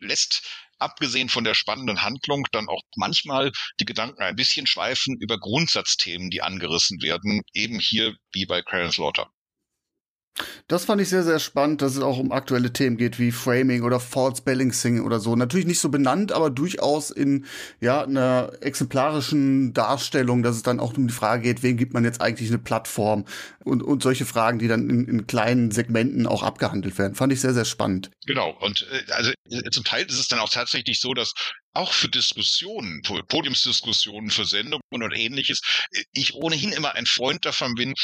lässt 0.00 0.42
abgesehen 0.78 1.28
von 1.28 1.44
der 1.44 1.54
spannenden 1.54 2.02
Handlung 2.02 2.46
dann 2.52 2.68
auch 2.68 2.82
manchmal 2.96 3.52
die 3.80 3.84
Gedanken 3.84 4.22
ein 4.22 4.36
bisschen 4.36 4.66
schweifen 4.66 5.16
über 5.20 5.38
Grundsatzthemen, 5.38 6.30
die 6.30 6.42
angerissen 6.42 7.00
werden, 7.00 7.42
eben 7.54 7.78
hier 7.78 8.14
wie 8.32 8.46
bei 8.46 8.62
Clarence 8.62 8.96
Slaughter. 8.96 9.30
Das 10.68 10.84
fand 10.84 11.00
ich 11.00 11.08
sehr, 11.08 11.22
sehr 11.22 11.38
spannend, 11.38 11.82
dass 11.82 11.96
es 11.96 12.02
auch 12.02 12.18
um 12.18 12.32
aktuelle 12.32 12.72
Themen 12.72 12.96
geht, 12.96 13.18
wie 13.18 13.32
Framing 13.32 13.82
oder 13.82 14.00
False 14.00 14.42
Balancing 14.42 15.00
oder 15.00 15.20
so. 15.20 15.36
Natürlich 15.36 15.66
nicht 15.66 15.80
so 15.80 15.88
benannt, 15.88 16.32
aber 16.32 16.50
durchaus 16.50 17.10
in 17.10 17.46
ja, 17.80 18.02
einer 18.02 18.52
exemplarischen 18.60 19.72
Darstellung, 19.72 20.42
dass 20.42 20.56
es 20.56 20.62
dann 20.62 20.80
auch 20.80 20.96
um 20.96 21.08
die 21.08 21.14
Frage 21.14 21.42
geht, 21.42 21.62
wem 21.62 21.76
gibt 21.76 21.94
man 21.94 22.04
jetzt 22.04 22.20
eigentlich 22.20 22.48
eine 22.48 22.58
Plattform 22.58 23.24
und, 23.64 23.82
und 23.82 24.02
solche 24.02 24.26
Fragen, 24.26 24.58
die 24.58 24.68
dann 24.68 24.90
in, 24.90 25.06
in 25.06 25.26
kleinen 25.26 25.70
Segmenten 25.70 26.26
auch 26.26 26.42
abgehandelt 26.42 26.98
werden. 26.98 27.14
Fand 27.14 27.32
ich 27.32 27.40
sehr, 27.40 27.54
sehr 27.54 27.64
spannend. 27.64 28.10
Genau. 28.26 28.56
Und 28.60 28.86
äh, 28.90 29.12
also 29.12 29.32
äh, 29.50 29.70
zum 29.70 29.84
Teil 29.84 30.04
ist 30.06 30.18
es 30.18 30.28
dann 30.28 30.38
auch 30.38 30.50
tatsächlich 30.50 31.00
so, 31.00 31.14
dass 31.14 31.32
auch 31.76 31.92
für 31.92 32.08
Diskussionen, 32.08 33.02
für 33.04 33.22
Podiumsdiskussionen, 33.22 34.30
für 34.30 34.44
Sendungen 34.44 34.82
und 34.90 35.12
ähnliches, 35.12 35.60
äh, 35.92 36.02
ich 36.12 36.34
ohnehin 36.34 36.72
immer 36.72 36.94
ein 36.94 37.06
Freund 37.06 37.44
davon 37.44 37.74
bin, 37.74 37.94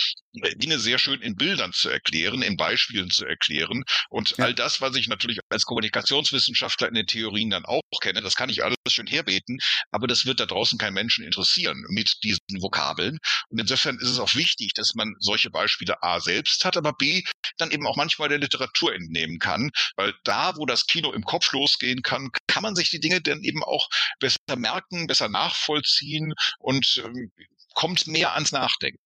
äh, 0.43 0.55
Dinge 0.57 0.79
sehr 0.79 0.99
schön 0.99 1.21
in 1.21 1.37
Bildern 1.37 1.73
zu 1.73 1.89
erklären, 1.89 2.43
in 2.43 2.57
Beispielen 2.57 3.11
zu 3.11 3.25
erklären. 3.25 3.83
Und 4.11 4.37
ja. 4.37 4.45
all 4.45 4.55
das, 4.55 4.81
was 4.81 4.97
ich 4.97 5.09
natürlich 5.09 5.41
als 5.49 5.65
Kommunikationswissenschaftler 5.65 6.89
in 6.89 6.95
den 6.95 7.07
Theorien 7.07 7.51
dann 7.51 7.65
auch 7.65 7.81
kenne, 8.01 8.21
das 8.21 8.35
kann 8.35 8.51
ich 8.51 8.65
alles 8.65 8.77
schön 8.89 9.07
herbeten, 9.07 9.59
aber 9.91 10.07
das 10.07 10.27
wird 10.27 10.41
da 10.41 10.47
draußen 10.47 10.79
keinen 10.79 10.95
Menschen 10.95 11.25
interessieren 11.25 11.85
mit 11.89 12.23
diesen 12.23 12.41
Vokabeln. 12.61 13.19
Und 13.49 13.61
insofern 13.61 13.99
ist 13.99 14.09
es 14.09 14.19
auch 14.19 14.35
wichtig, 14.35 14.73
dass 14.75 14.95
man 14.95 15.15
solche 15.19 15.51
Beispiele 15.51 16.03
A 16.03 16.21
selbst 16.21 16.65
hat, 16.65 16.77
aber 16.77 16.93
B 16.93 17.23
dann 17.59 17.71
eben 17.71 17.87
auch 17.87 17.97
manchmal 17.97 18.29
der 18.29 18.39
Literatur 18.39 18.95
entnehmen 18.95 19.39
kann, 19.39 19.71
weil 19.97 20.15
da, 20.25 20.57
wo 20.57 20.67
das 20.67 20.87
Kino 20.87 21.13
im 21.13 21.23
Kopf 21.23 21.53
losgehen 21.53 22.03
kann, 22.03 22.31
kann 22.47 22.63
man 22.63 22.75
sich 22.75 22.91
die 22.91 23.01
Dinge 23.01 23.21
dann 23.21 23.43
eben 23.43 23.62
auch 23.63 23.89
besser 24.21 24.39
merken, 24.57 25.07
besser 25.07 25.29
nachvollziehen 25.29 26.35
und 26.59 27.03
ähm, 27.05 27.31
kommt 27.75 28.07
mehr 28.07 28.35
ans 28.35 28.53
Nachdenken. 28.53 29.01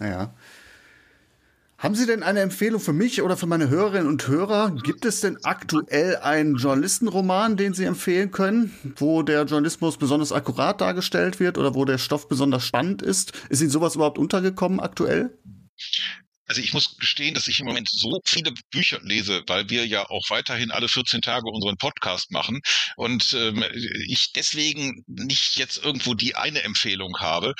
Ja. 0.00 0.34
Haben 1.80 1.94
Sie 1.94 2.04
denn 2.04 2.22
eine 2.22 2.40
Empfehlung 2.40 2.78
für 2.78 2.92
mich 2.92 3.22
oder 3.22 3.38
für 3.38 3.46
meine 3.46 3.70
Hörerinnen 3.70 4.06
und 4.06 4.28
Hörer? 4.28 4.70
Gibt 4.84 5.06
es 5.06 5.20
denn 5.22 5.38
aktuell 5.44 6.18
einen 6.18 6.56
Journalistenroman, 6.56 7.56
den 7.56 7.72
Sie 7.72 7.84
empfehlen 7.84 8.30
können, 8.30 8.74
wo 8.96 9.22
der 9.22 9.44
Journalismus 9.44 9.96
besonders 9.96 10.30
akkurat 10.30 10.82
dargestellt 10.82 11.40
wird 11.40 11.56
oder 11.56 11.74
wo 11.74 11.86
der 11.86 11.96
Stoff 11.96 12.28
besonders 12.28 12.66
spannend 12.66 13.00
ist? 13.00 13.32
Ist 13.48 13.62
Ihnen 13.62 13.70
sowas 13.70 13.94
überhaupt 13.94 14.18
untergekommen 14.18 14.78
aktuell? 14.78 15.38
Also 16.50 16.62
ich 16.62 16.72
muss 16.72 16.96
gestehen, 16.96 17.34
dass 17.34 17.46
ich 17.46 17.60
im 17.60 17.66
Moment 17.66 17.88
so 17.88 18.20
viele 18.24 18.52
Bücher 18.72 18.98
lese, 19.04 19.44
weil 19.46 19.70
wir 19.70 19.86
ja 19.86 20.10
auch 20.10 20.30
weiterhin 20.30 20.72
alle 20.72 20.88
14 20.88 21.22
Tage 21.22 21.48
unseren 21.48 21.76
Podcast 21.76 22.32
machen 22.32 22.60
und 22.96 23.34
ähm, 23.34 23.64
ich 24.08 24.32
deswegen 24.32 25.04
nicht 25.06 25.54
jetzt 25.54 25.76
irgendwo 25.76 26.14
die 26.14 26.34
eine 26.34 26.64
Empfehlung 26.64 27.20
habe. 27.20 27.54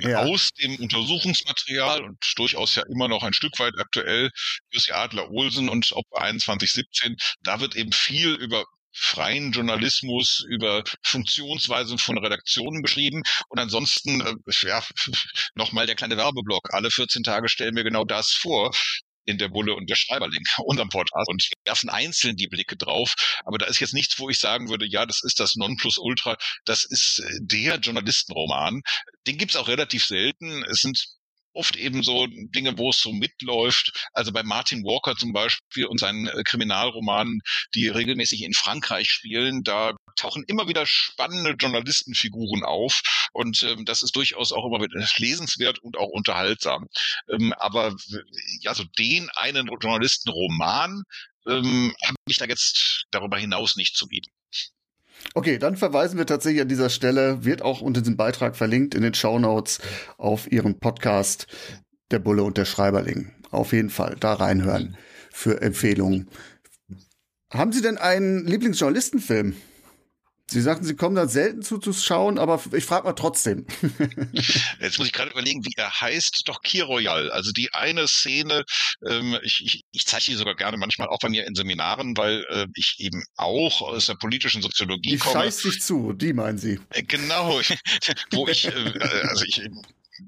Ja. 0.00 0.24
Aus 0.24 0.50
dem 0.60 0.74
Untersuchungsmaterial 0.80 2.02
und 2.02 2.18
durchaus 2.34 2.74
ja 2.74 2.82
immer 2.90 3.06
noch 3.06 3.22
ein 3.22 3.32
Stück 3.32 3.56
weit 3.60 3.74
aktuell, 3.78 4.30
Jussi 4.72 4.90
Adler 4.90 5.30
Olsen 5.30 5.68
und 5.68 5.88
bei 6.10 6.32
2117, 6.32 7.14
da 7.44 7.60
wird 7.60 7.76
eben 7.76 7.92
viel 7.92 8.34
über 8.34 8.64
freien 8.94 9.52
Journalismus, 9.52 10.44
über 10.48 10.84
Funktionsweisen 11.02 11.98
von 11.98 12.18
Redaktionen 12.18 12.82
beschrieben. 12.82 13.22
Und 13.48 13.58
ansonsten, 13.58 14.20
äh, 14.20 14.34
ja, 14.62 14.82
nochmal 15.54 15.86
der 15.86 15.96
kleine 15.96 16.16
Werbeblock. 16.16 16.72
Alle 16.72 16.90
14 16.90 17.22
Tage 17.22 17.48
stellen 17.48 17.76
wir 17.76 17.84
genau 17.84 18.04
das 18.04 18.30
vor 18.30 18.72
in 19.26 19.38
der 19.38 19.48
Bulle 19.48 19.74
und 19.74 19.88
der 19.88 19.96
Schreiberling, 19.96 20.42
unserem 20.64 20.88
Podcast, 20.88 21.28
und 21.28 21.48
werfen 21.64 21.90
einzeln 21.90 22.36
die 22.36 22.48
Blicke 22.48 22.76
drauf. 22.76 23.14
Aber 23.44 23.58
da 23.58 23.66
ist 23.66 23.80
jetzt 23.80 23.94
nichts, 23.94 24.18
wo 24.18 24.28
ich 24.28 24.38
sagen 24.38 24.68
würde, 24.68 24.86
ja, 24.86 25.06
das 25.06 25.22
ist 25.24 25.40
das 25.40 25.56
Nonplusultra, 25.56 26.36
das 26.64 26.84
ist 26.84 27.20
äh, 27.20 27.38
der 27.40 27.76
Journalistenroman. 27.78 28.82
Den 29.26 29.38
gibt's 29.38 29.56
auch 29.56 29.68
relativ 29.68 30.04
selten. 30.04 30.62
Es 30.64 30.80
sind 30.80 31.04
oft 31.54 31.76
eben 31.76 32.02
so 32.02 32.26
Dinge, 32.28 32.76
wo 32.78 32.90
es 32.90 33.00
so 33.00 33.12
mitläuft. 33.12 34.08
Also 34.12 34.32
bei 34.32 34.42
Martin 34.42 34.84
Walker 34.84 35.16
zum 35.16 35.32
Beispiel 35.32 35.86
und 35.86 35.98
seinen 35.98 36.26
äh, 36.26 36.42
Kriminalromanen, 36.44 37.40
die 37.74 37.88
regelmäßig 37.88 38.42
in 38.42 38.52
Frankreich 38.52 39.10
spielen, 39.10 39.62
da 39.62 39.94
tauchen 40.16 40.44
immer 40.46 40.68
wieder 40.68 40.86
spannende 40.86 41.52
Journalistenfiguren 41.52 42.64
auf 42.64 43.00
und 43.32 43.62
ähm, 43.62 43.84
das 43.84 44.02
ist 44.02 44.14
durchaus 44.16 44.52
auch 44.52 44.66
immer 44.66 44.82
wieder 44.82 45.06
lesenswert 45.16 45.78
und 45.80 45.96
auch 45.96 46.08
unterhaltsam. 46.08 46.86
Ähm, 47.30 47.52
aber 47.54 47.94
ja, 48.60 48.74
so 48.74 48.84
den 48.98 49.28
einen 49.36 49.66
Journalistenroman 49.66 51.02
ähm, 51.46 51.94
habe 52.04 52.16
ich 52.28 52.38
da 52.38 52.46
jetzt 52.46 53.04
darüber 53.10 53.38
hinaus 53.38 53.76
nicht 53.76 53.96
zu 53.96 54.06
bieten. 54.06 54.30
Okay, 55.32 55.58
dann 55.58 55.76
verweisen 55.76 56.18
wir 56.18 56.26
tatsächlich 56.26 56.62
an 56.62 56.68
dieser 56.68 56.90
Stelle, 56.90 57.44
wird 57.44 57.62
auch 57.62 57.80
unter 57.80 58.02
diesem 58.02 58.16
Beitrag 58.16 58.56
verlinkt 58.56 58.94
in 58.94 59.02
den 59.02 59.14
Show 59.14 59.38
Notes 59.38 59.80
auf 60.18 60.50
Ihren 60.52 60.78
Podcast 60.78 61.46
Der 62.10 62.18
Bulle 62.18 62.42
und 62.42 62.58
der 62.58 62.66
Schreiberling. 62.66 63.32
Auf 63.50 63.72
jeden 63.72 63.90
Fall 63.90 64.16
da 64.20 64.34
reinhören 64.34 64.96
für 65.32 65.62
Empfehlungen. 65.62 66.28
Haben 67.52 67.72
Sie 67.72 67.82
denn 67.82 67.98
einen 67.98 68.46
Lieblingsjournalistenfilm? 68.46 69.54
Sie 70.54 70.60
sagten, 70.60 70.84
Sie 70.84 70.94
kommen 70.94 71.16
da 71.16 71.26
selten 71.26 71.62
zu, 71.62 71.78
zu 71.78 71.92
schauen, 71.92 72.38
aber 72.38 72.62
ich 72.74 72.84
frage 72.84 73.08
mal 73.08 73.14
trotzdem. 73.14 73.66
Jetzt 74.80 74.98
muss 74.98 75.08
ich 75.08 75.12
gerade 75.12 75.32
überlegen, 75.32 75.64
wie 75.64 75.72
er 75.76 76.00
heißt. 76.00 76.42
Doch 76.46 76.62
Kir 76.62 76.84
Royal. 76.84 77.32
Also 77.32 77.50
die 77.50 77.74
eine 77.74 78.06
Szene, 78.06 78.62
ähm, 79.04 79.36
ich, 79.42 79.64
ich, 79.64 79.82
ich 79.90 80.06
zeige 80.06 80.26
die 80.26 80.34
sogar 80.34 80.54
gerne 80.54 80.76
manchmal 80.76 81.08
auch 81.08 81.18
bei 81.18 81.28
mir 81.28 81.44
in 81.44 81.56
Seminaren, 81.56 82.16
weil 82.16 82.46
äh, 82.50 82.66
ich 82.76 82.94
eben 83.00 83.24
auch 83.34 83.82
aus 83.82 84.06
der 84.06 84.14
politischen 84.14 84.62
Soziologie 84.62 85.10
die 85.10 85.18
komme. 85.18 85.34
Die 85.34 85.40
scheißt 85.40 85.62
sich 85.62 85.82
zu, 85.82 86.12
die 86.12 86.32
meinen 86.32 86.58
Sie. 86.58 86.78
Äh, 86.90 87.02
genau, 87.02 87.60
wo 88.30 88.46
ich, 88.46 88.66
äh, 88.66 89.00
also 89.24 89.44
ich 89.46 89.60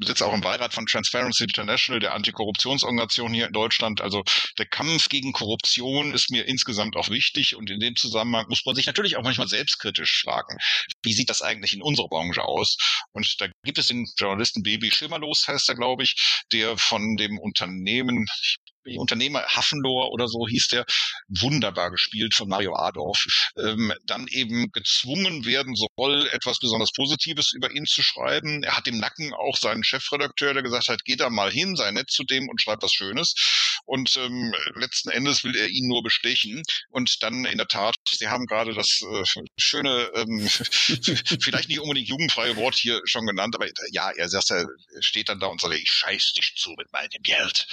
sitze 0.04 0.26
auch 0.26 0.34
im 0.34 0.40
Beirat 0.40 0.74
von 0.74 0.86
Transparency 0.86 1.44
International, 1.44 2.00
der 2.00 2.14
Antikorruptionsorganisation 2.14 3.32
hier 3.32 3.46
in 3.46 3.52
Deutschland. 3.52 4.00
Also 4.00 4.24
der 4.58 4.66
Kampf 4.66 5.08
gegen 5.08 5.32
Korruption 5.32 6.12
ist 6.12 6.30
mir 6.30 6.46
insgesamt 6.46 6.96
auch 6.96 7.08
wichtig 7.08 7.56
und 7.56 7.70
in 7.70 7.80
dem 7.80 7.96
Zusammenhang 7.96 8.46
muss 8.48 8.64
man 8.64 8.74
sich 8.74 8.86
natürlich 8.86 9.16
auch 9.16 9.22
manchmal 9.22 9.48
selbstkritisch 9.48 10.22
fragen, 10.22 10.56
wie 11.02 11.12
sieht 11.12 11.30
das 11.30 11.42
eigentlich 11.42 11.72
in 11.72 11.82
unserer 11.82 12.08
Branche 12.08 12.42
aus? 12.42 12.76
Und 13.12 13.40
da 13.40 13.48
gibt 13.64 13.78
es 13.78 13.88
den 13.88 14.06
Journalisten 14.18 14.62
Baby 14.62 14.90
Schimmerlos, 14.90 15.46
heißt 15.46 15.68
er, 15.68 15.74
glaube 15.74 16.02
ich, 16.02 16.44
der 16.52 16.76
von 16.76 17.16
dem 17.16 17.38
Unternehmen, 17.38 18.26
ich 18.42 18.56
Unternehmer 18.96 19.42
Hafenlohr 19.46 20.12
oder 20.12 20.28
so 20.28 20.46
hieß 20.48 20.68
der, 20.68 20.84
wunderbar 21.28 21.90
gespielt 21.90 22.34
von 22.34 22.48
Mario 22.48 22.74
Adorf, 22.76 23.26
ähm, 23.58 23.92
dann 24.04 24.26
eben 24.28 24.70
gezwungen 24.72 25.44
werden 25.44 25.74
soll, 25.74 26.28
etwas 26.32 26.58
besonders 26.58 26.92
Positives 26.92 27.52
über 27.52 27.70
ihn 27.70 27.86
zu 27.86 28.02
schreiben. 28.02 28.62
Er 28.62 28.76
hat 28.76 28.86
im 28.86 28.98
Nacken 28.98 29.34
auch 29.34 29.56
seinen 29.56 29.84
Chefredakteur, 29.84 30.54
der 30.54 30.62
gesagt 30.62 30.88
hat, 30.88 31.04
geh 31.04 31.16
da 31.16 31.30
mal 31.30 31.50
hin, 31.50 31.76
sei 31.76 31.90
nett 31.90 32.10
zu 32.10 32.24
dem 32.24 32.48
und 32.48 32.60
schreib 32.60 32.82
was 32.82 32.92
Schönes. 32.92 33.34
Und 33.84 34.16
ähm, 34.16 34.52
letzten 34.74 35.10
Endes 35.10 35.44
will 35.44 35.56
er 35.56 35.68
ihn 35.68 35.88
nur 35.88 36.02
bestechen. 36.02 36.62
Und 36.90 37.22
dann 37.22 37.44
in 37.44 37.58
der 37.58 37.68
Tat, 37.68 37.94
Sie 38.08 38.28
haben 38.28 38.46
gerade 38.46 38.74
das 38.74 39.00
äh, 39.02 39.42
schöne, 39.56 40.10
ähm, 40.14 40.48
vielleicht 41.40 41.68
nicht 41.68 41.80
unbedingt 41.80 42.08
jugendfreie 42.08 42.56
Wort 42.56 42.74
hier 42.74 43.00
schon 43.04 43.26
genannt, 43.26 43.54
aber 43.54 43.66
ja, 43.90 44.10
er 44.10 44.28
sagt, 44.28 44.50
er 44.50 44.66
steht 45.00 45.28
dann 45.28 45.40
da 45.40 45.46
und 45.46 45.60
sagt, 45.60 45.74
ich 45.74 45.90
scheiß 45.90 46.32
dich 46.32 46.54
zu 46.56 46.70
mit 46.76 46.92
meinem 46.92 47.22
Geld. 47.22 47.66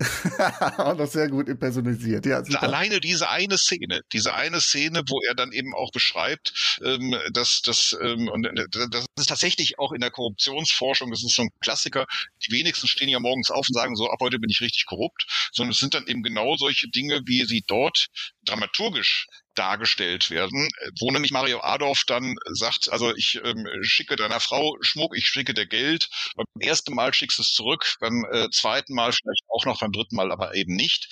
auch 0.78 0.96
noch 0.96 1.06
sehr 1.06 1.28
gut 1.28 1.48
impersonalisiert. 1.48 2.26
Ja, 2.26 2.44
super. 2.44 2.62
Alleine 2.62 3.00
diese 3.00 3.28
eine 3.28 3.58
Szene, 3.58 4.00
diese 4.12 4.34
eine 4.34 4.60
Szene, 4.60 5.02
wo 5.08 5.20
er 5.28 5.34
dann 5.34 5.52
eben 5.52 5.74
auch 5.74 5.90
beschreibt, 5.92 6.78
ähm, 6.84 7.16
dass 7.32 7.62
das 7.62 7.96
ähm, 8.00 8.28
und 8.28 8.46
äh, 8.46 8.66
das 8.90 9.06
ist 9.18 9.28
tatsächlich 9.28 9.78
auch 9.78 9.92
in 9.92 10.00
der 10.00 10.10
Korruptionsforschung, 10.10 11.10
das 11.10 11.24
ist 11.24 11.34
so 11.34 11.42
ein 11.42 11.50
Klassiker. 11.60 12.06
Die 12.46 12.52
wenigsten 12.52 12.88
stehen 12.88 13.08
ja 13.08 13.20
morgens 13.20 13.50
auf 13.50 13.66
und 13.68 13.74
sagen 13.74 13.96
so, 13.96 14.10
ab 14.10 14.18
heute 14.20 14.38
bin 14.38 14.50
ich 14.50 14.60
richtig 14.60 14.86
korrupt, 14.86 15.26
sondern 15.52 15.72
es 15.72 15.78
sind 15.78 15.94
dann 15.94 16.06
eben 16.06 16.22
genau 16.22 16.56
solche 16.56 16.88
Dinge, 16.88 17.20
wie 17.26 17.44
sie 17.44 17.62
dort 17.66 18.06
dramaturgisch 18.44 19.26
dargestellt 19.54 20.30
werden, 20.30 20.68
wo 21.00 21.10
nämlich 21.10 21.30
Mario 21.30 21.60
Adorf 21.60 22.02
dann 22.06 22.34
sagt, 22.52 22.90
also 22.90 23.14
ich 23.14 23.40
ähm, 23.44 23.66
schicke 23.82 24.16
deiner 24.16 24.40
Frau 24.40 24.76
Schmuck, 24.80 25.16
ich 25.16 25.28
schicke 25.28 25.54
dir 25.54 25.66
Geld. 25.66 26.08
Beim 26.36 26.46
ersten 26.60 26.94
Mal 26.94 27.14
schickst 27.14 27.38
du 27.38 27.42
es 27.42 27.52
zurück, 27.52 27.96
beim 28.00 28.24
äh, 28.30 28.50
zweiten 28.50 28.94
Mal 28.94 29.12
vielleicht 29.12 29.44
auch 29.48 29.64
noch, 29.66 29.80
beim 29.80 29.92
dritten 29.92 30.16
Mal 30.16 30.32
aber 30.32 30.54
eben 30.54 30.74
nicht. 30.74 31.08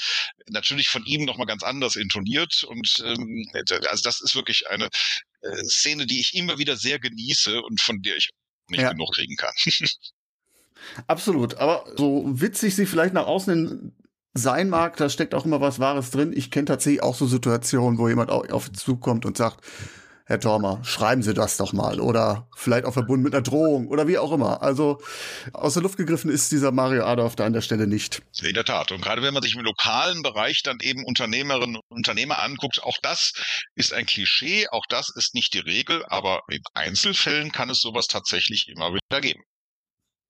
Natürlich 0.48 0.88
von 0.88 1.04
ihm 1.04 1.24
nochmal 1.24 1.46
ganz 1.46 1.62
anders 1.62 1.96
intoniert 1.96 2.64
und 2.64 3.02
ähm, 3.04 3.46
also 3.88 4.02
das 4.02 4.20
ist 4.20 4.34
wirklich 4.34 4.68
eine 4.68 4.88
äh, 5.42 5.64
Szene, 5.64 6.06
die 6.06 6.20
ich 6.20 6.34
immer 6.34 6.58
wieder 6.58 6.76
sehr 6.76 6.98
genieße 6.98 7.62
und 7.62 7.80
von 7.80 8.02
der 8.02 8.16
ich 8.16 8.30
nicht 8.68 8.82
ja. 8.82 8.92
genug 8.92 9.12
kriegen 9.14 9.36
kann. 9.36 9.54
Absolut, 11.06 11.54
aber 11.54 11.84
so 11.96 12.24
witzig 12.26 12.74
sie 12.74 12.86
vielleicht 12.86 13.14
nach 13.14 13.26
außen 13.26 13.54
hin 13.54 13.92
sein 14.34 14.68
mag, 14.68 14.96
da 14.96 15.08
steckt 15.08 15.34
auch 15.34 15.44
immer 15.44 15.60
was 15.60 15.78
Wahres 15.78 16.10
drin. 16.10 16.32
Ich 16.34 16.50
kenne 16.50 16.66
tatsächlich 16.66 17.02
auch 17.02 17.14
so 17.14 17.26
Situationen, 17.26 17.98
wo 17.98 18.08
jemand 18.08 18.30
auf 18.30 18.72
zukommt 18.72 19.26
und 19.26 19.36
sagt, 19.36 19.64
Herr 20.24 20.38
Tormer, 20.38 20.82
schreiben 20.84 21.22
Sie 21.22 21.34
das 21.34 21.56
doch 21.56 21.72
mal 21.72 22.00
oder 22.00 22.48
vielleicht 22.56 22.84
auch 22.86 22.92
verbunden 22.92 23.24
mit 23.24 23.34
einer 23.34 23.42
Drohung 23.42 23.88
oder 23.88 24.06
wie 24.06 24.18
auch 24.18 24.32
immer. 24.32 24.62
Also 24.62 25.02
aus 25.52 25.74
der 25.74 25.82
Luft 25.82 25.96
gegriffen 25.96 26.30
ist 26.30 26.52
dieser 26.52 26.70
Mario 26.70 27.04
Adolf 27.04 27.34
da 27.34 27.44
an 27.44 27.52
der 27.52 27.60
Stelle 27.60 27.88
nicht. 27.88 28.22
In 28.40 28.54
der 28.54 28.64
Tat. 28.64 28.92
Und 28.92 29.02
gerade 29.02 29.22
wenn 29.22 29.34
man 29.34 29.42
sich 29.42 29.54
im 29.54 29.62
lokalen 29.62 30.22
Bereich 30.22 30.62
dann 30.62 30.78
eben 30.80 31.04
Unternehmerinnen 31.04 31.76
und 31.76 31.82
Unternehmer 31.90 32.40
anguckt, 32.40 32.82
auch 32.82 32.96
das 33.02 33.32
ist 33.74 33.92
ein 33.92 34.06
Klischee, 34.06 34.68
auch 34.70 34.84
das 34.88 35.10
ist 35.14 35.34
nicht 35.34 35.54
die 35.54 35.58
Regel, 35.58 36.04
aber 36.06 36.40
in 36.48 36.62
Einzelfällen 36.72 37.50
kann 37.50 37.68
es 37.68 37.80
sowas 37.80 38.06
tatsächlich 38.06 38.68
immer 38.68 38.94
wieder 38.94 39.20
geben 39.20 39.42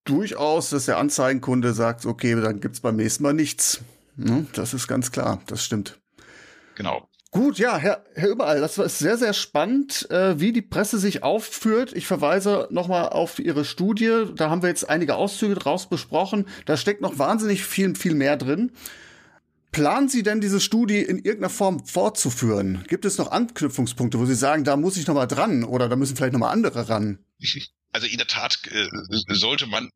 durchaus, 0.05 0.71
dass 0.71 0.87
der 0.87 0.99
Anzeigenkunde 0.99 1.73
sagt, 1.73 2.07
okay, 2.07 2.35
dann 2.41 2.61
gibt's 2.61 2.81
beim 2.81 2.97
nächsten 2.97 3.23
Mal 3.23 3.33
nichts. 3.33 3.81
Ne? 4.17 4.47
Das 4.55 4.75
ist 4.75 4.89
ganz 4.89 5.13
klar, 5.13 5.41
das 5.47 5.65
stimmt. 5.65 6.01
Genau. 6.75 7.09
Gut, 7.31 7.59
ja, 7.59 7.79
Herr, 7.79 8.05
Herr 8.15 8.29
Überall, 8.29 8.61
das 8.61 8.77
ist 8.77 8.99
sehr, 8.99 9.17
sehr 9.17 9.33
spannend, 9.33 10.11
äh, 10.11 10.39
wie 10.39 10.53
die 10.53 10.61
Presse 10.61 10.99
sich 10.99 11.23
aufführt. 11.23 11.95
Ich 11.95 12.07
verweise 12.07 12.69
nochmal 12.71 13.09
auf 13.09 13.39
Ihre 13.39 13.65
Studie. 13.65 14.27
Da 14.37 14.51
haben 14.51 14.61
wir 14.61 14.69
jetzt 14.69 14.89
einige 14.91 15.15
Auszüge 15.15 15.55
draus 15.55 15.89
besprochen. 15.89 16.47
Da 16.67 16.77
steckt 16.77 17.01
noch 17.01 17.19
wahnsinnig 17.19 17.65
viel, 17.65 17.95
viel 17.95 18.15
mehr 18.15 18.37
drin. 18.37 18.73
Planen 19.71 20.11
Sie 20.11 20.23
denn 20.23 20.43
diese 20.43 20.61
Studie 20.61 20.99
in 20.99 21.17
irgendeiner 21.17 21.49
Form 21.49 21.87
fortzuführen? 21.87 22.85
Gibt 22.87 23.07
es 23.07 23.17
noch 23.17 23.33
Anknüpfungspunkte, 23.33 24.19
wo 24.19 24.27
Sie 24.27 24.35
sagen, 24.35 24.65
da 24.65 24.77
muss 24.77 24.99
ich 24.99 25.07
nochmal 25.07 25.27
dran 25.27 25.65
oder 25.65 25.89
da 25.89 25.97
müssen 25.97 26.15
vielleicht 26.17 26.35
nochmal 26.35 26.53
andere 26.53 26.91
ran? 26.91 27.19
Also 27.93 28.07
in 28.07 28.19
der 28.19 28.27
Tat 28.27 28.59
äh, 28.69 28.89
sollte 29.29 29.67
man 29.67 29.91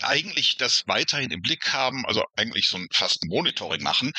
eigentlich 0.00 0.56
das 0.56 0.86
weiterhin 0.86 1.30
im 1.30 1.42
Blick 1.42 1.72
haben, 1.72 2.04
also 2.06 2.24
eigentlich 2.36 2.68
so 2.68 2.76
ein 2.76 2.88
fast 2.92 3.24
Monitoring 3.26 3.82
machen, 3.82 4.12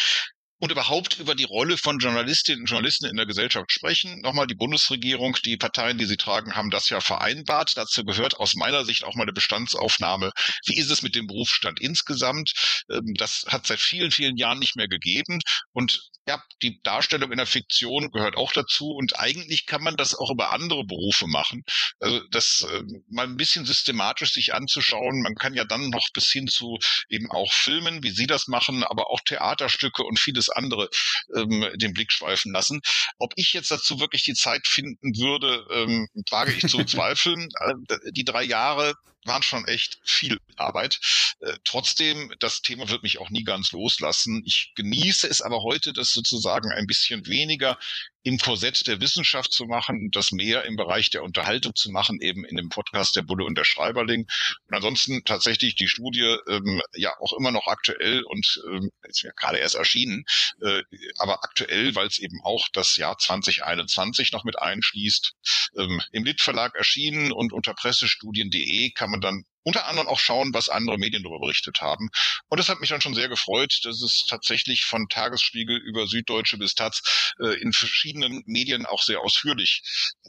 und 0.66 0.72
überhaupt 0.72 1.20
über 1.20 1.36
die 1.36 1.43
Rolle 1.43 1.78
von 1.78 1.99
Journalistinnen 1.99 2.61
und 2.61 2.66
Journalisten 2.66 3.05
in 3.05 3.18
der 3.18 3.28
Gesellschaft 3.28 3.72
sprechen. 3.72 4.22
Nochmal 4.22 4.47
die 4.47 4.55
Bundesregierung, 4.55 5.38
die 5.45 5.57
Parteien, 5.57 5.99
die 5.99 6.05
sie 6.05 6.18
tragen, 6.18 6.55
haben 6.55 6.72
das 6.72 6.89
ja 6.89 7.01
vereinbart. 7.01 7.74
Dazu 7.76 8.03
gehört 8.03 8.38
aus 8.38 8.55
meiner 8.55 8.84
Sicht 8.84 9.03
auch 9.03 9.13
mal 9.13 9.26
eine 9.26 9.32
Bestandsaufnahme. 9.32 10.32
Wie 10.66 10.80
ist 10.80 10.89
es 10.89 11.03
mit 11.03 11.13
dem 11.13 11.28
Berufsstand 11.28 11.80
insgesamt? 11.80 12.53
Ähm, 12.89 13.13
das 13.16 13.45
hat 13.47 13.68
seit 13.68 13.80
vielen, 13.80 14.09
vielen 14.09 14.38
Jahren 14.38 14.57
nicht 14.57 14.76
mehr 14.76 14.88
gegeben. 14.88 15.38
Und 15.72 16.09
ja, 16.28 16.43
die 16.63 16.82
Darstellung 16.82 17.32
in 17.32 17.38
der 17.38 17.45
Fiktion 17.45 18.09
gehört 18.09 18.36
auch 18.36 18.51
dazu 18.51 18.89
und 18.89 19.20
eigentlich 19.20 19.68
kann 19.68 19.84
man 19.84 19.95
das 19.95 20.16
auch 20.16 20.32
über 20.32 20.51
andere 20.51 20.84
Berufe 20.84 21.28
machen. 21.28 21.63
Also 21.99 22.22
das 22.32 22.66
äh, 22.68 22.82
mal 23.09 23.26
ein 23.26 23.38
bisschen 23.38 23.66
systematisch 23.66 24.34
sich 24.34 24.53
anzuschauen. 24.53 25.22
Man 25.22 25.36
kann 25.36 25.53
ja 25.53 25.66
dann 25.66 25.89
noch 25.89 26.07
bis 26.13 26.32
hin 26.32 26.47
zu 26.47 26.80
eben 27.09 27.30
auch 27.30 27.53
Filmen, 27.53 28.01
wie 28.01 28.09
Sie 28.09 28.26
das 28.26 28.47
machen, 28.47 28.84
aber 28.84 29.11
auch 29.11 29.20
Theaterstücke 29.24 30.03
und 30.03 30.20
vieles 30.20 30.49
andere 30.55 30.89
ähm, 31.35 31.67
den 31.75 31.93
Blick 31.93 32.11
schweifen 32.11 32.51
lassen. 32.51 32.81
Ob 33.17 33.33
ich 33.35 33.53
jetzt 33.53 33.71
dazu 33.71 33.99
wirklich 33.99 34.23
die 34.23 34.33
Zeit 34.33 34.67
finden 34.67 35.17
würde, 35.17 35.65
ähm, 35.71 36.07
wage 36.29 36.53
ich 36.53 36.67
zu 36.67 36.83
zweifeln. 36.85 37.49
Äh, 37.59 38.11
die 38.11 38.25
drei 38.25 38.43
Jahre 38.43 38.93
waren 39.25 39.43
schon 39.43 39.67
echt 39.67 39.99
viel 40.03 40.37
Arbeit. 40.55 40.99
Äh, 41.39 41.57
trotzdem, 41.63 42.33
das 42.39 42.61
Thema 42.61 42.89
wird 42.89 43.03
mich 43.03 43.17
auch 43.19 43.29
nie 43.29 43.43
ganz 43.43 43.71
loslassen. 43.71 44.43
Ich 44.45 44.71
genieße 44.75 45.27
es 45.27 45.41
aber 45.41 45.63
heute, 45.63 45.93
das 45.93 46.11
sozusagen 46.11 46.71
ein 46.71 46.85
bisschen 46.85 47.25
weniger 47.25 47.77
im 48.26 48.39
Korsett 48.39 48.88
der 48.88 48.99
Wissenschaft 49.01 49.53
zu 49.53 49.65
machen 49.65 50.01
und 50.01 50.15
das 50.15 50.32
mehr 50.32 50.65
im 50.65 50.76
Bereich 50.76 51.11
der 51.11 51.23
Unterhaltung 51.23 51.76
zu 51.76 51.91
machen, 51.91 52.19
eben 52.21 52.43
in 52.43 52.57
dem 52.57 52.69
Podcast 52.69 53.15
der 53.15 53.21
Bulle 53.21 53.45
und 53.45 53.55
der 53.55 53.65
Schreiberling. 53.65 54.28
Und 54.67 54.76
ansonsten 54.76 55.23
tatsächlich 55.23 55.76
die 55.76 55.88
Studie 55.88 56.36
ähm, 56.49 56.82
ja 56.95 57.13
auch 57.19 57.34
immer 57.34 57.51
noch 57.51 57.67
aktuell 57.67 58.23
und 58.23 58.63
ähm, 58.67 58.89
ist 59.03 59.21
ja 59.21 59.32
gerade 59.36 59.59
erst 59.59 59.76
erschienen, 59.76 60.26
äh, 60.61 60.82
aber 61.19 61.43
aktuell, 61.43 61.93
weil 61.93 62.07
es 62.07 62.17
eben 62.17 62.41
auch 62.43 62.67
das 62.73 62.95
Jahr 62.95 63.15
2021 63.15 64.32
noch 64.32 64.43
mit 64.43 64.57
einschließt, 64.57 65.34
ähm, 65.78 66.01
im 66.11 66.23
Lit 66.23 66.41
Verlag 66.41 66.73
erschienen 66.73 67.32
und 67.32 67.53
unter 67.53 67.76
pressestudien.de 67.76 68.89
kann 68.89 69.11
man 69.11 69.21
dann 69.21 69.45
unter 69.66 69.88
anderem 69.88 70.07
auch 70.07 70.20
schauen, 70.20 70.53
was 70.53 70.70
andere 70.70 70.97
Medien 70.97 71.24
darüber 71.24 71.39
berichtet 71.39 71.82
haben. 71.82 72.09
Und 72.49 72.59
das 72.59 72.70
hat 72.70 72.80
mich 72.80 72.89
dann 72.89 73.01
schon 73.01 73.16
sehr 73.16 73.30
gefreut, 73.30 73.80
dass 73.84 74.01
es 74.01 74.26
tatsächlich 74.28 74.86
von 74.86 75.07
Tagesspiegel 75.09 75.78
über 75.78 76.07
Süddeutsche 76.07 76.57
bis 76.57 76.76
Taz 76.76 77.34
äh, 77.39 77.59
in 77.59 77.74
verschiedenen 77.74 78.43
Medien 78.45 78.86
auch 78.86 79.01
sehr 79.01 79.22
ausführlich 79.22 79.82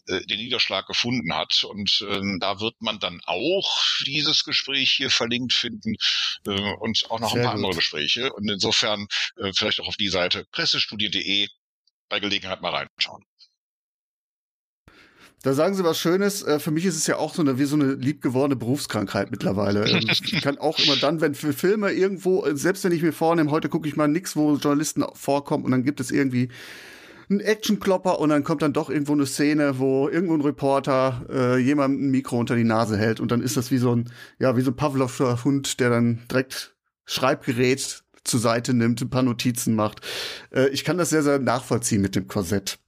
äh, 0.09 0.20
den 0.26 0.39
Niederschlag 0.39 0.87
gefunden 0.87 1.34
hat. 1.34 1.64
Und 1.64 2.05
ähm, 2.09 2.39
da 2.41 2.61
wird 2.61 2.74
man 2.80 2.99
dann 2.99 3.20
auch 3.26 3.82
dieses 4.07 4.43
Gespräch 4.43 4.91
hier 4.93 5.11
verlinkt 5.11 5.53
finden 5.53 5.97
äh, 6.47 6.72
und 6.80 7.11
auch 7.11 7.20
noch 7.20 7.32
sehr 7.32 7.43
ein 7.43 7.45
paar 7.45 7.55
gut. 7.55 7.64
andere 7.64 7.76
Gespräche. 7.76 8.32
Und 8.32 8.51
insofern 8.51 9.07
äh, 9.37 9.53
vielleicht 9.55 9.80
auch 9.80 9.89
auf 9.89 9.97
die 9.97 10.09
Seite 10.09 10.47
pressestudie.de 10.51 11.49
bei 12.09 12.20
Gelegenheit 12.20 12.62
mal 12.62 12.74
reinschauen. 12.74 13.24
Da 15.47 15.55
sagen 15.55 15.76
Sie 15.76 15.84
was 15.84 15.97
Schönes. 15.97 16.42
Äh, 16.42 16.59
für 16.59 16.72
mich 16.72 16.84
ist 16.86 16.97
es 16.97 17.07
ja 17.07 17.18
auch 17.18 17.32
so 17.32 17.40
eine, 17.40 17.57
wie 17.57 17.66
so 17.66 17.76
eine 17.76 17.94
liebgewordene 17.94 18.57
Berufskrankheit 18.57 19.30
mittlerweile. 19.30 19.88
Ähm, 19.88 20.01
ich 20.09 20.42
kann 20.42 20.59
auch 20.59 20.76
immer 20.80 20.97
dann, 20.97 21.20
wenn 21.20 21.36
für 21.36 21.53
Filme 21.53 21.92
irgendwo, 21.92 22.44
äh, 22.44 22.57
selbst 22.57 22.82
wenn 22.82 22.90
ich 22.90 23.01
mir 23.01 23.12
vornehme, 23.12 23.53
heute 23.53 23.68
gucke 23.68 23.86
ich 23.86 23.94
mal 23.94 24.09
nix, 24.09 24.34
wo 24.34 24.57
Journalisten 24.57 25.05
vorkommen 25.14 25.64
und 25.64 25.70
dann 25.70 25.84
gibt 25.84 26.01
es 26.01 26.11
irgendwie 26.11 26.49
einen 27.30 27.38
Actionklopper 27.38 28.18
und 28.18 28.30
dann 28.30 28.42
kommt 28.42 28.62
dann 28.62 28.72
doch 28.72 28.90
irgendwo 28.90 29.12
eine 29.12 29.24
Szene, 29.24 29.78
wo 29.78 30.09
irgendwo 30.09 30.34
ein 30.34 30.40
Reporter 30.40 31.24
äh, 31.30 31.59
jemandem 31.59 32.09
ein 32.09 32.11
Mikro 32.11 32.40
unter 32.40 32.57
die 32.57 32.64
Nase 32.64 32.97
hält 32.97 33.20
und 33.20 33.30
dann 33.30 33.40
ist 33.40 33.57
das 33.57 33.70
wie 33.70 33.78
so 33.78 33.94
ein, 33.94 34.11
ja, 34.40 34.57
wie 34.57 34.62
so 34.62 34.72
ein 34.72 34.76
Pavlovscher 34.76 35.44
Hund, 35.44 35.78
der 35.78 35.90
dann 35.90 36.22
direkt 36.28 36.74
Schreibgerät 37.05 38.03
zur 38.24 38.40
Seite 38.40 38.74
nimmt, 38.74 39.01
ein 39.01 39.11
paar 39.11 39.22
Notizen 39.22 39.76
macht. 39.76 40.01
Äh, 40.51 40.70
ich 40.70 40.82
kann 40.82 40.99
das 40.99 41.11
sehr, 41.11 41.22
sehr 41.22 41.38
nachvollziehen 41.38 42.03
mit 42.03 42.16
dem 42.16 42.26
Korsett. 42.26 42.80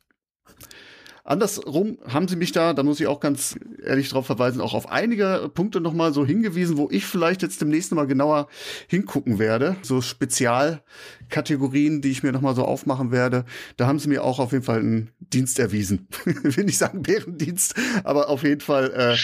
Andersrum 1.28 1.98
haben 2.06 2.26
sie 2.26 2.36
mich 2.36 2.52
da, 2.52 2.72
da 2.72 2.82
muss 2.82 3.00
ich 3.00 3.06
auch 3.06 3.20
ganz 3.20 3.58
ehrlich 3.84 4.08
darauf 4.08 4.24
verweisen, 4.24 4.62
auch 4.62 4.72
auf 4.72 4.90
einige 4.90 5.50
Punkte 5.52 5.80
nochmal 5.80 6.14
so 6.14 6.24
hingewiesen, 6.24 6.78
wo 6.78 6.88
ich 6.90 7.04
vielleicht 7.04 7.42
jetzt 7.42 7.60
demnächst 7.60 7.92
mal 7.92 8.06
genauer 8.06 8.48
hingucken 8.88 9.38
werde. 9.38 9.76
So 9.82 10.00
Spezialkategorien, 10.00 12.00
die 12.00 12.10
ich 12.10 12.22
mir 12.22 12.32
nochmal 12.32 12.54
so 12.54 12.64
aufmachen 12.64 13.12
werde. 13.12 13.44
Da 13.76 13.86
haben 13.86 13.98
sie 13.98 14.08
mir 14.08 14.24
auch 14.24 14.38
auf 14.38 14.52
jeden 14.52 14.64
Fall 14.64 14.78
einen 14.78 15.10
Dienst 15.20 15.58
erwiesen. 15.58 16.08
Will 16.24 16.64
nicht 16.64 16.78
sagen 16.78 17.02
Bärendienst, 17.02 17.74
aber 18.04 18.30
auf 18.30 18.42
jeden 18.42 18.62
Fall 18.62 18.90
äh, 18.92 19.16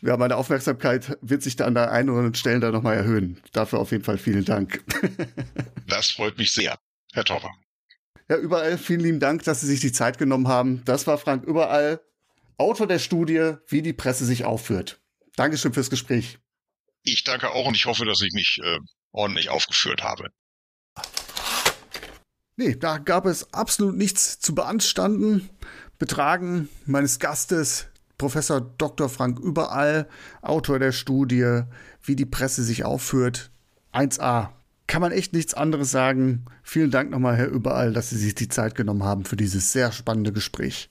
ja, 0.00 0.16
meine 0.16 0.36
Aufmerksamkeit 0.36 1.18
wird 1.20 1.42
sich 1.42 1.56
da 1.56 1.66
an 1.66 1.74
der 1.74 1.92
einen 1.92 2.08
oder 2.08 2.18
anderen 2.18 2.34
Stelle 2.34 2.60
da 2.60 2.70
nochmal 2.70 2.96
erhöhen. 2.96 3.42
Dafür 3.52 3.78
auf 3.78 3.92
jeden 3.92 4.04
Fall 4.04 4.18
vielen 4.18 4.44
Dank. 4.44 4.82
Das 5.88 6.10
freut 6.10 6.38
mich 6.38 6.52
sehr, 6.52 6.78
Herr 7.12 7.24
Topper. 7.24 7.50
Ja, 8.28 8.36
überall 8.36 8.78
vielen 8.78 9.00
lieben 9.00 9.20
Dank, 9.20 9.44
dass 9.44 9.60
Sie 9.60 9.66
sich 9.66 9.80
die 9.80 9.92
Zeit 9.92 10.18
genommen 10.18 10.48
haben. 10.48 10.82
Das 10.84 11.06
war 11.06 11.18
Frank 11.18 11.44
Überall, 11.44 12.00
Autor 12.56 12.86
der 12.86 12.98
Studie, 12.98 13.54
wie 13.68 13.82
die 13.82 13.92
Presse 13.92 14.24
sich 14.24 14.44
aufführt. 14.44 15.00
Dankeschön 15.36 15.72
fürs 15.72 15.90
Gespräch. 15.90 16.38
Ich 17.02 17.24
danke 17.24 17.50
auch 17.50 17.66
und 17.66 17.74
ich 17.74 17.86
hoffe, 17.86 18.04
dass 18.04 18.20
ich 18.20 18.32
mich 18.32 18.60
äh, 18.62 18.78
ordentlich 19.10 19.48
aufgeführt 19.48 20.02
habe. 20.02 20.28
Nee, 22.56 22.76
da 22.76 22.98
gab 22.98 23.26
es 23.26 23.52
absolut 23.54 23.96
nichts 23.96 24.38
zu 24.38 24.54
beanstanden. 24.54 25.48
Betragen 25.98 26.68
meines 26.84 27.18
Gastes, 27.18 27.86
Professor 28.18 28.60
Dr. 28.60 29.08
Frank 29.08 29.40
Überall, 29.40 30.08
Autor 30.42 30.78
der 30.78 30.92
Studie, 30.92 31.62
wie 32.02 32.14
die 32.14 32.26
Presse 32.26 32.62
sich 32.62 32.84
aufführt. 32.84 33.50
1a. 33.92 34.50
Kann 34.86 35.00
man 35.00 35.12
echt 35.12 35.32
nichts 35.32 35.54
anderes 35.54 35.90
sagen. 35.90 36.44
Vielen 36.62 36.90
Dank 36.90 37.10
nochmal, 37.10 37.36
Herr 37.36 37.48
Überall, 37.48 37.92
dass 37.92 38.10
Sie 38.10 38.18
sich 38.18 38.34
die 38.34 38.48
Zeit 38.48 38.74
genommen 38.74 39.04
haben 39.04 39.24
für 39.24 39.36
dieses 39.36 39.72
sehr 39.72 39.92
spannende 39.92 40.32
Gespräch. 40.32 40.90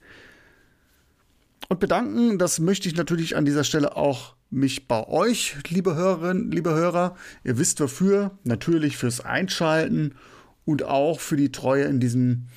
Und 1.70 1.80
bedanken, 1.80 2.38
das 2.38 2.60
möchte 2.60 2.89
ich 2.89 2.96
natürlich 2.96 3.36
an 3.36 3.46
dieser 3.46 3.64
Stelle 3.64 3.96
auch 3.96 4.36
mich 4.50 4.89
bei 4.89 5.08
euch, 5.08 5.56
liebe 5.70 5.96
Hörerinnen, 5.96 6.52
liebe 6.52 6.72
Hörer. 6.72 7.16
Ihr 7.44 7.58
wisst 7.58 7.80
wofür, 7.80 8.38
natürlich 8.44 8.98
fürs 8.98 9.22
Einschalten 9.22 10.16
und 10.66 10.84
auch 10.84 11.20
für 11.20 11.38
die 11.38 11.52
Treue 11.52 11.86
in 11.86 12.00
diesem 12.00 12.48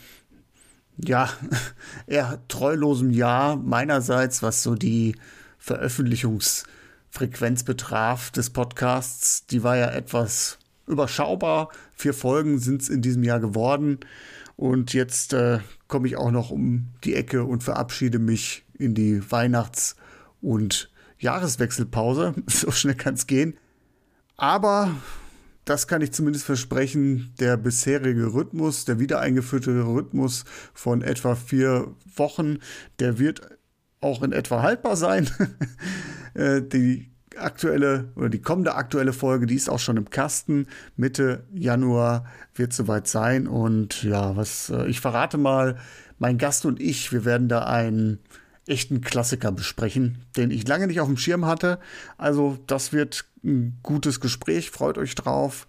ja, 0.97 1.28
eher 2.07 2.41
treulosen 2.49 3.11
Jahr 3.11 3.57
meinerseits, 3.57 4.43
was 4.43 4.62
so 4.62 4.74
die 4.74 5.16
Veröffentlichungsfrequenz 5.59 7.64
betraf 7.64 8.30
des 8.30 8.51
Podcasts. 8.51 9.47
Die 9.47 9.62
war 9.62 9.76
ja 9.76 9.91
etwas 9.91 10.59
überschaubar. 10.87 11.68
Vier 11.95 12.14
Folgen 12.14 12.59
sind 12.59 12.82
es 12.82 12.89
in 12.89 13.03
diesem 13.03 13.22
Jahr 13.24 13.41
geworden. 13.41 14.01
Und 14.57 14.93
jetzt 14.95 15.32
äh, 15.32 15.59
komme 15.89 16.07
ich 16.07 16.16
auch 16.16 16.30
noch 16.30 16.51
um 16.51 16.89
die 17.05 17.14
Ecke 17.14 17.45
und 17.45 17.62
verabschiede 17.62 18.18
mich 18.18 18.64
in 18.78 18.95
die 18.95 19.20
Weihnachts- 19.30 19.97
und 20.41 20.91
Jahreswechselpause. 21.18 22.35
So 22.49 22.70
schnell 22.70 22.95
kann 22.95 23.14
es 23.14 23.26
gehen. 23.26 23.57
Aber 24.37 24.95
das 25.64 25.87
kann 25.87 26.03
ich 26.03 26.12
zumindest 26.12 26.45
versprechen, 26.45 27.32
der 27.41 27.57
bisherige 27.57 28.35
Rhythmus, 28.35 28.85
der 28.85 28.99
wiedereingeführte 28.99 29.87
Rhythmus 29.87 30.45
von 30.74 31.03
etwa 31.03 31.35
vier 31.35 31.95
Wochen, 32.16 32.59
der 32.99 33.18
wird 33.18 33.49
auch 34.01 34.22
in 34.22 34.32
etwa 34.32 34.62
haltbar 34.62 34.97
sein. 34.97 35.28
Äh, 36.37 36.62
die 36.62 37.13
aktuelle 37.39 38.12
oder 38.16 38.28
die 38.28 38.41
kommende 38.41 38.74
aktuelle 38.74 39.12
Folge, 39.12 39.47
die 39.47 39.55
ist 39.55 39.70
auch 39.70 39.78
schon 39.78 39.97
im 39.97 40.11
Kasten. 40.11 40.66
Mitte 40.97 41.45
Januar 41.53 42.24
wird 42.55 42.72
soweit 42.72 43.07
sein. 43.07 43.47
Und 43.47 44.03
ja, 44.03 44.37
was 44.37 44.70
äh, 44.70 44.87
ich 44.87 45.01
verrate 45.01 45.39
mal, 45.39 45.76
mein 46.18 46.39
Gast 46.39 46.64
und 46.64 46.80
ich, 46.80 47.12
wir 47.12 47.24
werden 47.24 47.49
da 47.49 47.64
einen 47.64 48.18
echten 48.66 49.01
Klassiker 49.01 49.53
besprechen, 49.53 50.18
den 50.37 50.51
ich 50.51 50.66
lange 50.66 50.87
nicht 50.87 51.01
auf 51.01 51.09
dem 51.09 51.16
Schirm 51.16 51.47
hatte. 51.47 51.78
Also 52.16 52.59
das 52.66 52.93
wird 52.93 53.24
ein 53.45 53.78
gutes 53.82 54.20
Gespräch, 54.20 54.70
freut 54.70 54.99
euch 54.99 55.14
drauf. 55.14 55.66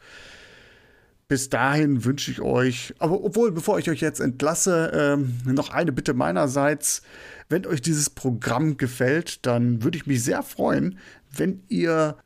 Bis 1.28 1.49
dahin 1.49 2.05
wünsche 2.05 2.30
ich 2.30 2.39
euch, 2.39 2.93
aber 2.99 3.24
obwohl, 3.24 3.51
bevor 3.51 3.80
ich 3.80 3.89
euch 3.89 3.99
jetzt 3.99 4.20
entlasse, 4.20 4.91
ähm, 4.93 5.39
noch 5.45 5.72
eine 5.72 5.91
Bitte 5.91 6.13
meinerseits. 6.13 7.01
Wenn 7.49 7.66
euch 7.66 7.82
dieses 7.82 8.11
Programm 8.11 8.78
gefällt, 8.78 9.43
dann 9.45 9.84
würde 9.84 9.97
ich 9.97 10.05
mich 10.05 10.24
sehr 10.24 10.43
freuen, 10.43 10.99
wenn 11.39 11.63
ihr 11.69 12.17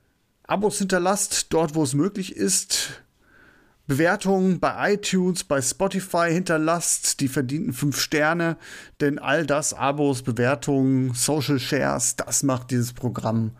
Abos 0.43 0.79
hinterlasst, 0.79 1.47
dort 1.51 1.75
wo 1.75 1.83
es 1.83 1.93
möglich 1.93 2.35
ist. 2.35 3.03
Bewertungen 3.85 4.59
bei 4.59 4.93
iTunes, 4.93 5.43
bei 5.43 5.61
Spotify 5.61 6.27
hinterlasst, 6.31 7.19
die 7.21 7.27
verdienten 7.27 7.73
fünf 7.73 7.99
Sterne, 7.99 8.57
denn 9.01 9.17
all 9.17 9.47
das, 9.47 9.73
Abos, 9.73 10.21
Bewertungen, 10.21 11.15
Social 11.15 11.59
Shares, 11.59 12.15
das 12.15 12.43
macht 12.43 12.69
dieses 12.69 12.93
Programm 12.93 13.51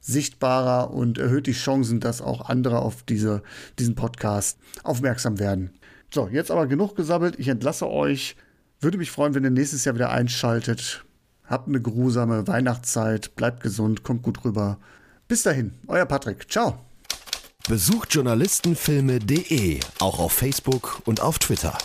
sichtbarer 0.00 0.92
und 0.92 1.18
erhöht 1.18 1.46
die 1.46 1.52
Chancen, 1.52 2.00
dass 2.00 2.20
auch 2.20 2.48
andere 2.48 2.80
auf 2.80 3.02
diese, 3.02 3.42
diesen 3.78 3.94
Podcast 3.94 4.58
aufmerksam 4.82 5.38
werden. 5.38 5.70
So, 6.12 6.28
jetzt 6.28 6.50
aber 6.50 6.66
genug 6.66 6.94
gesammelt. 6.94 7.38
Ich 7.38 7.48
entlasse 7.48 7.88
euch. 7.88 8.36
Würde 8.80 8.98
mich 8.98 9.10
freuen, 9.10 9.34
wenn 9.34 9.44
ihr 9.44 9.50
nächstes 9.50 9.84
Jahr 9.84 9.94
wieder 9.94 10.10
einschaltet. 10.10 11.04
Habt 11.52 11.68
eine 11.68 11.82
geruhsame 11.82 12.48
Weihnachtszeit. 12.48 13.36
Bleibt 13.36 13.62
gesund. 13.62 14.02
Kommt 14.04 14.22
gut 14.22 14.42
rüber. 14.42 14.78
Bis 15.28 15.42
dahin, 15.42 15.74
euer 15.86 16.06
Patrick. 16.06 16.50
Ciao. 16.50 16.78
Besucht 17.68 18.14
journalistenfilme.de 18.14 19.80
auch 20.00 20.18
auf 20.18 20.32
Facebook 20.32 21.02
und 21.04 21.20
auf 21.20 21.38
Twitter. 21.38 21.76